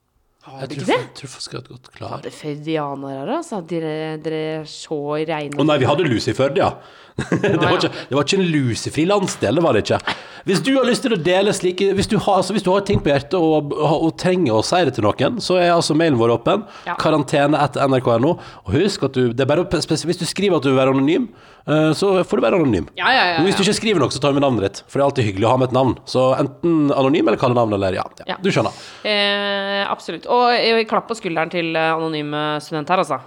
Har 0.48 0.60
Jeg 0.62 0.68
tror, 0.70 0.78
ikke 0.78 0.86
det? 0.88 0.96
jeg 0.98 1.14
tror 1.18 1.30
faktisk 1.34 1.52
jeg 1.52 1.60
hatt 1.60 1.68
godt 1.72 1.90
klar. 1.94 2.20
Det 2.24 2.30
er 2.32 2.36
Førdianere, 2.36 3.36
altså. 3.40 3.60
Dere, 3.68 3.92
dere 4.22 4.40
er 4.60 4.64
så 4.70 4.98
reine. 5.28 5.56
Å 5.56 5.66
nei, 5.66 5.76
vi 5.82 5.88
hadde 5.88 6.06
lus 6.08 6.28
i 6.28 6.34
Førde, 6.36 6.62
ja. 6.62 6.70
det, 7.42 7.58
var 7.58 7.76
ikke, 7.76 7.90
det 8.08 8.14
var 8.14 8.26
ikke 8.26 8.38
en 8.38 8.50
lusefri 8.52 9.04
landsdel, 9.08 9.58
det 9.58 9.64
var 9.64 9.74
det 9.74 9.84
ikke. 9.86 10.16
Hvis 10.48 10.62
du 10.64 10.70
har 10.76 10.86
lyst 10.86 11.02
til 11.04 11.12
å 11.12 11.18
dele 11.20 11.52
slike 11.52 11.90
Hvis 11.98 12.08
du 12.08 12.16
har, 12.16 12.38
altså, 12.40 12.54
hvis 12.56 12.64
du 12.64 12.70
har 12.72 12.84
ting 12.86 13.02
på 13.04 13.10
hjertet 13.10 13.36
og, 13.36 13.72
og, 13.74 14.04
og 14.06 14.14
trenger 14.20 14.56
å 14.56 14.64
si 14.64 14.80
det 14.86 14.94
til 14.96 15.04
noen, 15.04 15.40
så 15.44 15.58
er 15.60 15.74
altså 15.74 15.96
mailen 15.98 16.18
vår 16.20 16.36
åpen. 16.38 16.64
Ja. 16.86 16.96
Karantene 17.00 17.60
etter 17.60 17.84
nrk.no. 17.84 18.34
Og 18.64 18.72
husk 18.76 19.04
at 19.08 19.18
du 19.18 19.34
det 19.36 19.48
bare, 19.48 19.66
Hvis 19.68 20.20
du 20.20 20.26
skriver 20.28 20.58
at 20.58 20.64
du 20.64 20.70
vil 20.70 20.78
være 20.78 20.94
anonym, 20.94 21.28
eh, 21.66 21.90
så 21.98 22.14
får 22.24 22.40
du 22.40 22.46
være 22.46 22.60
anonym. 22.62 22.88
Ja, 22.96 23.12
ja, 23.12 23.24
ja, 23.32 23.38
Men 23.38 23.50
hvis 23.50 23.58
du 23.58 23.64
ikke 23.66 23.78
skriver 23.80 24.04
noe, 24.04 24.14
så 24.14 24.22
tar 24.22 24.36
vi 24.36 24.44
navnet 24.44 24.64
ditt. 24.64 24.82
For 24.86 24.98
det 24.98 25.04
er 25.04 25.08
alltid 25.10 25.28
hyggelig 25.30 25.48
å 25.48 25.54
ha 25.54 25.60
med 25.60 25.72
et 25.72 25.78
navn. 25.78 25.96
Så 26.08 26.28
enten 26.38 26.92
anonym 26.96 27.28
eller 27.28 27.40
kallenavn 27.40 27.76
eller 27.76 27.98
ja. 27.98 28.06
Du 28.40 28.52
skjønner. 28.54 28.76
Eh, 29.04 29.82
absolutt. 29.88 30.30
Og 30.32 30.54
eh, 30.54 30.84
klapp 30.88 31.10
på 31.10 31.18
skulderen 31.18 31.52
til 31.52 31.74
eh, 31.76 31.90
anonyme 31.92 32.46
student 32.64 32.94
her, 32.94 33.04
altså. 33.04 33.20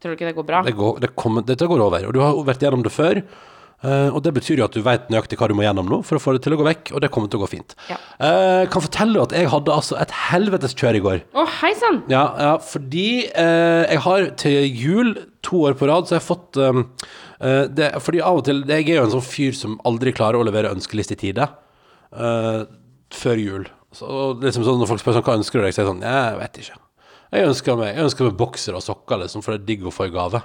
Tror 0.00 0.12
du 0.12 0.16
ikke 0.16 0.30
det 0.30 0.36
går 0.38 0.48
bra? 0.48 0.64
Det 0.64 0.76
går, 0.76 1.00
det 1.02 1.14
kommer, 1.18 1.44
dette 1.44 1.68
går 1.68 1.82
over. 1.84 2.08
Og 2.08 2.16
du 2.16 2.20
har 2.24 2.36
vært 2.48 2.62
gjennom 2.64 2.84
det 2.86 2.92
før. 2.94 3.20
Uh, 3.80 4.12
og 4.12 4.20
det 4.20 4.34
betyr 4.36 4.60
jo 4.60 4.66
at 4.66 4.74
du 4.76 4.82
vet 4.84 5.06
nøyaktig 5.08 5.38
hva 5.40 5.46
du 5.48 5.54
må 5.56 5.64
gjennom 5.64 5.86
nå 5.88 6.02
for 6.04 6.18
å 6.18 6.20
få 6.20 6.34
det 6.36 6.42
til 6.44 6.52
å 6.52 6.58
gå 6.60 6.66
vekk, 6.66 6.90
og 6.92 7.00
det 7.00 7.08
kommer 7.12 7.30
til 7.32 7.40
å 7.40 7.46
gå 7.46 7.48
fint. 7.48 7.72
Ja. 7.88 7.96
Uh, 8.20 8.64
kan 8.68 8.84
fortelle 8.84 9.22
at 9.24 9.32
jeg 9.32 9.48
hadde 9.48 9.72
altså 9.72 9.96
et 9.96 10.12
helvetes 10.28 10.76
kjør 10.76 10.98
i 10.98 11.02
går. 11.06 11.22
Å, 11.32 11.46
hei 11.62 11.70
sann! 11.80 12.02
Ja, 12.12 12.26
ja 12.36 12.50
fordi 12.60 13.30
uh, 13.32 13.86
jeg 13.88 14.02
har 14.04 14.28
til 14.42 14.68
jul 14.68 15.14
to 15.46 15.62
år 15.70 15.78
på 15.80 15.88
rad 15.88 16.08
så 16.08 16.18
jeg 16.18 16.20
har 16.20 16.28
fått 16.28 16.60
um, 16.60 16.84
det, 17.40 17.86
Fordi 18.04 18.18
av 18.20 18.36
og 18.36 18.42
til 18.44 18.58
Jeg 18.68 18.84
er 18.84 18.98
jo 18.98 19.06
en 19.06 19.14
sånn 19.14 19.24
fyr 19.24 19.54
som 19.56 19.78
aldri 19.88 20.12
klarer 20.12 20.36
å 20.36 20.44
levere 20.44 20.74
ønskeliste 20.74 21.16
i 21.16 21.20
tide. 21.22 21.46
før 23.16 23.40
jul. 23.40 23.64
Så 23.96 24.34
liksom 24.42 24.66
sånn 24.66 24.82
Når 24.82 24.90
folk 24.90 25.00
spør 25.00 25.16
sånn, 25.16 25.24
hva 25.24 25.38
ønsker 25.40 25.56
du 25.56 25.64
deg, 25.64 25.72
så 25.72 25.80
er 25.80 25.86
jeg 25.86 25.92
sånn 25.94 26.04
Jeg 26.04 26.36
vet 26.42 26.60
ikke. 26.60 26.76
Jeg 27.30 27.46
ønsker 27.46 27.76
meg, 27.78 27.94
meg 28.26 28.34
bokser 28.34 28.74
og 28.74 28.82
sokker, 28.82 29.20
liksom, 29.22 29.44
for 29.46 29.54
det 29.54 29.60
er 29.60 29.68
digg 29.68 29.84
å 29.86 29.92
få 29.94 30.08
i 30.08 30.14
gave. 30.14 30.40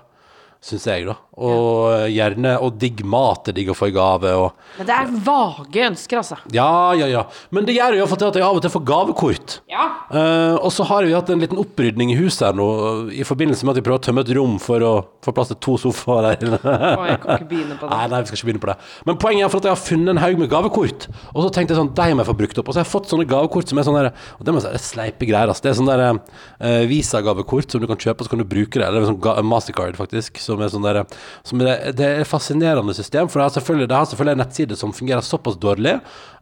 Syns 0.65 0.85
jeg, 0.89 1.03
da. 1.05 1.13
Og 1.35 1.91
eh, 1.91 2.05
gjerne 2.15 2.53
Og 2.63 2.77
digg 2.79 3.01
mat 3.05 3.49
er 3.51 3.53
digg 3.57 3.67
å 3.69 3.75
få 3.75 3.89
i 3.89 3.93
gave. 3.93 4.31
Og, 4.39 4.53
Men 4.79 4.87
det 4.87 4.95
er 4.95 5.09
vage 5.25 5.83
ønsker, 5.89 6.21
altså. 6.21 6.37
ja, 6.55 6.93
ja, 6.97 7.09
ja. 7.11 7.23
Men 7.53 7.67
det 7.67 7.75
gjør 7.75 7.97
jo 7.97 7.99
iallfall 8.03 8.21
til 8.21 8.29
at 8.31 8.39
jeg 8.39 8.45
av 8.47 8.55
og 8.57 8.63
til 8.63 8.71
får 8.73 8.85
gavekort. 8.87 9.57
Ja. 9.69 9.85
Eh, 10.09 10.55
og 10.57 10.71
så 10.73 10.87
har 10.89 11.03
vi 11.05 11.13
hatt 11.13 11.29
en 11.33 11.43
liten 11.43 11.59
opprydning 11.61 12.13
i 12.13 12.17
huset 12.17 12.47
her 12.47 12.55
nå, 12.57 12.67
i 13.13 13.25
forbindelse 13.27 13.67
med 13.67 13.75
at 13.75 13.81
vi 13.81 13.85
prøver 13.89 13.99
å 14.01 14.05
tømme 14.07 14.23
et 14.25 14.31
rom 14.37 14.55
for 14.63 14.85
å 14.87 14.93
få 15.25 15.33
plass 15.35 15.51
til 15.51 15.59
to 15.67 15.75
sofaer 15.81 16.29
der 16.31 16.47
inne. 16.47 16.61
Å, 16.63 17.05
jeg 17.11 17.19
kan 17.25 17.35
ikke 17.37 17.49
begynne 17.51 17.77
på 17.81 17.89
det. 17.89 17.91
Nei, 17.95 18.07
nei, 18.15 18.21
vi 18.23 18.31
skal 18.31 18.39
ikke 18.39 18.49
begynne 18.49 18.63
på 18.65 18.71
det. 18.71 18.77
Men 19.11 19.19
poenget 19.21 19.45
er 19.45 19.53
for 19.53 19.61
at 19.61 19.69
jeg 19.69 19.75
har 19.75 19.83
funnet 19.83 20.13
en 20.15 20.23
haug 20.23 20.41
med 20.41 20.51
gavekort. 20.55 21.07
Og 21.35 21.39
så 21.45 21.51
tenkte 21.59 21.75
jeg 21.75 21.81
sånn, 21.83 21.93
de 21.99 22.07
må 22.15 22.23
jeg 22.23 22.29
få 22.31 22.37
brukt 22.41 22.63
opp. 22.63 22.71
Og 22.71 22.73
så 22.77 22.81
har 22.81 22.87
jeg 22.87 22.93
fått 22.95 23.11
sånne 23.11 23.27
gavekort 23.29 23.69
som 23.69 23.81
er 23.81 23.87
sånn 23.89 23.99
der 23.99 24.09
Og 24.39 24.45
det 24.47 24.53
må 24.55 24.61
jeg 24.61 24.65
si, 24.65 24.73
det 24.73 24.81
er 24.81 24.85
sleipe 24.87 25.29
greier. 25.29 25.51
Altså. 25.51 25.65
Det 25.65 25.71
er 25.73 25.79
sånne 25.81 25.95
der 25.99 26.05
eh, 26.15 26.85
Visa-gavekort 26.89 27.75
som 27.75 27.83
du 27.83 27.89
kan 27.91 27.99
kjøpe, 28.01 28.21
og 28.23 28.27
så 28.29 28.33
kan 28.33 28.41
du 28.41 28.47
bruke 28.49 28.79
det. 28.79 28.87
Eller 28.87 29.07
sånn 29.09 29.19
ga- 29.23 29.37
Mastercard, 29.45 29.97
faktisk. 29.99 30.39
Som 30.45 30.61
er 30.61 30.71
sånn 30.73 30.85
der 30.85 31.01
som 31.45 31.61
er, 31.65 31.91
Det 31.97 32.05
er 32.05 32.21
et 32.23 32.29
fascinerende 32.29 32.93
system. 32.97 33.27
For 33.31 33.41
det 33.41 33.47
har 33.49 33.55
selvfølgelig, 33.57 33.89
det 33.91 33.97
har 33.99 34.09
selvfølgelig 34.11 34.37
en 34.37 34.43
nettside 34.45 34.77
som 34.79 34.93
fungerer 34.95 35.25
såpass 35.25 35.57
dårlig 35.61 35.95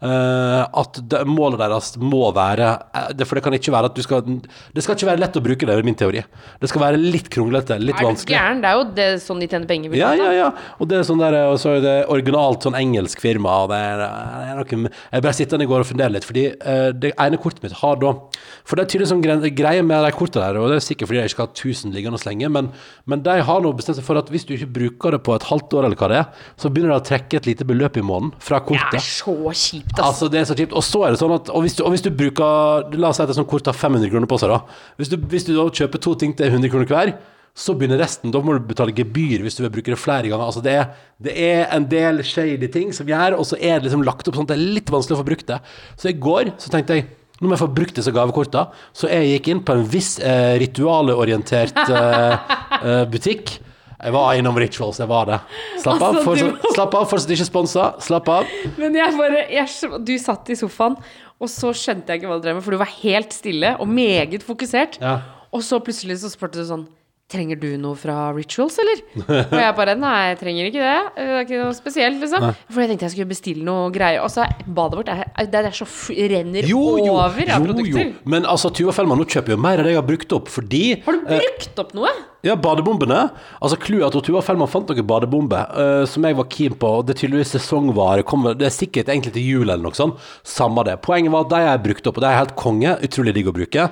eh, 0.04 0.64
at 0.84 1.00
det, 1.10 1.22
målet 1.30 1.62
deres 1.62 1.94
må 2.02 2.26
være 2.36 2.70
eh, 2.94 3.10
det, 3.18 3.28
For 3.30 3.40
det 3.40 3.44
kan 3.46 3.56
ikke 3.58 3.74
være 3.74 3.90
at 3.92 3.98
du 3.98 4.04
skal 4.06 4.24
Det 4.26 4.84
skal 4.84 4.98
ikke 4.98 5.10
være 5.12 5.22
lett 5.24 5.38
å 5.40 5.44
bruke 5.46 5.68
det, 5.70 5.76
er 5.78 5.88
min 5.88 5.98
teori. 6.00 6.24
Det 6.62 6.70
skal 6.72 6.84
være 6.86 7.00
litt 7.02 7.30
kronglete, 7.34 7.78
litt 7.82 8.00
Er 8.00 8.08
vanskelig. 8.10 8.36
gæren? 8.36 8.62
Det 8.64 8.70
er 8.72 8.80
jo 8.80 8.86
det, 9.00 9.08
sånn 9.24 9.42
de 9.44 9.48
tjener 9.52 9.70
penger. 9.70 9.96
Ja, 10.00 10.14
ja, 10.18 10.32
ja. 10.36 10.50
Og 10.80 10.90
det 10.92 11.00
er 11.00 11.08
sånn 11.08 11.22
der, 11.22 11.38
og 11.52 11.58
så 11.62 11.76
er 11.78 11.84
det 11.84 11.96
originalt 12.14 12.66
sånn 12.68 12.78
engelsk 12.80 13.22
firma, 13.24 13.62
og 13.66 13.72
det 13.74 13.80
er, 13.80 14.04
det 14.04 14.52
er 14.52 14.60
noe 14.60 14.92
Jeg 14.92 15.26
bare 15.28 15.38
sitter 15.38 15.64
i 15.64 15.70
går 15.70 15.84
og 15.86 15.90
funderer 15.90 16.14
litt, 16.18 16.28
fordi 16.28 16.46
eh, 16.54 16.90
det 16.94 17.14
ene 17.22 17.40
kortet 17.42 17.64
mitt 17.64 17.78
har 17.84 18.00
da 18.02 18.14
For 18.68 18.76
det 18.80 18.86
er 18.86 18.92
tydelig 18.94 19.10
sånn 19.14 19.24
gre- 19.24 19.54
greie 19.56 19.84
med 19.86 20.04
de 20.08 20.12
kortene 20.16 20.44
der, 20.50 20.60
og 20.62 20.72
det 20.74 20.80
er 20.82 20.86
sikkert 20.88 21.10
fordi 21.12 21.22
jeg 21.22 21.32
ikke 21.32 21.36
skal 21.38 21.48
ha 21.48 21.54
1000 21.54 21.96
liggende 21.96 22.20
lenge, 22.28 22.50
men, 22.54 22.70
men 23.10 23.24
de 23.26 23.38
har 23.48 23.64
nå 23.64 23.72
bestemt 23.78 23.93
seg 23.98 24.06
for 24.08 24.20
at 24.20 24.30
hvis 24.34 24.46
du 24.48 24.54
ikke 24.56 24.70
bruker 24.78 25.16
det 25.16 25.22
på 25.26 25.36
et 25.36 25.48
halvt 25.50 25.76
år, 25.78 25.88
eller 25.88 26.00
hva 26.00 26.10
det 26.12 26.20
er, 26.22 26.48
så 26.60 26.72
begynner 26.72 26.94
det 26.94 27.02
å 27.02 27.08
trekke 27.10 27.40
et 27.40 27.50
lite 27.50 27.68
beløp 27.68 28.00
i 28.00 28.06
måneden 28.06 28.34
fra 28.44 28.62
kortet. 28.64 28.96
Det 28.96 29.02
er 29.02 29.08
så 29.08 29.36
kjipt, 29.36 29.94
altså. 29.94 30.08
Altså, 30.08 30.32
det 30.34 30.42
er 30.42 30.48
så 30.50 30.58
kjipt. 30.60 30.76
Og 30.78 30.86
så 30.88 31.04
er 31.06 31.14
det 31.14 31.22
sånn 31.22 31.36
at 31.36 31.52
Og 31.54 31.66
hvis 31.66 31.78
du, 31.78 31.84
og 31.86 31.94
hvis 31.94 32.04
du 32.06 32.10
bruker 32.14 32.98
La 33.00 33.12
oss 33.12 33.20
si 33.20 33.24
at 33.26 33.32
et 33.32 33.38
sånt 33.38 33.50
kort 33.50 33.68
har 33.70 33.78
500 33.78 34.12
kroner 34.12 34.30
på 34.30 34.40
seg, 34.42 34.54
da. 34.54 34.82
Hvis 35.00 35.12
du, 35.14 35.18
hvis 35.32 35.48
du 35.48 35.54
da 35.56 35.68
kjøper 35.70 36.02
to 36.04 36.16
ting 36.20 36.36
til 36.38 36.50
100 36.52 36.72
kroner 36.74 36.90
hver, 36.90 37.16
så 37.54 37.76
begynner 37.78 38.02
resten. 38.02 38.32
Da 38.34 38.42
må 38.42 38.56
du 38.58 38.66
betale 38.66 38.96
gebyr 38.98 39.44
hvis 39.46 39.60
du 39.60 39.64
vil 39.66 39.74
bruke 39.76 39.94
det 39.94 40.00
flere 40.02 40.26
ganger. 40.26 40.46
Altså, 40.48 40.64
det 40.66 40.78
er, 40.80 40.88
det 41.22 41.34
er 41.38 41.68
en 41.76 41.86
del 41.90 42.24
shady 42.26 42.70
ting 42.74 42.94
som 42.96 43.10
gjør, 43.10 43.38
og 43.38 43.46
så 43.46 43.60
er 43.60 43.78
det 43.78 43.90
liksom 43.90 44.06
lagt 44.08 44.30
opp 44.30 44.40
sånn 44.40 44.48
at 44.50 44.56
det 44.56 44.58
er 44.58 44.78
litt 44.80 44.94
vanskelig 44.94 45.20
å 45.20 45.22
få 45.22 45.28
brukt 45.28 45.52
det. 45.52 45.60
Så 46.02 46.10
i 46.10 46.18
går 46.18 46.56
så 46.58 46.74
tenkte 46.74 46.98
jeg 46.98 47.12
nå 47.42 47.50
må 47.50 47.58
jeg 47.58 47.64
få 47.64 47.74
brukt 47.76 47.98
disse 47.98 48.14
gavekortene. 48.14 48.72
Så 48.96 49.10
jeg 49.12 49.34
gikk 49.34 49.50
inn 49.52 49.62
på 49.68 49.76
en 49.76 49.86
viss 49.90 50.16
eh, 50.24 50.56
ritualorientert 50.62 51.80
eh, 51.84 52.54
eh, 52.88 53.04
butikk. 53.12 53.58
Jeg 54.04 54.12
var 54.16 54.34
innom 54.36 54.58
Rituals, 54.60 55.00
jeg 55.00 55.08
var 55.08 55.30
det. 55.32 55.40
Slapp 55.82 56.02
av, 56.02 56.16
Altså, 56.16 56.24
fortsatt, 56.28 56.58
du- 56.62 56.74
slapp 56.76 56.96
av, 57.00 57.06
fortsatt 57.12 57.36
ikke 57.38 57.48
sponsa. 57.50 57.86
Slapp 58.04 58.28
av. 58.30 58.50
Men 58.78 58.96
jeg 59.00 59.18
bare 59.18 59.46
jeg, 59.50 60.02
Du 60.04 60.18
satt 60.20 60.50
i 60.50 60.58
sofaen, 60.60 60.98
og 61.40 61.48
så 61.52 61.72
skjønte 61.76 62.08
jeg 62.14 62.22
ikke 62.22 62.30
hva 62.32 62.40
du 62.42 62.48
drev 62.48 62.56
med, 62.60 62.64
for 62.66 62.72
du 62.76 62.78
var 62.82 62.92
helt 63.02 63.32
stille 63.36 63.76
og 63.80 63.88
meget 63.88 64.44
fokusert. 64.44 65.00
Ja. 65.02 65.22
Og 65.54 65.62
så 65.64 65.80
plutselig 65.84 66.20
så 66.24 66.32
spurte 66.34 66.60
du 66.60 66.68
sånn 66.68 66.86
Trenger 67.34 67.56
du 67.58 67.78
noe 67.82 67.96
fra 67.98 68.28
Rituals, 68.36 68.76
eller? 68.84 69.00
Og 69.48 69.54
jeg 69.58 69.76
bare 69.78 69.94
Nei, 69.98 70.12
jeg 70.34 70.38
trenger 70.42 70.68
ikke 70.68 70.84
det. 70.84 70.98
Det 71.16 71.24
er 71.24 71.46
ikke 71.48 71.62
noe 71.64 71.74
spesielt, 71.74 72.20
liksom. 72.22 72.44
For 72.70 72.84
jeg 72.84 72.90
tenkte 72.92 73.08
jeg 73.08 73.14
skulle 73.16 73.30
bestille 73.32 73.64
noe 73.66 73.88
greier. 73.96 74.20
Og 74.22 74.30
så 74.30 74.44
badet 74.68 75.00
vårt 75.00 75.10
er, 75.10 75.24
det 75.50 75.62
er 75.64 75.72
så 75.74 75.88
renner 76.14 76.68
over 76.76 77.50
av 77.56 77.64
produkter. 77.66 78.12
Men 78.30 78.46
altså, 78.46 78.70
Tuva 78.76 78.94
Fellmann, 78.94 79.18
nå 79.24 79.26
kjøper 79.26 79.56
jo 79.56 79.58
mer 79.58 79.80
av 79.82 79.88
det 79.88 79.96
jeg 79.96 80.02
har 80.02 80.06
brukt 80.12 80.36
opp, 80.38 80.52
fordi 80.52 80.84
Har 81.08 81.18
du 81.18 81.26
brukt 81.32 81.82
opp 81.86 81.96
noe? 81.98 82.12
Ja, 82.44 82.58
badebombene. 82.60 83.30
Altså, 83.64 83.78
Clouet 83.80 84.04
er 84.04 84.10
at 84.20 84.26
Tuva 84.28 84.42
Fellman 84.44 84.68
fant 84.68 84.90
noen 84.92 85.06
badebomber 85.08 85.70
uh, 85.80 86.02
som 86.12 86.26
jeg 86.28 86.36
var 86.36 86.48
keen 86.52 86.74
på, 86.76 86.90
det 87.08 87.14
er 87.14 87.20
tydeligvis 87.22 87.54
sesongvare. 87.56 88.26
Kommer, 88.28 88.58
det 88.60 88.68
er 88.68 88.74
sikkert 88.76 89.08
egentlig 89.14 89.32
til 89.38 89.46
jul 89.48 89.64
eller 89.70 89.80
noe 89.86 89.96
sånt. 89.96 90.20
Samme 90.44 90.84
det. 90.84 90.98
Poenget 91.06 91.32
var 91.32 91.46
at 91.46 91.54
de 91.54 91.62
jeg 91.64 91.84
brukte 91.86 92.12
opp, 92.12 92.20
og 92.20 92.26
de 92.26 92.28
er 92.34 92.36
helt 92.42 92.52
konge. 92.60 92.98
Utrolig 93.08 93.36
digg 93.38 93.48
å 93.48 93.56
bruke. 93.56 93.86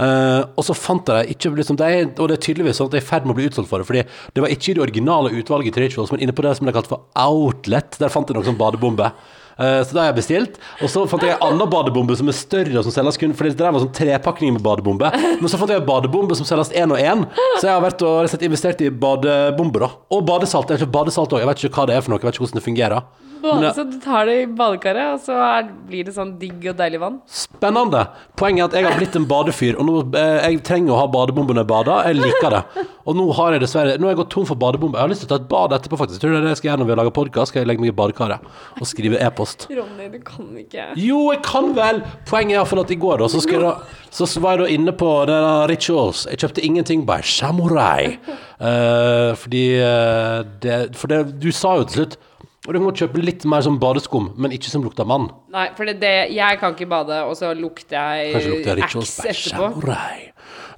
Uh, 0.00 0.40
og 0.56 0.64
så 0.64 0.78
fant 0.78 1.12
jeg 1.12 1.36
ikke 1.36 1.52
liksom, 1.60 1.76
de, 1.82 1.90
er- 1.98 2.08
Og 2.16 2.30
det 2.32 2.38
er 2.38 2.44
tydeligvis 2.48 2.80
sånn 2.80 2.88
at 2.88 2.96
de 2.96 3.02
er 3.02 3.04
i 3.04 3.10
ferd 3.10 3.28
med 3.28 3.36
å 3.36 3.38
bli 3.42 3.50
utsolgt 3.50 3.68
for 3.68 3.84
det, 3.84 3.90
fordi 3.90 4.06
det 4.38 4.46
var 4.46 4.56
ikke 4.56 4.72
i 4.72 4.78
det 4.80 4.86
originale 4.88 5.34
utvalget 5.42 5.76
til 5.76 5.84
Rituals, 5.84 6.14
men 6.16 6.24
inne 6.24 6.32
på 6.32 6.48
det 6.48 6.56
som 6.56 6.64
ble 6.64 6.74
kalt 6.78 6.88
for 6.88 7.04
Outlet. 7.28 8.00
Der 8.00 8.08
fant 8.16 8.32
jeg 8.32 8.40
noen 8.40 8.48
sånne 8.48 8.62
badebombe. 8.64 9.12
Eh, 9.58 9.82
Så 9.82 9.92
da 9.94 10.04
har 10.04 10.12
jeg 10.12 10.18
bestilt. 10.20 10.58
Og 10.82 10.90
så 10.92 11.04
fant 11.10 11.22
jeg 11.26 11.34
en 11.34 11.42
annen 11.50 11.70
badebombe 11.70 12.16
som 12.18 12.28
er 12.30 12.36
større, 12.36 12.82
som 12.86 12.94
selges 12.94 13.18
kun 13.20 13.34
For 13.34 13.48
det 13.50 13.58
var 13.58 13.80
sånn 13.82 13.94
trepakning 13.94 14.54
med 14.54 14.62
badebombe. 14.62 15.10
Men 15.12 15.50
så 15.50 15.58
fant 15.60 15.70
jeg 15.72 15.82
en 15.82 15.88
badebombe 15.88 16.36
som 16.38 16.46
selges 16.48 16.70
én 16.72 16.92
og 16.94 16.98
én. 17.02 17.26
Så 17.58 17.66
jeg 17.66 17.74
har 17.74 17.82
vært 17.82 18.04
og 18.06 18.42
investert 18.48 18.80
i 18.86 18.90
badebomber, 18.90 19.86
da. 19.86 19.90
Og 20.14 20.26
badesalt. 20.28 20.70
Jeg 20.70 20.86
badesalt 20.94 21.32
òg. 21.34 21.42
Jeg 21.42 21.50
vet 21.50 21.64
ikke 21.64 21.74
hva 21.82 21.88
det 21.90 21.96
er 21.98 22.04
for 22.04 22.14
noe, 22.14 22.22
jeg 22.22 22.30
vet 22.30 22.38
ikke 22.38 22.46
hvordan 22.46 22.60
det 22.62 22.68
fungerer. 22.68 23.02
Både, 23.42 23.72
så 23.74 23.84
du 23.86 23.96
tar 24.02 24.26
det 24.28 24.36
i 24.42 24.46
badekaret, 24.58 25.14
og 25.14 25.22
så 25.22 25.36
er, 25.44 25.68
blir 25.88 26.06
det 26.08 26.14
sånn 26.16 26.34
digg 26.40 26.64
og 26.70 26.76
deilig 26.78 27.00
vann? 27.02 27.18
Spennende. 27.30 28.04
Poenget 28.38 28.64
er 28.64 28.68
at 28.68 28.76
jeg 28.78 28.86
har 28.88 28.98
blitt 29.00 29.18
en 29.18 29.28
badefyr, 29.30 29.78
og 29.78 29.88
nå, 29.88 29.96
eh, 30.18 30.38
jeg 30.48 30.62
trenger 30.66 30.94
å 30.94 31.00
ha 31.02 31.08
badebombe 31.12 31.54
når 31.56 31.64
jeg 31.64 31.70
bader. 31.72 32.08
Jeg 32.08 32.18
liker 32.18 32.56
det. 32.56 32.86
Og 33.08 33.16
nå 33.16 33.24
har 33.38 33.54
jeg 33.54 33.62
dessverre 33.62 33.96
Nå 33.96 34.08
har 34.08 34.12
jeg 34.12 34.20
gått 34.20 34.32
tom 34.34 34.48
for 34.48 34.60
badebombe. 34.60 34.98
Jeg 34.98 35.06
har 35.06 35.12
lyst 35.12 35.24
til 35.24 35.30
å 35.30 35.32
ta 35.32 35.40
et 35.40 35.48
bad 35.50 35.76
etterpå, 35.78 36.00
faktisk. 36.00 36.18
Jeg 36.18 36.26
tror 36.26 36.34
det 36.34 36.40
er 36.40 36.46
det 36.48 36.54
jeg 36.54 36.60
skal 36.60 36.70
gjøre 36.70 36.82
når 36.82 36.90
vi 36.90 36.98
lager 37.00 37.16
podkast. 37.18 37.52
Skal 37.52 37.62
jeg 37.62 37.70
legge 37.70 37.84
meg 37.84 37.92
i 37.92 37.96
badekaret 38.00 38.48
og 38.78 38.90
skrive 38.90 39.20
e-post. 39.24 39.68
Ronny, 39.72 40.10
du 40.12 40.18
kan 40.26 40.50
ikke 40.60 40.90
Jo, 41.00 41.22
jeg 41.32 41.42
kan 41.46 41.72
vel! 41.78 42.02
Poenget 42.28 42.56
er 42.56 42.60
iallfall 42.60 42.84
at 42.84 42.92
i 42.92 43.00
går 43.00 43.22
da, 43.22 43.30
så, 43.32 43.42
da, 43.64 43.74
så 44.12 44.28
var 44.44 44.58
jeg 44.58 44.64
da 44.64 44.70
inne 44.76 44.94
på 44.98 45.12
det 45.30 45.38
der 45.46 45.72
Rituals. 45.72 46.26
Jeg 46.30 46.42
kjøpte 46.44 46.64
ingenting 46.66 47.06
by 47.08 47.20
Samurai. 47.24 48.18
Uh, 48.58 49.32
fordi 49.38 49.66
uh, 49.78 50.42
det, 50.62 50.96
For 50.98 51.10
det, 51.10 51.38
du 51.38 51.52
sa 51.54 51.76
jo 51.78 51.86
til 51.86 52.02
slutt 52.02 52.18
Og 52.68 52.76
du 52.76 52.82
må 52.84 52.92
kjøpe 52.92 53.22
litt 53.22 53.46
mer 53.48 53.62
som 53.64 53.78
badeskum, 53.80 54.26
men 54.36 54.52
ikke 54.52 54.68
som 54.68 54.82
lukter 54.84 55.06
mann. 55.08 55.30
Nei, 55.54 55.70
for 55.72 55.88
det, 55.88 55.94
det, 56.02 56.14
jeg 56.36 56.58
kan 56.60 56.74
ikke 56.76 56.88
bade, 56.90 57.22
og 57.24 57.32
så 57.38 57.54
lukter 57.56 58.26
Kanskje 58.34 58.50
lukter 58.52 58.74
jeg 58.74 58.80
Rituals 58.82 59.14
Axe 59.24 59.54
by. 59.54 59.54
Samurai. 59.54 60.28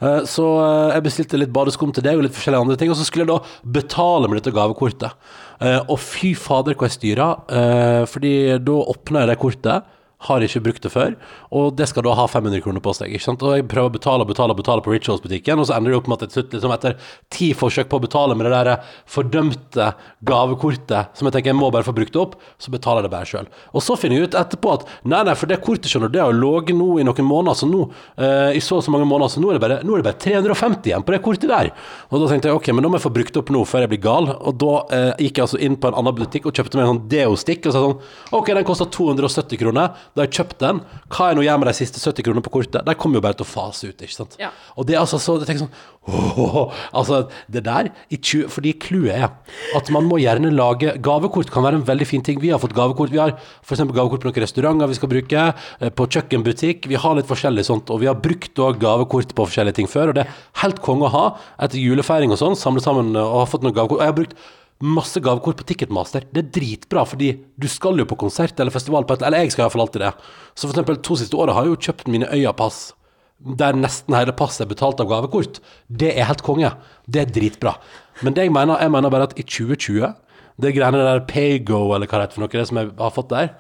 Eh, 0.00 0.22
så 0.31 0.46
eh, 0.62 0.94
jeg 0.94 1.05
bestilte 1.09 1.40
litt 1.40 1.53
badeskum 1.55 1.90
til 1.94 2.07
deg 2.07 2.20
og 2.20 2.24
litt 2.29 2.37
forskjellige 2.37 2.66
andre 2.66 2.79
ting. 2.79 2.92
Og 2.94 2.98
så 3.00 3.07
skulle 3.09 3.26
jeg 3.26 3.33
da 3.33 3.72
betale 3.81 4.31
med 4.31 4.38
dette 4.38 4.55
gavekortet. 4.55 5.33
Eh, 5.61 5.81
og 5.83 5.98
fy 5.98 6.31
fader, 6.38 6.79
hvor 6.79 6.88
jeg 6.88 6.96
styra. 6.96 7.31
Uh, 7.50 8.03
fordi 8.09 8.35
da 8.62 8.76
åpna 8.94 9.24
jeg 9.24 9.33
det 9.33 9.40
kortet. 9.42 9.90
Har 10.28 10.44
ikke 10.44 10.64
brukt 10.64 10.85
det 10.85 10.92
før, 10.92 11.14
og 11.54 11.76
det 11.78 11.88
skal 11.88 12.04
da 12.04 12.14
ha 12.18 12.26
500 12.28 12.61
kroner 12.64 12.83
på 12.85 12.92
seg. 12.96 13.12
ikke 13.14 13.24
sant? 13.24 13.42
Og 13.46 13.56
jeg 13.56 13.68
prøver 13.70 13.88
å 13.88 13.96
betale 13.98 14.26
og 14.26 14.30
betale 14.30 14.54
betale 14.70 14.85
på 14.85 14.92
Rituals-butikken, 14.94 15.59
og 15.59 15.68
så 15.68 15.76
ender 15.76 15.92
det 15.92 15.98
opp 16.00 16.09
med 16.11 16.22
at 16.22 16.37
jeg 16.37 16.48
liksom 16.52 16.74
etter 16.74 16.96
ti 17.33 17.50
forsøk 17.56 17.88
på 17.90 17.98
å 17.98 18.04
betale 18.04 18.37
med 18.37 18.46
det 18.46 18.52
der 18.54 18.85
fordømte 19.11 19.90
gavekortet, 20.26 21.16
som 21.16 21.28
jeg 21.28 21.37
tenker 21.37 21.52
jeg 21.52 21.59
må 21.59 21.70
bare 21.72 21.87
få 21.87 21.94
brukt 21.96 22.16
opp, 22.20 22.37
så 22.61 22.72
betaler 22.72 23.02
jeg 23.02 23.09
det 23.09 23.14
bare 23.14 23.28
sjøl. 23.28 23.50
Og 23.74 23.85
så 23.85 23.96
finner 23.98 24.18
jeg 24.20 24.30
ut 24.30 24.38
etterpå 24.40 24.74
at 24.76 24.87
nei, 25.02 25.22
nei, 25.26 25.37
for 25.38 25.50
det 25.50 25.61
kortet 25.64 25.90
skjønner 25.90 26.12
det 26.12 26.22
har 26.22 26.37
ligget 26.37 26.76
nå 26.78 26.98
i 27.00 27.06
noen 27.06 27.26
måneder, 27.26 27.59
så 27.59 27.68
nå, 27.68 27.87
eh, 28.20 28.56
i 28.56 28.62
så 28.64 28.80
og 28.80 28.87
så 28.87 28.94
mange 28.94 29.09
måneder, 29.09 29.35
så 29.35 29.42
nå 29.42 29.50
er 29.50 29.59
det 29.59 29.64
bare, 29.64 29.80
nå 29.85 29.96
er 29.96 30.02
det 30.02 30.09
bare 30.11 30.20
350 30.22 30.90
igjen 30.90 31.06
på 31.06 31.14
det 31.14 31.22
kortet 31.24 31.50
der. 31.50 31.72
Og 32.11 32.22
da 32.22 32.30
tenkte 32.30 32.50
jeg 32.50 32.59
ok, 32.59 32.70
men 32.74 32.87
da 32.87 32.92
må 32.92 33.00
jeg 33.00 33.06
få 33.06 33.14
brukt 33.14 33.40
opp 33.40 33.52
nå 33.52 33.64
før 33.68 33.85
jeg 33.85 33.92
blir 33.92 34.02
gal. 34.04 34.30
Og 34.38 34.56
da 34.61 34.72
eh, 34.96 35.24
gikk 35.26 35.40
jeg 35.40 35.46
altså 35.46 35.61
inn 35.61 35.78
på 35.80 35.90
en 35.90 35.98
annen 36.00 36.16
butikk 36.16 36.48
og 36.48 36.56
kjøpte 36.56 36.78
meg 36.78 36.87
en 36.87 36.92
sånn 36.94 37.02
deo-stikk 37.12 37.68
og 37.68 37.74
sa 37.74 37.85
sånn 37.85 37.98
ok, 38.40 38.52
den 38.56 38.68
kosta 38.68 38.88
270 38.90 39.61
kroner. 39.61 40.00
Da 40.14 40.23
har 40.23 40.29
jeg 40.29 40.40
kjøpt 40.40 40.59
den. 40.62 40.81
Hva 41.12 41.31
jeg 41.31 41.38
nå 41.38 41.44
gjør 41.46 41.61
med 41.62 41.70
de 41.70 41.75
siste 41.79 42.01
70 42.03 42.27
kronene 42.27 42.42
på 42.44 42.53
kortet? 42.55 42.83
De 42.87 42.94
kommer 42.99 43.20
jo 43.20 43.25
bare 43.25 43.38
til 43.38 43.46
å 43.46 43.51
fase 43.51 43.90
ut, 43.90 44.03
ikke 44.03 44.16
sant. 44.16 44.37
Ja. 44.40 44.51
Og 44.75 44.88
det 44.88 44.96
er 44.96 45.03
altså 45.05 45.20
så 45.23 45.37
Jeg 45.38 45.46
tenker 45.49 45.64
sånn 45.66 45.75
åh, 46.11 46.73
Altså, 46.96 47.20
det 47.53 47.62
der 47.66 47.90
i 48.11 48.18
20, 48.18 48.49
Fordi 48.51 48.73
clouet 48.83 49.14
er 49.14 49.29
at 49.77 49.90
man 49.94 50.09
må 50.09 50.18
gjerne 50.23 50.51
lage 50.55 50.96
Gavekort 51.05 51.53
kan 51.53 51.64
være 51.66 51.81
en 51.81 51.87
veldig 51.87 52.09
fin 52.09 52.25
ting. 52.27 52.40
Vi 52.42 52.51
har 52.51 52.61
fått 52.62 52.75
gavekort. 52.77 53.12
Vi 53.12 53.20
har 53.23 53.37
f.eks. 53.38 53.85
gavekort 53.87 54.25
på 54.25 54.31
noen 54.31 54.42
restauranter 54.44 54.90
vi 54.90 54.99
skal 54.99 55.12
bruke, 55.12 55.44
eh, 55.81 55.92
på 55.94 56.09
kjøkkenbutikk. 56.11 56.88
Vi 56.90 56.99
har 56.99 57.18
litt 57.18 57.31
forskjellig 57.31 57.66
sånt, 57.68 57.90
og 57.92 58.03
vi 58.03 58.09
har 58.11 58.18
brukt 58.18 58.59
òg 58.59 58.81
gavekort 58.83 59.35
på 59.37 59.46
forskjellige 59.46 59.79
ting 59.79 59.90
før. 59.90 60.11
Og 60.11 60.18
det 60.18 60.27
er 60.27 60.38
helt 60.64 60.81
konge 60.85 61.07
å 61.07 61.14
ha 61.14 61.27
etter 61.62 61.79
julefeiring 61.79 62.33
og 62.35 62.40
sånn, 62.40 62.59
samle 62.59 62.83
sammen 62.83 63.14
og 63.14 63.44
ha 63.44 63.46
fått 63.51 63.66
noen 63.66 63.77
gavekort. 63.77 64.01
Og 64.01 64.07
jeg 64.07 64.12
har 64.12 64.18
brukt 64.18 64.37
masse 64.81 65.21
gavekort 65.21 65.59
på 65.61 65.66
Ticketmaster. 65.69 66.25
Det 66.33 66.45
er 66.45 66.53
dritbra, 66.55 67.05
fordi 67.09 67.35
du 67.61 67.69
skal 67.69 68.01
jo 68.01 68.07
på 68.09 68.19
konsert 68.21 68.61
eller 68.61 68.73
festival 68.73 69.05
på 69.05 69.19
et 69.19 69.27
Eller 69.27 69.45
jeg 69.45 69.53
skal 69.53 69.66
iallfall 69.66 69.85
alltid 69.85 70.07
det. 70.07 70.14
Så 70.55 70.66
for 70.66 70.75
eksempel 70.75 70.97
to 71.05 71.16
siste 71.21 71.37
åra 71.37 71.53
har 71.57 71.69
jeg 71.69 71.75
jo 71.75 71.83
kjøpt 71.88 72.09
mine 72.09 72.31
Øya-pass 72.33 72.95
der 73.40 73.77
nesten 73.77 74.14
hele 74.16 74.35
passet 74.37 74.66
er 74.66 74.71
betalt 74.73 75.01
av 75.01 75.09
gavekort. 75.09 75.61
Det 75.88 76.12
er 76.12 76.29
helt 76.29 76.43
konge. 76.45 76.73
Det 77.09 77.23
er 77.23 77.33
dritbra. 77.33 77.75
Men 78.21 78.37
det 78.37 78.45
jeg 78.47 78.53
mener, 78.53 78.81
jeg 78.81 78.93
mener 78.93 79.12
bare 79.12 79.31
at 79.31 79.38
i 79.40 79.45
2020, 79.47 80.12
det 80.61 80.75
greiene 80.77 81.01
der 81.01 81.25
Paygo, 81.25 81.95
eller 81.95 82.07
hva 82.07 82.21
det 82.21 82.27
heter 82.27 82.37
for 82.37 82.45
noe, 82.45 82.53
det 82.53 82.69
som 82.69 82.81
jeg 82.81 82.90
har 82.99 83.14
fått 83.16 83.33
der, 83.33 83.55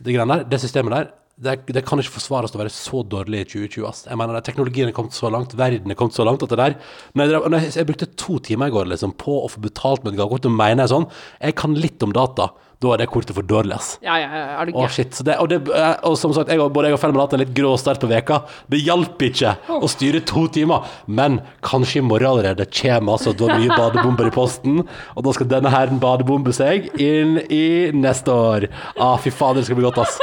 det 0.00 0.14
greiene 0.14 0.38
der, 0.38 0.46
det 0.48 0.60
systemet 0.62 0.94
der, 0.94 1.10
det, 1.36 1.56
det 1.68 1.82
kan 1.84 2.00
ikke 2.00 2.14
forsvares 2.14 2.54
å 2.56 2.60
være 2.62 2.72
så 2.72 3.02
dårlig 3.04 3.42
i 3.42 3.48
2020. 3.50 3.86
Ass. 3.90 4.04
Jeg 4.08 4.16
mener, 4.16 4.38
Teknologien 4.44 4.88
er 4.88 4.94
kommet 4.96 5.16
så 5.16 5.28
langt, 5.32 5.52
verden 5.58 5.92
er 5.92 5.98
kommet 5.98 6.16
så 6.16 6.24
langt 6.24 6.44
at 6.46 6.52
det 6.54 6.60
der 6.62 6.76
når 7.12 7.26
jeg, 7.34 7.40
når 7.52 7.58
jeg, 7.66 7.72
jeg 7.76 7.88
brukte 7.90 8.08
to 8.16 8.38
timer 8.46 8.70
i 8.70 8.76
går 8.76 8.88
liksom, 8.94 9.12
på 9.20 9.42
å 9.44 9.50
få 9.52 9.60
betalt 9.66 10.04
med 10.06 10.14
et 10.14 10.22
gavekort, 10.22 10.48
og 10.48 10.56
mener 10.56 10.86
jeg 10.86 10.94
sånn 10.94 11.10
Jeg 11.42 11.58
kan 11.60 11.76
litt 11.76 12.06
om 12.06 12.14
data. 12.16 12.54
Da 12.80 12.90
er 12.92 13.00
det 13.00 13.06
kortet 13.08 13.32
for 13.32 13.44
dårlig, 13.48 13.72
ass. 13.72 13.94
Ja, 14.04 14.18
ja. 14.20 14.28
Er 14.60 14.68
det 14.68 14.74
Å, 14.74 14.82
gæren? 14.82 14.92
shit. 14.92 15.14
Så 15.16 15.24
det, 15.24 15.38
og, 15.40 15.48
det, 15.48 15.62
eh, 15.72 15.94
og 16.04 16.16
som 16.20 16.34
sagt, 16.36 16.50
jeg, 16.52 16.60
både 16.60 16.90
jeg 16.90 16.96
og 16.98 17.00
Fellman 17.00 17.22
har 17.22 17.28
hatt 17.30 17.36
en 17.38 17.40
litt 17.40 17.54
grå 17.56 17.70
start 17.80 18.02
på 18.02 18.10
veka. 18.10 18.42
Det 18.68 18.82
hjalp 18.84 19.24
ikke 19.30 19.54
å 19.80 19.88
styre 19.88 20.20
to 20.28 20.44
timer. 20.52 20.84
Men 21.08 21.38
kanskje 21.64 22.02
i 22.02 22.04
morgen 22.04 22.28
allerede 22.34 22.68
kommer 22.68 23.16
altså 23.16 23.32
da 23.32 23.56
nye 23.56 23.72
badebomber 23.72 24.28
i 24.28 24.34
posten. 24.34 24.82
Og 25.16 25.24
da 25.24 25.32
skal 25.36 25.48
denne 25.54 25.72
herren 25.72 26.02
badebombe 26.04 26.52
seg 26.56 26.90
inn 27.00 27.38
i 27.48 27.64
neste 27.96 28.36
år. 28.36 28.68
Ah, 29.00 29.16
fy 29.24 29.32
fader, 29.32 29.62
det 29.64 29.70
skal 29.70 29.80
bli 29.80 29.88
godt, 29.88 30.04
ass. 30.04 30.20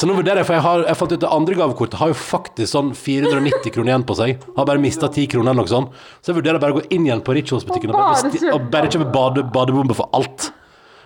Så 0.00 0.08
nå 0.08 0.16
vurderer 0.16 0.40
jeg, 0.42 0.48
for 0.48 0.56
jeg 0.56 0.64
har 0.64 0.82
jeg 0.88 0.98
fant 0.98 1.12
ut 1.14 1.22
det 1.22 1.30
andre 1.36 1.56
gavekortet 1.58 2.00
har 2.00 2.10
jo 2.10 2.16
faktisk 2.18 2.70
sånn 2.72 2.90
490 2.98 3.70
kroner 3.74 3.92
igjen 3.92 4.06
på 4.08 4.16
seg. 4.18 4.42
Har 4.56 4.66
bare 4.68 4.82
mista 4.82 5.06
10 5.08 5.28
kroner 5.30 5.52
eller 5.52 5.62
noe 5.62 5.70
sånt. 5.70 5.94
Så 6.20 6.32
jeg 6.32 6.40
vurderer 6.40 6.60
bare 6.62 6.74
å 6.74 6.80
gå 6.80 6.84
inn 6.94 7.06
igjen 7.06 7.22
på 7.24 7.36
Rituals-butikken 7.38 7.94
og 7.94 8.00
bare, 8.00 8.52
Og 8.56 8.68
bare 8.74 8.90
kjøpe 8.90 9.08
bade, 9.14 9.46
badebombe 9.54 9.96
for 9.98 10.10
alt. 10.16 10.50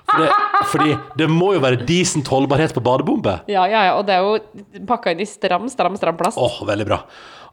For 0.09 0.24
det, 0.24 0.29
fordi 0.72 0.94
det 1.20 1.27
må 1.29 1.51
jo 1.53 1.61
være 1.61 1.83
decent 1.85 2.31
holdbarhet 2.33 2.72
på 2.72 2.81
badebombe. 2.85 3.35
Ja, 3.53 3.66
ja, 3.68 3.83
ja. 3.90 3.96
Og 3.98 4.07
det 4.09 4.16
er 4.16 4.24
jo 4.24 4.85
pakka 4.88 5.12
inn 5.12 5.20
i 5.20 5.29
stram, 5.29 5.68
stram, 5.68 5.98
stram 6.01 6.16
plast. 6.16 6.40
Åh, 6.40 6.62
veldig 6.70 6.87
bra. 6.88 7.03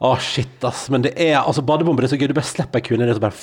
Åh, 0.08 0.16
shit, 0.24 0.56
ass. 0.64 0.86
Men 0.92 1.04
det 1.04 1.12
er 1.20 1.42
altså 1.42 1.64
badebomber 1.66 2.08
er 2.08 2.12
så 2.14 2.16
gøy. 2.16 2.30
Du 2.32 2.36
bare 2.38 2.48
slipper 2.48 2.80
ei 2.80 2.86
kvinne, 2.88 3.10
og 3.12 3.20
så 3.20 3.26
bare 3.28 3.36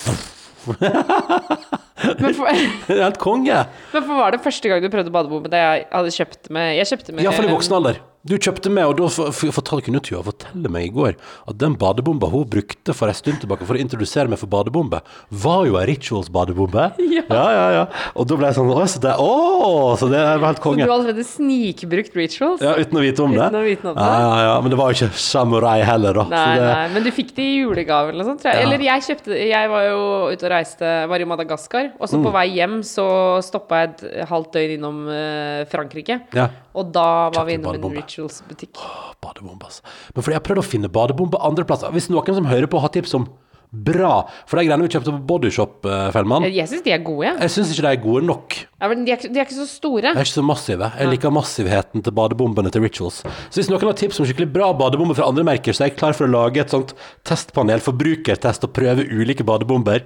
Men, 2.03 2.33
for, 2.37 2.63
helt 2.91 3.19
konge. 3.21 3.59
men 3.93 4.05
for 4.05 4.19
var 4.19 4.35
det 4.35 4.41
første 4.43 4.71
gang 4.71 4.83
du 4.83 4.89
prøvde 4.93 5.13
badebombe? 5.13 5.51
Da 5.51 5.61
jeg 5.61 5.85
hadde 5.91 6.15
kjøpt 6.17 6.51
med 6.53 6.75
Jeg 6.79 6.91
kjøpte 6.93 7.15
med 7.15 7.25
Iallfall 7.27 7.49
i 7.49 7.53
voksen 7.53 7.77
alder. 7.79 8.01
Du 8.23 8.37
kjøpte 8.39 8.69
med, 8.71 8.85
og 8.87 8.93
da 9.01 9.07
f- 9.11 9.33
f- 9.35 9.51
fortalte 9.51 9.83
kunne 9.89 9.99
Tuva 9.99 10.21
fortelle 10.23 10.69
meg 10.71 10.85
i 10.87 10.91
går 10.95 11.17
at 11.51 11.57
den 11.59 11.73
badebomba 11.75 12.29
hun 12.31 12.45
brukte 12.47 12.93
for 12.95 13.11
en 13.11 13.17
stund 13.17 13.41
tilbake 13.41 13.65
for 13.67 13.75
å 13.75 13.81
introdusere 13.83 14.31
meg 14.31 14.39
for 14.39 14.47
badebombe, 14.47 15.01
var 15.43 15.65
jo 15.67 15.75
ei 15.81 15.89
Rituals-badebombe. 15.91 16.85
Ja. 17.13 17.21
ja, 17.29 17.43
ja, 17.53 17.65
ja. 17.75 17.81
Og 18.17 18.25
da 18.27 18.35
ble 18.39 18.47
jeg 18.49 18.55
sånn 18.57 18.69
Å, 18.73 18.85
så 18.89 18.99
det, 19.03 19.11
å, 19.21 19.93
så 19.99 20.07
det 20.09 20.17
var 20.41 20.47
helt 20.49 20.61
Du 20.63 20.81
har 20.81 20.93
allerede 20.95 21.23
snikbrukt 21.27 22.15
rituals. 22.17 22.63
Ja, 22.63 22.71
uten 22.79 22.97
å 22.97 23.03
vite 23.03 23.21
om 23.23 23.35
det. 23.35 23.43
Uten 23.51 23.59
å 23.59 23.61
vite 23.67 23.87
om 23.91 23.97
det. 23.99 24.07
Ja, 24.07 24.15
ja, 24.23 24.39
ja. 24.47 24.55
Men 24.65 24.73
det 24.73 24.79
var 24.79 24.89
jo 24.89 24.97
ikke 24.97 25.19
samurai 25.21 25.75
heller, 25.85 26.17
da. 26.17 26.25
Nei, 26.31 26.39
så 26.41 26.63
det, 26.63 26.71
nei, 26.71 26.87
men 26.95 27.05
du 27.05 27.11
fikk 27.15 27.31
det 27.37 27.45
i 27.45 27.53
julegave 27.61 28.09
eller 28.11 28.23
noe 28.23 28.29
sånt, 28.31 28.41
tror 28.41 28.49
jeg. 28.55 28.63
Ja. 28.63 28.65
Eller 28.65 28.85
jeg 28.87 29.05
kjøpte 29.09 29.37
Jeg 29.51 29.69
var 29.75 29.85
jo 29.91 29.99
ute 30.33 30.47
og 30.49 30.53
reiste, 30.55 30.91
var 31.13 31.23
i 31.23 31.29
Madagaskar, 31.33 31.91
og 31.99 32.09
så 32.09 32.17
Mm. 32.19 32.25
på 32.29 32.33
vei 32.39 32.45
hjem 32.55 32.75
så 32.87 33.05
stoppa 33.45 33.83
jeg 33.83 33.93
et 33.93 34.27
halvt 34.31 34.51
døgn 34.57 34.75
innom 34.79 34.99
eh, 35.13 35.63
Frankrike. 35.71 36.19
Ja. 36.35 36.49
Og 36.75 36.91
da 36.95 37.29
var 37.35 37.45
vi 37.45 37.53
innom 37.57 37.69
en 37.75 37.81
badebombe. 37.81 38.01
rituals-butikk. 38.03 38.77
Å, 38.81 39.13
Badebombe, 39.23 39.65
altså. 39.69 39.81
Men 40.15 40.23
fordi 40.25 40.33
jeg 40.35 40.41
har 40.41 40.47
prøvd 40.49 40.61
å 40.63 40.67
finne 40.67 40.89
badebombe 40.89 41.39
andre 41.45 41.63
plasser. 41.69 41.91
Hvis 41.93 42.09
noen 42.09 42.35
som 42.39 42.45
hører 42.49 42.67
på, 42.67 42.81
har 42.81 42.89
tips 42.89 43.13
om 43.19 43.27
bra 43.73 44.27
For 44.45 44.59
de 44.59 44.67
greiene 44.67 44.85
vi 44.85 44.89
kjøpte 44.93 45.09
på 45.15 45.21
Bodyshop, 45.25 45.79
uh, 45.89 46.11
Fellmann, 46.13 46.43
Jeg, 46.45 46.67
syns 46.69 46.83
de 46.85 46.91
er 46.93 46.99
gode, 47.01 47.25
jeg 47.41 47.49
syns 47.49 47.71
ikke 47.73 47.81
de 47.81 47.89
er 47.89 48.01
gode 48.03 48.21
nok. 48.27 48.57
Ja, 48.77 48.87
men 48.91 49.01
de, 49.03 49.11
er, 49.11 49.17
ikke- 49.17 49.31
de 49.33 49.39
er 49.41 49.47
ikke 49.47 49.55
så 49.57 49.65
store. 49.65 50.11
De 50.13 50.19
er 50.21 50.27
ikke 50.27 50.37
så 50.37 50.43
massive. 50.45 50.89
Jeg 50.99 51.09
liker 51.09 51.33
massivheten 51.33 52.03
til 52.05 52.13
badebombene 52.13 52.69
til 52.69 52.83
Rituals. 52.85 53.23
Så 53.49 53.57
hvis 53.57 53.71
noen 53.73 53.81
har 53.89 53.97
tips 53.97 54.19
om 54.21 54.27
skikkelig 54.29 54.51
bra 54.53 54.67
badebomber 54.77 55.17
fra 55.17 55.25
andre 55.25 55.43
merker, 55.43 55.73
så 55.73 55.87
er 55.87 55.89
jeg 55.89 55.97
klar 55.97 56.13
for 56.13 56.27
å 56.27 56.29
lage 56.35 56.61
et 56.61 56.69
sånt 56.69 56.93
testpanel, 57.25 57.81
forbrukertest, 57.81 58.63
og 58.69 58.73
prøve 58.77 59.07
ulike 59.09 59.41
badebomber. 59.43 60.05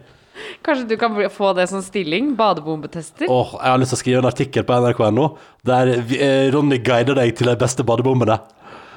Kanskje 0.65 0.87
du 0.89 0.97
kan 0.99 1.17
få 1.33 1.53
det 1.57 1.67
som 1.71 1.81
stilling? 1.85 2.33
Badebombetester? 2.39 3.29
Åh, 3.29 3.55
jeg 3.61 3.73
har 3.73 3.81
lyst 3.81 3.93
til 3.95 3.99
å 3.99 4.03
skrive 4.03 4.21
en 4.23 4.29
artikkel 4.29 4.67
på 4.67 4.77
nrk.no 4.81 5.29
der 5.67 5.93
eh, 5.97 6.47
Ronny 6.53 6.79
guider 6.83 7.17
deg 7.17 7.35
til 7.37 7.51
de 7.51 7.57
beste 7.59 7.85
badebombene. 7.87 8.39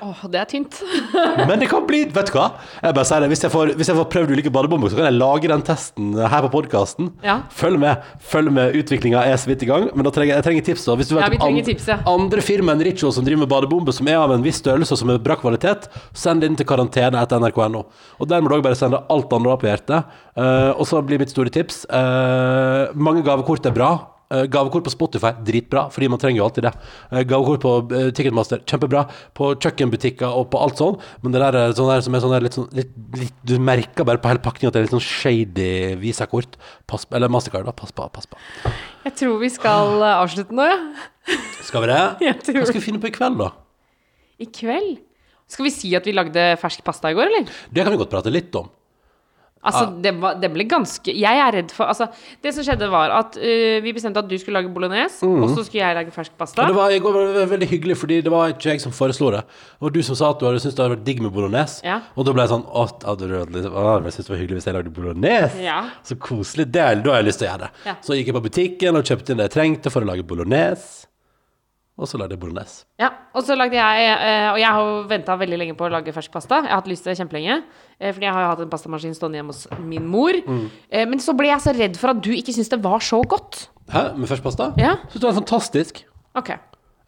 Åh, 0.00 0.20
det 0.32 0.40
er 0.40 0.48
tynt. 0.48 0.78
Men 1.48 1.60
det 1.60 1.68
kan 1.70 1.84
bli 1.88 2.02
Vet 2.08 2.30
du 2.30 2.36
hva? 2.36 2.46
Jeg 2.80 2.96
bare 2.96 3.08
sier 3.08 3.24
det 3.24 3.28
Hvis 3.32 3.42
jeg 3.44 3.52
får, 3.52 3.72
hvis 3.76 3.90
jeg 3.90 3.98
får 3.98 4.06
prøvd 4.14 4.32
ulike 4.34 4.52
badebomber, 4.54 4.92
så 4.92 4.98
kan 4.98 5.08
jeg 5.10 5.18
lage 5.18 5.50
den 5.50 5.64
testen 5.66 6.14
her 6.18 6.46
på 6.46 6.50
podkasten. 6.54 7.10
Ja. 7.26 7.40
Følg 7.54 7.80
med. 7.82 8.06
Følg 8.32 8.52
med. 8.56 8.76
Utviklinga 8.80 9.22
er 9.28 9.36
så 9.40 9.50
vidt 9.50 9.64
i 9.66 9.70
gang. 9.70 9.88
Men 9.94 10.06
da 10.06 10.12
trenger, 10.14 10.38
jeg 10.38 10.46
trenger 10.46 10.66
tips. 10.70 10.86
da 10.88 10.96
Hvis 11.00 11.10
du 11.10 11.16
vet 11.16 11.26
Ja, 11.26 11.32
om 11.32 11.42
trenger 11.44 11.68
tips, 11.68 11.88
ja. 11.92 11.98
andre 12.08 12.44
firma 12.44 12.74
enn 12.76 12.84
Ritual 12.86 13.14
som 13.16 13.26
driver 13.26 13.44
med 13.44 13.52
badebomber 13.52 13.96
som 13.96 14.08
er 14.08 14.20
av 14.20 14.32
en 14.34 14.44
viss 14.46 14.62
størrelse 14.62 14.96
og 14.96 15.02
som 15.02 15.12
er 15.12 15.20
bra 15.22 15.36
kvalitet, 15.40 15.90
send 16.16 16.40
det 16.40 16.50
inn 16.50 16.58
til 16.60 16.68
karantene 16.68 17.20
etter 17.20 17.42
nrk.no. 17.42 17.84
Og 18.20 18.30
der 18.30 18.40
må 18.40 18.50
du 18.50 18.56
også 18.56 18.68
bare 18.70 18.80
sende 18.80 19.02
alt 19.12 19.36
andre 19.36 19.52
opp 19.52 19.66
i 19.66 19.70
hjertet. 19.72 20.16
Uh, 20.36 20.72
og 20.78 20.86
så 20.88 21.02
blir 21.04 21.20
mitt 21.20 21.32
store 21.32 21.50
tips 21.52 21.82
uh, 21.90 22.94
Mange 22.94 23.24
gavekort 23.26 23.66
er 23.66 23.74
bra. 23.76 23.90
Eh, 24.30 24.44
gavekort 24.46 24.84
på 24.86 24.92
Spotify, 24.94 25.32
dritbra, 25.42 25.88
fordi 25.90 26.06
man 26.12 26.20
trenger 26.22 26.38
jo 26.38 26.44
alltid 26.46 26.62
det. 26.68 26.70
Eh, 27.10 27.24
gavekort 27.26 27.62
på 27.64 27.70
eh, 27.98 28.10
Ticketmaster, 28.14 28.60
kjempebra. 28.62 29.00
På 29.34 29.48
kjøkkenbutikker 29.58 30.36
og 30.38 30.44
på 30.52 30.60
alt 30.62 30.78
sånn. 30.78 31.00
Men 31.24 31.34
det 31.34 31.40
der, 31.42 31.58
er 31.58 31.74
sånn 31.74 31.90
der 31.90 32.04
som 32.06 32.14
er 32.14 32.22
sånn 32.22 32.34
der 32.36 32.44
litt 32.46 32.54
sånn 32.54 32.68
litt, 32.78 32.92
litt, 33.18 33.34
Du 33.42 33.56
merker 33.58 34.06
bare 34.06 34.22
på 34.22 34.30
hele 34.30 34.42
pakningen 34.44 34.70
at 34.70 34.76
det 34.78 34.84
er 34.84 34.86
litt 34.86 34.94
sånn 34.94 35.02
shady 35.02 35.96
visakort. 35.98 36.54
Pass, 36.86 37.08
eller 37.10 37.32
Mastercard, 37.32 37.66
da. 37.66 37.74
Pass 37.74 37.90
på, 37.96 38.06
pass 38.14 38.30
på. 38.30 38.38
Jeg 39.08 39.16
tror 39.18 39.40
vi 39.42 39.50
skal 39.50 39.98
avslutte 40.12 40.54
nå, 40.54 40.68
ja. 40.70 40.78
Skal 41.66 41.82
vi 41.82 41.90
det? 41.90 42.00
Jeg 42.28 42.38
tror- 42.46 42.60
Hva 42.62 42.68
skal 42.70 42.78
vi 42.80 42.86
finne 42.86 43.02
på 43.02 43.10
i 43.10 43.16
kveld, 43.18 43.42
da? 43.42 43.50
I 44.40 44.46
kveld. 44.46 45.00
Skal 45.50 45.66
vi 45.66 45.74
si 45.74 45.90
at 45.98 46.06
vi 46.06 46.14
lagde 46.14 46.52
fersk 46.62 46.86
pasta 46.86 47.10
i 47.10 47.18
går, 47.18 47.26
eller? 47.34 47.50
Det 47.74 47.82
kan 47.82 47.90
vi 47.90 47.98
godt 47.98 48.14
prate 48.14 48.30
litt 48.30 48.54
om. 48.54 48.70
Altså, 49.60 49.90
det, 50.00 50.14
var, 50.16 50.38
det 50.40 50.48
ble 50.54 50.64
ganske 50.64 51.12
Jeg 51.12 51.36
er 51.36 51.50
redd 51.52 51.72
for 51.76 51.90
Altså, 51.92 52.06
det 52.40 52.54
som 52.56 52.64
skjedde, 52.64 52.86
var 52.88 53.12
at 53.12 53.36
uh, 53.36 53.76
vi 53.84 53.92
bestemte 53.92 54.22
at 54.22 54.28
du 54.30 54.32
skulle 54.40 54.56
lage 54.56 54.72
bolognese, 54.72 55.26
og 55.26 55.50
så 55.52 55.66
skulle 55.66 55.82
jeg 55.82 55.98
lage 55.98 56.14
fersk 56.14 56.32
pasta. 56.40 56.64
Og 56.64 56.72
det 56.72 56.78
var, 56.78 56.94
i 56.94 57.02
går 57.02 57.16
var 57.16 57.34
det 57.36 57.44
veldig 57.50 57.68
hyggelig, 57.74 57.98
fordi 58.00 58.20
det 58.24 58.32
var 58.32 58.54
ikke 58.54 58.72
jeg 58.72 58.80
som 58.80 58.94
foreslo 58.96 59.28
det. 59.34 59.42
Det 59.44 59.84
var 59.84 59.94
du 59.96 60.00
som 60.06 60.16
sa 60.16 60.30
at 60.32 60.40
du 60.40 60.46
hadde 60.48 60.62
syntes 60.64 60.78
det 60.78 60.84
hadde 60.86 60.96
vært 60.96 61.04
digg 61.10 61.20
med 61.26 61.34
bolognese. 61.36 61.84
Ja. 61.84 62.00
Og 62.16 62.24
da 62.24 62.34
ble 62.36 62.46
jeg 62.46 62.54
sånn 62.54 62.64
Å, 62.70 62.86
du 63.20 63.26
å, 63.36 63.44
jeg 63.44 64.14
syntes 64.14 64.30
det 64.30 64.32
var 64.32 64.40
hyggelig 64.40 64.60
hvis 64.60 64.70
jeg 64.70 64.78
lagde 64.78 64.94
bolognese. 64.96 65.60
Ja. 65.66 65.82
Så 66.08 66.16
koselig. 66.16 66.70
Det, 66.72 66.86
da 67.04 67.12
har 67.12 67.20
jeg 67.20 67.28
lyst 67.28 67.42
til 67.42 67.50
å 67.50 67.52
gjøre 67.52 67.66
det. 67.66 67.70
Ja. 67.90 67.98
Så 68.06 68.16
gikk 68.16 68.32
jeg 68.32 68.38
på 68.38 68.46
butikken 68.48 68.96
og 69.00 69.12
kjøpte 69.12 69.34
inn 69.34 69.42
det 69.42 69.50
jeg 69.50 69.56
trengte 69.58 69.92
for 69.92 70.06
å 70.06 70.12
lage 70.14 70.24
bolognese. 70.24 71.09
Og 72.00 72.08
så 72.08 72.16
lagde 72.16 72.32
jeg 72.32 72.40
bolognese. 72.40 72.86
Ja, 73.00 73.10
og 73.36 73.44
så 73.44 73.54
lagde 73.58 73.76
jeg 73.76 74.06
øh, 74.08 74.46
Og 74.54 74.58
jeg 74.62 74.68
har 74.72 74.86
jo 74.86 74.94
venta 75.10 75.34
veldig 75.36 75.58
lenge 75.60 75.74
på 75.76 75.84
å 75.84 75.90
lage 75.92 76.14
fersk 76.16 76.32
pasta. 76.32 76.62
Jeg 76.64 76.72
har 76.72 76.80
hatt 76.80 76.88
lyst 76.88 77.04
til 77.04 77.12
det 77.12 77.18
kjempelenge. 77.20 77.58
øh, 78.00 78.12
fordi 78.14 78.24
jeg 78.24 78.32
har 78.36 78.46
jo 78.46 78.48
hatt 78.54 78.62
en 78.64 78.72
pastamaskin 78.72 79.14
stående 79.18 79.40
hjemme 79.40 79.52
hos 79.52 79.66
min 79.84 80.06
mor. 80.08 80.38
Mm. 80.46 80.64
Eh, 80.90 81.04
men 81.10 81.20
så 81.20 81.36
ble 81.36 81.52
jeg 81.52 81.60
så 81.66 81.76
redd 81.76 82.00
for 82.00 82.14
at 82.14 82.22
du 82.24 82.32
ikke 82.32 82.54
syntes 82.56 82.72
det 82.72 82.80
var 82.84 83.04
så 83.04 83.20
godt. 83.22 83.68
Hæ? 83.92 84.16
Med 84.16 84.30
fersk 84.30 84.42
pasta? 84.48 84.72
Ja. 84.80 84.96
Syns 85.10 85.20
det 85.20 85.28
var 85.28 85.38
fantastisk. 85.42 86.04
Ok. 86.40 86.54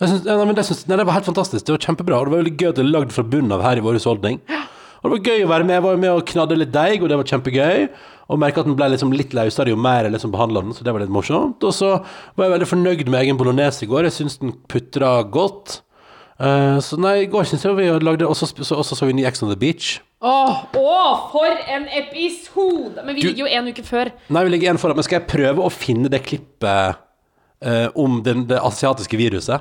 Synes, 0.03 0.25
nei, 0.27 0.37
men 0.45 0.57
det, 0.59 0.65
synes, 0.67 0.87
nei, 0.91 0.99
det 0.99 1.07
var 1.07 1.17
helt 1.17 1.29
fantastisk. 1.29 1.65
Det 1.67 1.77
var 1.77 1.85
kjempebra. 1.87 2.19
Og 2.21 2.27
det 2.27 2.35
var 2.35 2.43
veldig 2.43 2.57
gøy 2.59 2.69
at 2.73 2.79
det 2.81 2.85
er 2.85 2.91
lagd 2.91 3.13
fra 3.15 3.25
bunnen 3.25 3.55
av 3.55 3.63
her 3.65 3.79
i 3.79 3.85
vår 3.85 4.01
husholdning. 4.01 4.41
Og 5.03 5.11
det 5.11 5.19
var 5.19 5.29
gøy 5.33 5.45
å 5.45 5.51
være 5.51 5.67
med. 5.67 5.75
Jeg 5.75 5.83
var 5.85 5.95
jo 5.97 6.01
med 6.03 6.13
og 6.15 6.27
knadde 6.31 6.59
litt 6.61 6.73
deig, 6.75 7.03
og 7.03 7.09
det 7.11 7.17
var 7.19 7.27
kjempegøy. 7.27 7.89
Og 8.33 8.39
merka 8.41 8.63
at 8.63 8.69
den 8.69 8.77
ble 8.79 8.87
liksom 8.93 9.13
litt 9.13 9.35
løsere 9.37 9.73
jo 9.73 9.77
mer 9.77 10.07
jeg 10.07 10.15
liksom 10.15 10.33
behandla 10.33 10.63
den, 10.63 10.75
så 10.77 10.87
det 10.87 10.93
var 10.95 11.03
litt 11.03 11.13
morsomt. 11.13 11.65
Og 11.67 11.75
så 11.75 11.97
var 12.39 12.47
jeg 12.47 12.55
veldig 12.55 12.69
fornøyd 12.71 13.09
med 13.11 13.25
egen 13.25 13.41
bolognese 13.41 13.83
i 13.85 13.91
går. 13.91 14.07
Jeg 14.09 14.17
syns 14.21 14.39
den 14.41 14.55
putra 14.71 15.17
godt. 15.27 15.81
Eh, 16.39 16.79
så 16.83 16.97
nei, 17.03 17.17
i 17.25 17.29
går 17.31 17.45
syns 17.51 17.67
jeg 17.67 17.77
vi 17.77 17.91
lagde 18.03 18.27
Og 18.27 18.35
så 18.35 18.49
så, 18.49 19.07
vi 19.07 19.13
ny 19.15 19.27
Ex 19.29 19.43
on 19.43 19.51
the 19.51 19.59
Beach. 19.59 20.01
Åh, 20.23 20.65
åh, 20.79 21.29
for 21.35 21.51
en 21.69 21.89
episode! 21.99 23.03
Men 23.05 23.15
vi 23.15 23.21
Du- 23.21 23.29
ligger 23.29 23.47
jo 23.47 23.53
en 23.59 23.69
uke 23.69 23.83
før. 23.83 24.11
Nei, 24.31 24.45
vi 24.45 24.51
ligger 24.55 24.73
én 24.73 24.79
foran. 24.79 24.97
Men 24.97 25.03
skal 25.03 25.21
jeg 25.21 25.29
prøve 25.29 25.59
å 25.67 25.71
finne 25.71 26.09
det 26.09 26.23
klippet 26.23 26.97
uh, 27.67 27.89
om 27.95 28.23
den, 28.23 28.47
det 28.47 28.59
asiatiske 28.63 29.19
viruset? 29.19 29.61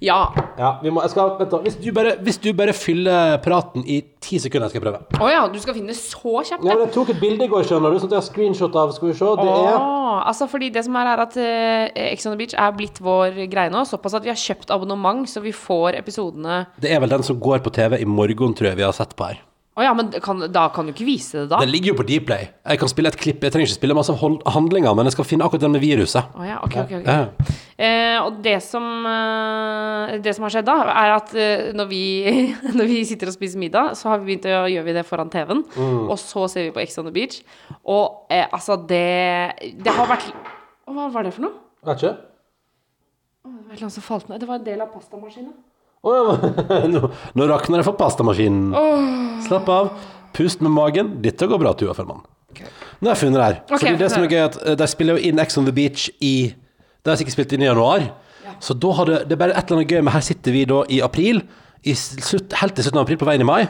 Ja. 0.00 0.30
Ja, 0.58 0.70
vi 0.82 0.88
må, 0.92 1.02
jeg 1.04 1.12
skal, 1.12 1.34
vent 1.38 1.50
da, 1.52 1.58
hvis 1.64 1.74
du, 1.76 1.90
bare, 1.92 2.14
hvis 2.24 2.38
du 2.40 2.48
bare 2.56 2.72
fyller 2.76 3.34
praten 3.44 3.82
i 3.84 3.98
ti 4.24 4.38
sekunder, 4.40 4.70
skal 4.72 4.80
jeg 4.80 4.86
prøve. 4.86 5.00
Å 5.20 5.28
ja, 5.28 5.42
du 5.52 5.58
skal 5.60 5.76
finne 5.76 5.92
så 5.96 6.40
kjapt? 6.40 6.64
Ja, 6.64 6.70
Ja. 6.72 6.76
men 6.78 6.86
Jeg 6.86 6.94
tok 6.94 7.10
et 7.12 7.20
bilde 7.20 7.44
i 7.44 7.50
går, 7.52 7.66
skjønner 7.68 7.92
du, 7.92 7.98
sånn 8.00 8.08
at 8.08 8.16
jeg 8.16 8.22
har 8.22 8.28
screenshot 8.30 8.78
av. 8.80 8.94
Skal 8.96 9.10
vi 9.10 9.14
se. 9.18 9.28
Det 9.40 9.48
er 9.50 9.76
Åh, 9.76 10.22
altså 10.30 10.48
fordi 10.50 10.70
det 10.72 10.84
som 10.88 10.96
er, 10.96 11.12
er 11.12 11.24
at 11.26 11.36
uh, 11.36 12.00
Ex 12.08 12.26
on 12.26 12.32
the 12.34 12.40
Beach 12.40 12.56
er 12.56 12.72
blitt 12.76 12.98
vår 13.04 13.36
greie 13.52 13.70
nå. 13.72 13.84
Såpass 13.88 14.16
at 14.16 14.24
vi 14.24 14.32
har 14.32 14.40
kjøpt 14.40 14.72
abonnement, 14.72 15.28
så 15.28 15.44
vi 15.44 15.52
får 15.52 16.00
episodene 16.00 16.64
Det 16.80 16.90
er 16.92 17.00
vel 17.04 17.12
den 17.12 17.22
som 17.26 17.38
går 17.40 17.60
på 17.64 17.70
TV 17.76 18.00
i 18.00 18.08
morgen, 18.08 18.56
tror 18.56 18.72
jeg 18.72 18.80
vi 18.80 18.88
har 18.88 18.96
sett 18.96 19.12
på 19.16 19.28
her. 19.28 19.44
Å 19.80 19.84
ja, 19.86 19.92
men 19.96 20.10
kan, 20.20 20.42
da 20.52 20.66
kan 20.74 20.84
du 20.84 20.92
ikke 20.92 21.06
vise 21.08 21.38
det 21.38 21.46
da? 21.48 21.58
Den 21.62 21.70
ligger 21.72 21.94
jo 21.94 21.98
på 22.02 22.04
Dplay. 22.04 22.50
Jeg 22.68 22.80
kan 22.82 22.90
spille 22.92 23.08
et 23.08 23.16
klipp. 23.16 23.44
Jeg 23.46 23.54
trenger 23.54 23.70
ikke 23.70 23.78
spille 23.78 23.96
masse 23.96 24.12
handlinger, 24.12 24.92
men 24.98 25.08
jeg 25.08 25.14
skal 25.14 25.26
finne 25.28 25.46
akkurat 25.46 25.62
den 25.64 25.72
med 25.72 25.80
viruset. 25.80 26.34
Oh, 26.36 26.44
ja, 26.44 26.58
ok, 26.66 26.76
ok, 26.82 26.92
ok. 26.98 27.08
Ja. 27.08 27.56
Eh, 27.80 28.18
og 28.20 28.42
det 28.44 28.58
som, 28.60 28.84
eh, 29.08 30.18
det 30.20 30.34
som 30.36 30.44
har 30.44 30.52
skjedd 30.52 30.68
da, 30.68 30.76
er 30.92 31.14
at 31.14 31.32
eh, 31.32 31.70
når, 31.72 31.88
vi, 31.88 32.02
når 32.78 32.90
vi 32.92 33.00
sitter 33.08 33.32
og 33.32 33.38
spiser 33.38 33.62
middag, 33.62 33.94
så 33.96 34.12
har 34.12 34.20
vi 34.20 34.34
begynt 34.34 34.50
å 34.52 34.68
gjøre 34.68 34.88
vi 34.90 34.96
det 34.98 35.06
foran 35.08 35.32
TV-en. 35.32 35.64
Mm. 35.72 36.04
Og 36.10 36.16
så 36.20 36.44
ser 36.52 36.68
vi 36.68 36.74
på 36.76 36.84
Ex 36.84 37.00
on 37.00 37.08
the 37.08 37.14
Beach. 37.16 37.40
Og 37.88 38.28
eh, 38.28 38.44
altså, 38.52 38.76
det 38.76 39.72
Det 39.80 39.96
har 39.96 40.10
vært 40.10 40.28
Hva 40.90 41.08
var 41.14 41.24
det 41.24 41.32
for 41.32 41.48
noe? 41.48 41.56
Vet 41.88 42.04
ikke. 42.04 42.16
Det 43.48 43.80
var 43.80 43.88
et 43.88 43.96
som 43.96 44.04
falt 44.04 44.28
ned. 44.28 44.42
Det 44.42 44.48
var 44.50 44.60
en 44.60 44.66
del 44.66 44.84
av 44.84 44.92
pastamaskinen. 44.92 45.56
Å, 46.00 46.12
ja, 46.16 46.84
nå, 46.94 47.10
nå 47.36 47.46
rakner 47.50 47.82
det 47.82 47.86
for 47.88 47.98
pastamaskinen. 47.98 48.72
Slapp 49.44 49.68
av. 49.68 49.90
Pust 50.36 50.62
med 50.64 50.72
magen. 50.72 51.16
Dette 51.24 51.48
går 51.50 51.60
bra, 51.60 51.74
Tuva 51.76 51.92
Fellmann. 51.96 52.22
Nå 53.00 53.08
har 53.08 53.14
jeg 53.14 53.20
funnet 53.24 53.40
det 53.40 53.44
her. 53.44 53.58
Okay, 53.66 53.76
Fordi 53.78 54.00
det 54.00 54.08
som 54.12 54.24
er 54.24 54.32
gøy, 54.32 54.38
er 54.40 54.48
at 54.48 54.58
eh, 54.64 54.78
de 54.80 54.88
spiller 54.90 55.16
jo 55.16 55.28
inn 55.30 55.40
Ex 55.42 55.56
on 55.60 55.68
the 55.68 55.74
Beach 55.76 56.08
i 56.20 56.34
Det 57.00 57.12
har 57.12 57.20
sikkert 57.20 57.36
spilt 57.36 57.54
inn 57.56 57.64
i 57.64 57.68
januar. 57.68 58.10
Så 58.60 58.76
da 58.76 58.90
har 58.98 59.08
det, 59.08 59.20
det 59.28 59.36
er 59.36 59.40
bare 59.40 59.54
et 59.56 59.62
eller 59.62 59.80
annet 59.80 59.92
gøy 59.94 60.02
med 60.04 60.12
Her 60.12 60.24
sitter 60.24 60.52
vi 60.56 60.66
da 60.68 60.82
i 60.92 60.98
april, 61.04 61.40
i 61.80 61.94
slutt, 61.96 62.52
helt 62.60 62.76
til 62.76 62.90
17. 62.90 62.98
april, 63.00 63.16
på 63.20 63.28
veien 63.28 63.44
i 63.44 63.48
mai. 63.48 63.62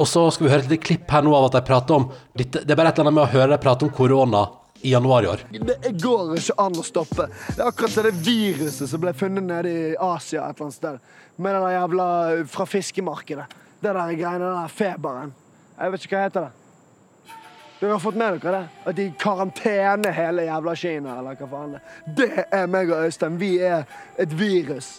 Og 0.00 0.08
så 0.08 0.22
skal 0.32 0.46
vi 0.46 0.52
høre 0.52 0.64
et 0.64 0.70
lite 0.70 0.84
klipp 0.86 1.12
her 1.12 1.24
nå 1.26 1.34
av 1.36 1.50
at 1.50 1.58
de 1.58 1.64
prater 1.66 1.96
om 1.96 2.08
dette, 2.38 2.62
Det 2.64 2.72
er 2.72 2.78
bare 2.78 2.92
et 2.92 2.96
eller 3.00 3.10
annet 3.10 3.18
med 3.18 3.26
å 3.26 3.32
høre 3.34 3.52
dem 3.52 3.62
prate 3.64 3.84
om 3.84 3.92
korona 3.92 4.46
i 4.80 4.94
januar 4.94 5.26
i 5.26 5.28
år. 5.28 5.42
Det 5.52 5.92
går 6.00 6.38
ikke 6.38 6.56
an 6.62 6.78
å 6.80 6.84
stoppe. 6.86 7.26
Det 7.50 7.58
er 7.58 7.66
akkurat 7.68 8.06
det 8.06 8.14
viruset 8.24 8.88
som 8.88 9.02
ble 9.02 9.12
funnet 9.16 9.44
nede 9.44 9.72
i 9.72 9.82
Asia 10.00 10.46
et 10.46 10.56
eller 10.56 10.70
annet 10.70 10.78
sted. 10.78 11.18
Med 11.40 11.56
det 11.56 11.72
jævla 11.72 12.06
fra 12.52 12.64
fiskemarkedet. 12.68 13.44
Det 13.80 13.94
der 13.94 14.16
greiene, 14.16 14.44
den 14.44 14.56
der 14.60 14.68
feberen. 14.68 15.34
Jeg 15.80 15.92
vet 15.92 16.02
ikke 16.04 16.16
hva 16.16 16.24
heter 16.26 16.48
det. 16.48 17.36
Dere 17.80 17.94
har 17.94 18.02
fått 18.02 18.18
med 18.20 18.40
dere 18.42 18.52
det? 18.52 18.64
At 18.90 18.96
de 18.98 19.06
karantener 19.18 20.12
hele 20.12 20.44
jævla 20.44 20.74
Kina, 20.76 21.14
eller 21.18 21.38
hva 21.40 21.48
faen 21.48 21.72
det 21.72 21.80
er. 21.80 21.94
Det 22.18 22.44
er 22.58 22.66
meg 22.68 22.92
og 22.92 23.06
Øystein. 23.06 23.38
Vi 23.40 23.54
er 23.64 23.88
et 24.20 24.34
virus 24.36 24.98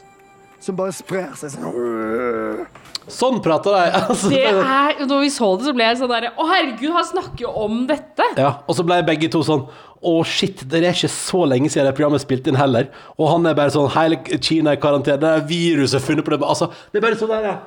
som 0.62 0.78
bare 0.78 0.94
sprer 0.96 1.32
seg 1.40 1.56
sånn. 1.56 2.66
Sånn 3.12 3.40
prater 3.44 3.74
de! 3.76 3.86
Altså, 4.12 4.30
Det 4.32 4.44
er, 4.46 5.00
når 5.10 5.24
vi 5.24 5.30
så 5.34 5.48
det, 5.58 5.66
så 5.68 5.74
ble 5.76 5.88
jeg 5.88 5.98
sånn 6.00 6.12
derre 6.12 6.30
Å, 6.38 6.46
herregud, 6.52 6.92
han 6.96 7.08
snakker 7.08 7.48
jo 7.48 7.54
om 7.66 7.80
dette! 7.90 8.28
Ja, 8.38 8.52
og 8.70 8.78
så 8.78 8.86
ble 8.86 9.00
begge 9.08 9.30
to 9.34 9.42
sånn 9.46 9.66
Å, 9.66 10.14
shit, 10.28 10.62
det 10.70 10.84
er 10.84 10.94
ikke 10.94 11.10
så 11.12 11.44
lenge 11.50 11.72
siden 11.72 11.90
det 11.90 11.96
programmet 11.98 12.24
spilte 12.24 12.54
inn 12.54 12.60
heller. 12.60 12.88
Og 13.18 13.28
han 13.30 13.50
er 13.50 13.58
bare 13.58 13.74
sånn 13.74 13.90
Hele 13.94 14.18
Kina 14.38 14.74
er 14.74 14.80
i 14.80 14.82
karantene. 14.82 15.20
Det 15.22 15.34
er 15.34 15.44
viruset 15.50 16.02
funnet 16.06 16.26
på 16.26 16.34
det 16.36 16.46
Altså, 16.46 16.70
det 16.94 17.02
er 17.02 17.06
bare 17.10 17.20
sånn 17.20 17.34
der 17.34 17.50
ja. 17.52 17.58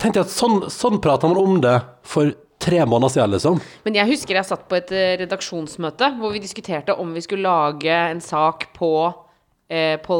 Tenkte 0.00 0.22
jeg 0.22 0.26
at 0.26 0.34
sånn, 0.34 0.56
sånn 0.74 0.98
prater 1.02 1.30
man 1.30 1.38
om 1.42 1.60
det 1.62 1.76
for 2.06 2.32
tre 2.64 2.80
måneder 2.88 3.12
siden, 3.12 3.34
liksom. 3.34 3.60
Men 3.84 3.98
jeg 3.98 4.10
husker 4.14 4.38
jeg 4.38 4.48
satt 4.48 4.64
på 4.70 4.78
et 4.78 4.90
eh, 4.94 5.12
redaksjonsmøte 5.20 6.08
hvor 6.18 6.32
vi 6.34 6.40
diskuterte 6.42 6.96
om 6.98 7.12
vi 7.14 7.22
skulle 7.22 7.46
lage 7.46 7.92
en 7.92 8.22
sak 8.24 8.70
på 8.78 8.90
eh, 9.68 9.96
på 10.02 10.16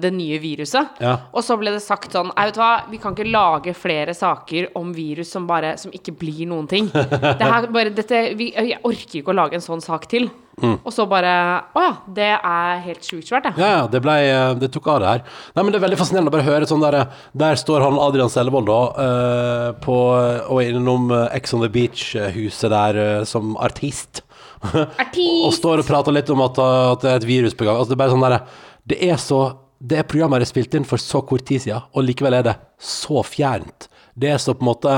det 0.00 0.12
nye 0.14 0.38
viruset. 0.42 1.00
Ja. 1.02 1.16
Og 1.32 1.44
så 1.44 1.58
ble 1.60 1.74
det 1.74 1.82
sagt 1.84 2.16
sånn 2.16 2.32
Nei, 2.32 2.48
vet 2.48 2.56
du 2.56 2.62
hva, 2.62 2.72
vi 2.90 3.00
kan 3.02 3.16
ikke 3.16 3.28
lage 3.30 3.76
flere 3.76 4.14
saker 4.16 4.72
om 4.78 4.92
virus 4.96 5.30
som 5.34 5.46
bare 5.48 5.76
Som 5.80 5.94
ikke 5.94 6.14
blir 6.16 6.46
noen 6.48 6.66
ting. 6.70 6.88
Det 7.36 7.46
her 7.46 7.68
bare 7.72 7.92
dette 7.94 8.22
vi, 8.38 8.52
Jeg 8.54 8.80
orker 8.82 9.20
ikke 9.20 9.34
å 9.34 9.40
lage 9.40 9.58
en 9.58 9.64
sånn 9.64 9.84
sak 9.84 10.08
til. 10.10 10.30
Og 10.56 10.88
så 10.94 11.04
bare 11.08 11.32
Å 11.76 11.82
ja, 11.84 11.90
det 12.16 12.30
er 12.34 12.78
helt 12.86 13.04
sjukt 13.04 13.28
svært, 13.28 13.44
det. 13.44 13.60
Ja, 13.60 13.68
ja, 13.74 13.82
det, 13.92 14.00
ble, 14.04 14.14
eh, 14.24 14.52
det 14.56 14.70
tok 14.72 14.88
av 14.88 15.02
det 15.02 15.10
her. 15.10 15.24
Nei, 15.52 15.62
men 15.62 15.72
Det 15.72 15.80
er 15.80 15.84
veldig 15.84 15.98
fascinerende 16.00 16.32
å 16.32 16.36
bare 16.36 16.46
høre 16.46 16.68
sånn 16.68 16.84
der 16.84 16.98
Der 17.36 17.60
står 17.60 17.84
han 17.84 18.00
Adrian 18.00 18.32
Sellevold 18.32 18.70
da, 18.70 18.80
uh, 18.96 19.66
på, 19.82 19.96
og 20.48 20.62
innom 20.64 21.10
eh, 21.12 21.36
Ex 21.36 21.52
on 21.56 21.64
the 21.64 21.68
Beach-huset 21.72 22.72
der 22.72 23.00
uh, 23.20 23.26
som 23.28 23.56
artist. 23.60 24.22
og 24.72 25.52
står 25.52 25.82
og 25.82 25.88
prater 25.88 26.14
litt 26.16 26.30
om 26.32 26.40
at, 26.46 26.56
at 26.58 27.04
det 27.04 27.10
er 27.10 27.20
et 27.20 27.28
virus 27.28 27.56
på 27.56 27.66
gang. 27.66 27.76
Altså, 27.76 27.92
det 27.92 27.98
er 27.98 28.02
bare 28.06 28.14
sånn 28.14 28.24
der, 28.24 28.38
det 28.86 29.00
er 29.10 29.16
så 29.20 29.40
Det 29.82 29.98
er 30.00 30.06
programmet 30.08 30.40
jeg 30.40 30.48
spilt 30.48 30.74
inn 30.78 30.86
for 30.88 30.96
så 30.96 31.20
kort 31.28 31.44
tid 31.44 31.60
siden, 31.66 31.82
og 31.92 32.04
likevel 32.06 32.32
er 32.38 32.42
det 32.46 32.54
så 32.80 33.20
fjernt. 33.26 33.88
Det 34.16 34.30
er 34.32 34.38
så 34.40 34.54
på 34.56 34.64
en 34.64 34.70
måte 34.70 34.94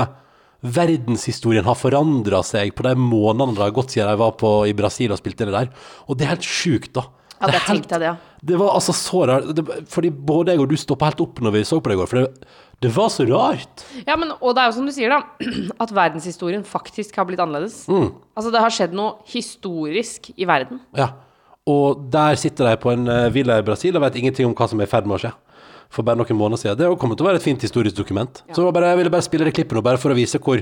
Verdenshistorien 0.63 1.65
har 1.67 1.75
forandra 1.79 2.41
seg 2.47 2.73
på 2.75 2.83
de 2.87 2.93
månedene 2.99 3.55
det 3.57 3.63
har 3.63 3.73
gått 3.75 3.93
siden 3.95 4.09
jeg 4.11 4.19
var 4.21 4.33
på, 4.39 4.49
i 4.67 4.73
Brasil 4.75 5.11
og 5.15 5.19
spilte 5.21 5.47
det 5.47 5.55
der. 5.55 5.69
Og 6.07 6.17
det 6.19 6.25
er 6.27 6.33
helt 6.35 6.47
sjukt, 6.47 6.91
da. 6.95 7.05
Ja, 7.39 7.47
Det 7.47 7.53
det 7.53 7.61
helt- 7.69 7.87
det, 7.89 8.01
ja. 8.03 8.15
det 8.43 8.57
var 8.59 8.73
altså 8.75 8.91
så 8.95 9.21
rart. 9.27 9.53
Det, 9.55 9.63
fordi 9.87 10.09
både 10.11 10.51
jeg 10.51 10.59
og 10.59 10.67
du 10.69 10.75
stoppa 10.75 11.05
helt 11.07 11.21
opp 11.23 11.39
når 11.39 11.51
vi 11.55 11.61
så 11.63 11.79
på 11.79 11.87
det 11.89 11.95
i 11.95 11.99
går. 12.01 12.07
For 12.11 12.17
det, 12.19 12.47
det 12.83 12.91
var 12.95 13.07
så 13.09 13.23
rart. 13.29 13.85
Ja, 14.07 14.15
men, 14.17 14.31
og 14.41 14.55
det 14.55 14.61
er 14.63 14.67
jo 14.67 14.75
som 14.75 14.85
du 14.85 14.91
sier, 14.91 15.09
da, 15.09 15.21
at 15.83 15.91
verdenshistorien 15.95 16.63
faktisk 16.67 17.15
har 17.15 17.25
blitt 17.25 17.39
annerledes. 17.39 17.85
Altså, 17.87 18.51
det 18.51 18.59
har 18.59 18.69
skjedd 18.75 18.93
noe 18.95 19.19
historisk 19.31 20.31
i 20.35 20.45
verden. 20.45 20.81
Ja. 20.95 21.13
Og 21.69 22.05
der 22.13 22.39
sitter 22.39 22.69
de 22.69 22.77
på 22.81 22.93
en 22.93 23.07
eh, 23.11 23.29
villa 23.33 23.59
i 23.59 23.65
Brasil 23.65 23.97
og 23.97 24.05
vet 24.05 24.19
ingenting 24.21 24.47
om 24.49 24.55
hva 24.57 24.69
som 24.71 24.79
er 24.81 24.89
i 24.89 24.91
ferd 24.91 25.09
med 25.09 25.19
å 25.19 25.23
skje. 25.25 25.33
For 25.93 26.05
bare 26.05 26.19
noen 26.19 26.37
måneder 26.37 26.61
siden. 26.61 26.79
Det 26.79 27.01
kommer 27.01 27.17
til 27.17 27.25
å 27.25 27.29
være 27.31 27.41
et 27.41 27.45
fint 27.45 27.65
historisk 27.65 27.97
dokument. 27.97 28.43
Så 28.53 28.61
det 28.61 28.73
bare, 28.75 28.91
jeg 28.93 29.01
ville 29.01 29.13
bare 29.13 29.25
spille 29.25 29.47
det 29.47 29.55
klippet 29.57 29.77
nå, 29.77 29.85
bare 29.85 30.01
for 30.01 30.13
å 30.13 30.17
vise 30.17 30.41
hvor 30.41 30.61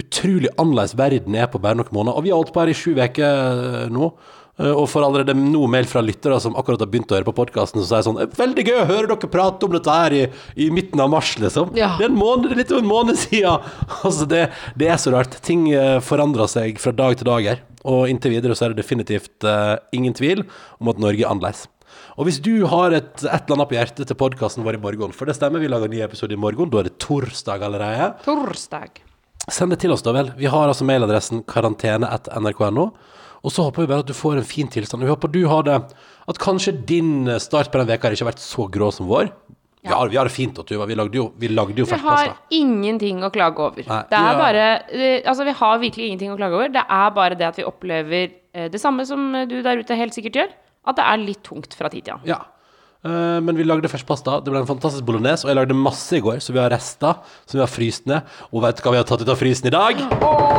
utrolig 0.00 0.50
annerledes 0.58 0.94
verden 0.98 1.34
er 1.38 1.48
på 1.50 1.58
bare 1.62 1.78
noen 1.78 1.94
måneder. 1.94 2.18
Og 2.18 2.26
vi 2.26 2.32
har 2.32 2.38
holdt 2.38 2.52
på 2.54 2.62
her 2.62 2.70
i 2.70 2.76
sju 2.78 2.92
uker 2.98 3.90
nå. 3.94 4.10
Eh, 4.60 4.70
Og 4.70 4.86
får 4.92 5.06
allerede 5.06 5.34
nå 5.38 5.64
mail 5.70 5.88
fra 5.90 6.02
lyttere 6.04 6.38
som 6.42 6.56
akkurat 6.58 6.84
har 6.84 6.90
begynt 6.92 7.10
å 7.10 7.18
høre 7.18 7.28
på 7.28 7.36
podkasten, 7.40 7.82
som 7.82 7.88
sier 7.88 8.06
sånn 8.06 8.20
'Veldig 8.36 8.66
gøy 8.66 8.78
å 8.82 8.88
høre 8.90 9.10
dere 9.10 9.32
prate 9.32 9.66
om 9.66 9.74
dette 9.74 9.96
her 9.96 10.16
i, 10.16 10.22
i 10.56 10.70
midten 10.70 11.00
av 11.00 11.10
mars', 11.10 11.34
liksom. 11.40 11.74
Ja. 11.78 11.94
Det 11.98 12.06
er 12.06 12.12
en 12.12 12.20
måned, 12.20 12.50
det 12.50 12.60
litt 12.60 12.72
over 12.72 12.84
en 12.84 12.92
måned 12.92 13.18
siden. 13.24 13.66
Altså, 14.04 14.28
det, 14.28 14.46
det 14.76 14.92
er 14.92 15.00
så 15.00 15.14
rart. 15.16 15.40
Ting 15.46 15.70
eh, 15.72 15.98
forandrer 16.04 16.50
seg 16.50 16.80
fra 16.82 16.92
dag 16.92 17.18
til 17.18 17.28
dag 17.28 17.50
her. 17.54 17.66
Og 17.88 18.08
inntil 18.12 18.34
videre 18.36 18.54
så 18.56 18.66
er 18.66 18.74
det 18.74 18.82
definitivt 18.82 19.46
uh, 19.48 19.80
ingen 19.96 20.12
tvil 20.12 20.42
om 20.80 20.90
at 20.92 20.98
Norge 21.00 21.24
er 21.24 21.30
annerledes. 21.30 21.64
Og 22.20 22.26
hvis 22.28 22.40
du 22.44 22.66
har 22.68 22.92
et, 22.92 23.12
et 23.22 23.46
eller 23.46 23.56
annet 23.56 23.70
på 23.70 23.76
hjertet 23.78 24.10
til 24.10 24.18
podkasten 24.20 24.66
vår 24.66 24.76
i 24.76 24.82
morgen, 24.82 25.14
for 25.16 25.24
det 25.24 25.38
stemmer, 25.38 25.62
vi 25.62 25.70
lager 25.70 25.88
en 25.88 25.94
ny 25.94 26.02
episode 26.04 26.36
i 26.36 26.40
morgen, 26.40 26.68
da 26.72 26.82
er 26.82 26.90
det 26.90 26.98
torsdag 27.00 27.64
allerede. 27.64 28.10
Torsdag. 28.26 29.00
Send 29.48 29.72
det 29.72 29.80
til 29.80 29.94
oss, 29.94 30.04
da 30.04 30.12
vel. 30.12 30.28
Vi 30.36 30.50
har 30.52 30.68
altså 30.68 30.84
mailadressen 30.84 31.40
karantene.nrk.no. 31.48 32.90
Og 33.40 33.54
så 33.54 33.64
håper 33.66 33.84
vi 33.84 33.90
bare 33.90 34.04
at 34.04 34.10
du 34.10 34.16
får 34.16 34.40
en 34.40 34.46
fin 34.46 34.68
tilstand. 34.68 35.04
Vi 35.04 35.10
håper 35.10 35.32
du 35.32 35.42
har 35.48 35.64
det 35.64 35.78
At 36.28 36.38
kanskje 36.38 36.76
din 36.86 37.30
start 37.40 37.72
på 37.72 37.80
den 37.80 37.88
veka 37.88 38.12
ikke 38.12 38.24
har 38.26 38.32
vært 38.32 38.44
så 38.44 38.66
grå 38.70 38.90
som 38.94 39.08
vår. 39.10 39.32
Vi 39.80 39.88
har, 39.88 40.08
vi 40.12 40.18
har 40.20 40.28
det 40.28 40.34
fint, 40.34 40.58
Tuva. 40.68 40.84
Vi 40.86 40.96
lagde 40.98 41.16
jo, 41.16 41.30
vi 41.40 41.48
lagde 41.48 41.80
jo 41.80 41.86
Vi 41.88 41.98
har 42.02 42.34
ingenting 42.52 43.24
å 43.24 43.30
klage 43.32 43.62
over. 43.64 43.86
Nei, 43.88 44.00
det 44.10 44.18
er 44.18 44.28
ja. 44.28 44.36
bare 44.36 44.66
eh, 44.92 45.22
Altså, 45.24 45.46
vi 45.48 45.56
har 45.56 45.80
virkelig 45.80 46.10
ingenting 46.10 46.34
å 46.34 46.36
klage 46.36 46.58
over. 46.58 46.72
Det 46.74 46.84
er 46.84 47.14
bare 47.16 47.38
det 47.40 47.48
at 47.48 47.60
vi 47.62 47.64
opplever 47.64 48.26
eh, 48.28 48.68
det 48.72 48.80
samme 48.82 49.08
som 49.08 49.32
du 49.48 49.60
der 49.64 49.80
ute 49.80 49.96
helt 49.96 50.16
sikkert 50.16 50.42
gjør. 50.42 50.56
At 50.90 51.00
det 51.00 51.08
er 51.08 51.24
litt 51.24 51.42
tungt 51.46 51.76
fra 51.76 51.88
tid 51.92 52.04
til 52.04 52.18
annen. 52.18 52.28
Ja. 52.28 52.42
Uh, 53.00 53.40
men 53.40 53.56
vi 53.56 53.64
lagde 53.64 53.88
ferskpasta. 53.88 54.42
Det 54.44 54.52
ble 54.52 54.60
en 54.60 54.68
fantastisk 54.68 55.06
bolognese. 55.08 55.46
Og 55.46 55.54
jeg 55.54 55.60
lagde 55.62 55.80
masse 55.80 56.12
i 56.16 56.24
går, 56.24 56.42
så 56.44 56.52
vi 56.52 56.60
har 56.60 56.72
rester 56.72 57.16
som 57.46 57.56
vi 57.56 57.64
har 57.64 57.72
fryst 57.72 58.08
ned. 58.10 58.28
Og 58.52 58.64
vet 58.66 58.76
du 58.76 58.84
hva 58.84 58.96
vi 58.96 59.00
har 59.00 59.08
tatt 59.08 59.24
ut 59.24 59.32
av 59.32 59.40
frysen 59.40 59.72
i 59.72 59.76
dag? 59.78 60.04
I 60.04 60.49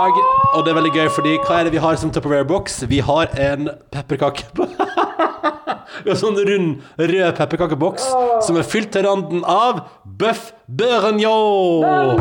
dag, 0.00 0.20
og 0.54 0.64
det 0.64 0.70
er 0.72 0.76
veldig 0.78 0.92
gøy, 0.94 1.08
fordi 1.12 1.32
hva 1.44 1.58
er 1.60 1.66
det 1.68 1.74
vi 1.74 1.80
har 1.84 1.96
som 2.00 2.12
Tupperware-boks? 2.14 2.78
Vi 2.88 3.00
har 3.04 3.32
en 3.50 3.68
pepperkake 3.92 4.46
Vi 6.04 6.12
har 6.12 6.18
sånn 6.20 6.38
rund, 6.46 6.86
rød 6.98 7.36
pepperkakeboks 7.38 8.06
som 8.46 8.58
er 8.60 8.66
fylt 8.66 8.92
til 8.94 9.06
randen 9.06 9.44
av 9.44 9.84
bøff 10.04 10.50
bourguignon. 10.70 12.20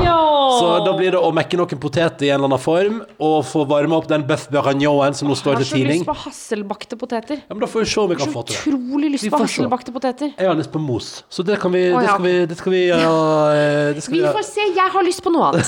Så 0.60 0.70
da 0.86 0.94
blir 0.98 1.14
det 1.14 1.22
å 1.22 1.30
mekke 1.36 1.60
noen 1.60 1.82
poteter 1.82 2.26
i 2.26 2.32
en 2.32 2.40
eller 2.40 2.50
annen 2.50 2.62
form, 2.62 3.00
og 3.22 3.44
få 3.48 3.66
varme 3.70 3.98
opp 4.00 4.08
den 4.10 4.26
bøff 4.28 4.48
bourguignonen 4.52 5.18
som 5.18 5.30
nå 5.30 5.38
Jeg 5.38 5.60
har 5.60 5.68
så 5.68 5.82
lyst 5.84 6.08
på 6.08 6.16
hasselbakte 6.24 6.98
poteter. 7.00 7.44
Ja, 7.46 7.54
men 7.54 7.62
da 7.64 7.70
får 7.70 7.86
vi 7.86 7.92
se 7.94 8.02
om 8.02 8.10
vi 8.10 8.18
kan 8.20 8.34
få 8.34 8.44
til 8.50 8.56
det. 8.56 8.62
utrolig 8.74 9.12
lyst 9.16 9.30
på 9.30 9.42
hasselbakte 9.44 9.94
poteter. 9.96 10.34
Jeg 10.34 10.50
har 10.50 10.58
lyst 10.58 10.74
på 10.74 10.82
mos, 10.82 11.12
så 11.30 11.46
det 11.46 11.60
kan 11.62 11.72
vi 11.74 11.86
Å, 11.90 12.00
Det 12.00 12.10
skal 12.10 12.24
vi, 12.26 12.34
det 12.50 12.58
skal 12.58 12.74
vi, 12.74 12.82
ja, 12.90 12.98
eh, 13.54 13.94
det 13.96 14.04
skal 14.04 14.16
Vi 14.16 14.24
vi 14.24 14.34
får 14.40 14.46
se. 14.48 14.66
Jeg 14.80 14.94
har 14.94 15.06
lyst 15.06 15.24
på 15.24 15.32
noe 15.34 15.50
annet. 15.50 15.66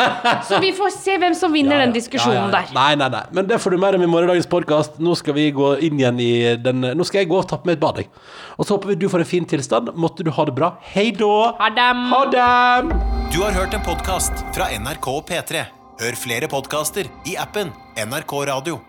Så 0.48 0.58
vi 0.62 0.70
får 0.76 0.90
se 0.94 1.16
hvem 1.20 1.34
som 1.36 1.52
vinner 1.54 1.80
den 1.84 1.94
diskusjonen 1.94 2.50
der. 2.52 2.70
Nei, 2.74 2.92
nei, 2.98 3.08
nei. 3.12 3.22
Men 3.34 3.48
det 3.48 3.58
får 3.62 3.74
du 3.74 3.80
mer 3.80 3.96
om 3.96 4.04
i 4.04 4.08
morgendagens 4.10 4.48
podkast. 4.50 4.98
Nå 5.02 5.14
skal 5.18 5.36
vi 5.36 5.48
gå 5.54 5.74
inn 5.84 5.98
igjen 6.00 6.20
i 6.22 6.32
den 6.60 6.84
Nå 6.94 7.06
skal 7.06 7.22
jeg 7.22 7.30
gå 7.32 7.40
og 7.44 7.50
tappe 7.52 7.68
meg 7.70 7.78
et 7.78 7.84
bad, 7.84 8.00
jeg. 8.02 8.10
Og 8.58 8.66
så 8.66 8.76
håper 8.76 8.92
vi 8.92 8.98
du 9.04 9.08
får 9.12 9.24
en 9.24 9.30
fin 9.34 9.48
tilstand. 9.54 9.92
Måtte 10.00 10.26
du 10.26 10.32
ha 10.34 10.48
det 10.48 10.56
bra. 10.56 10.74
Hei 10.94 11.10
da. 11.16 11.30
Ha 11.60 11.70
dem. 11.76 12.02
Ha 12.12 12.22
dem. 12.32 12.90
Du 13.34 13.42
har 13.44 13.54
hørt 13.56 13.76
en 13.76 13.84
podkast 13.84 14.44
fra 14.56 14.70
NRK 14.78 15.10
og 15.12 15.22
P3. 15.30 15.66
Hør 16.00 16.18
flere 16.18 16.50
podkaster 16.50 17.10
i 17.30 17.38
appen 17.38 17.70
NRK 18.00 18.40
Radio. 18.50 18.80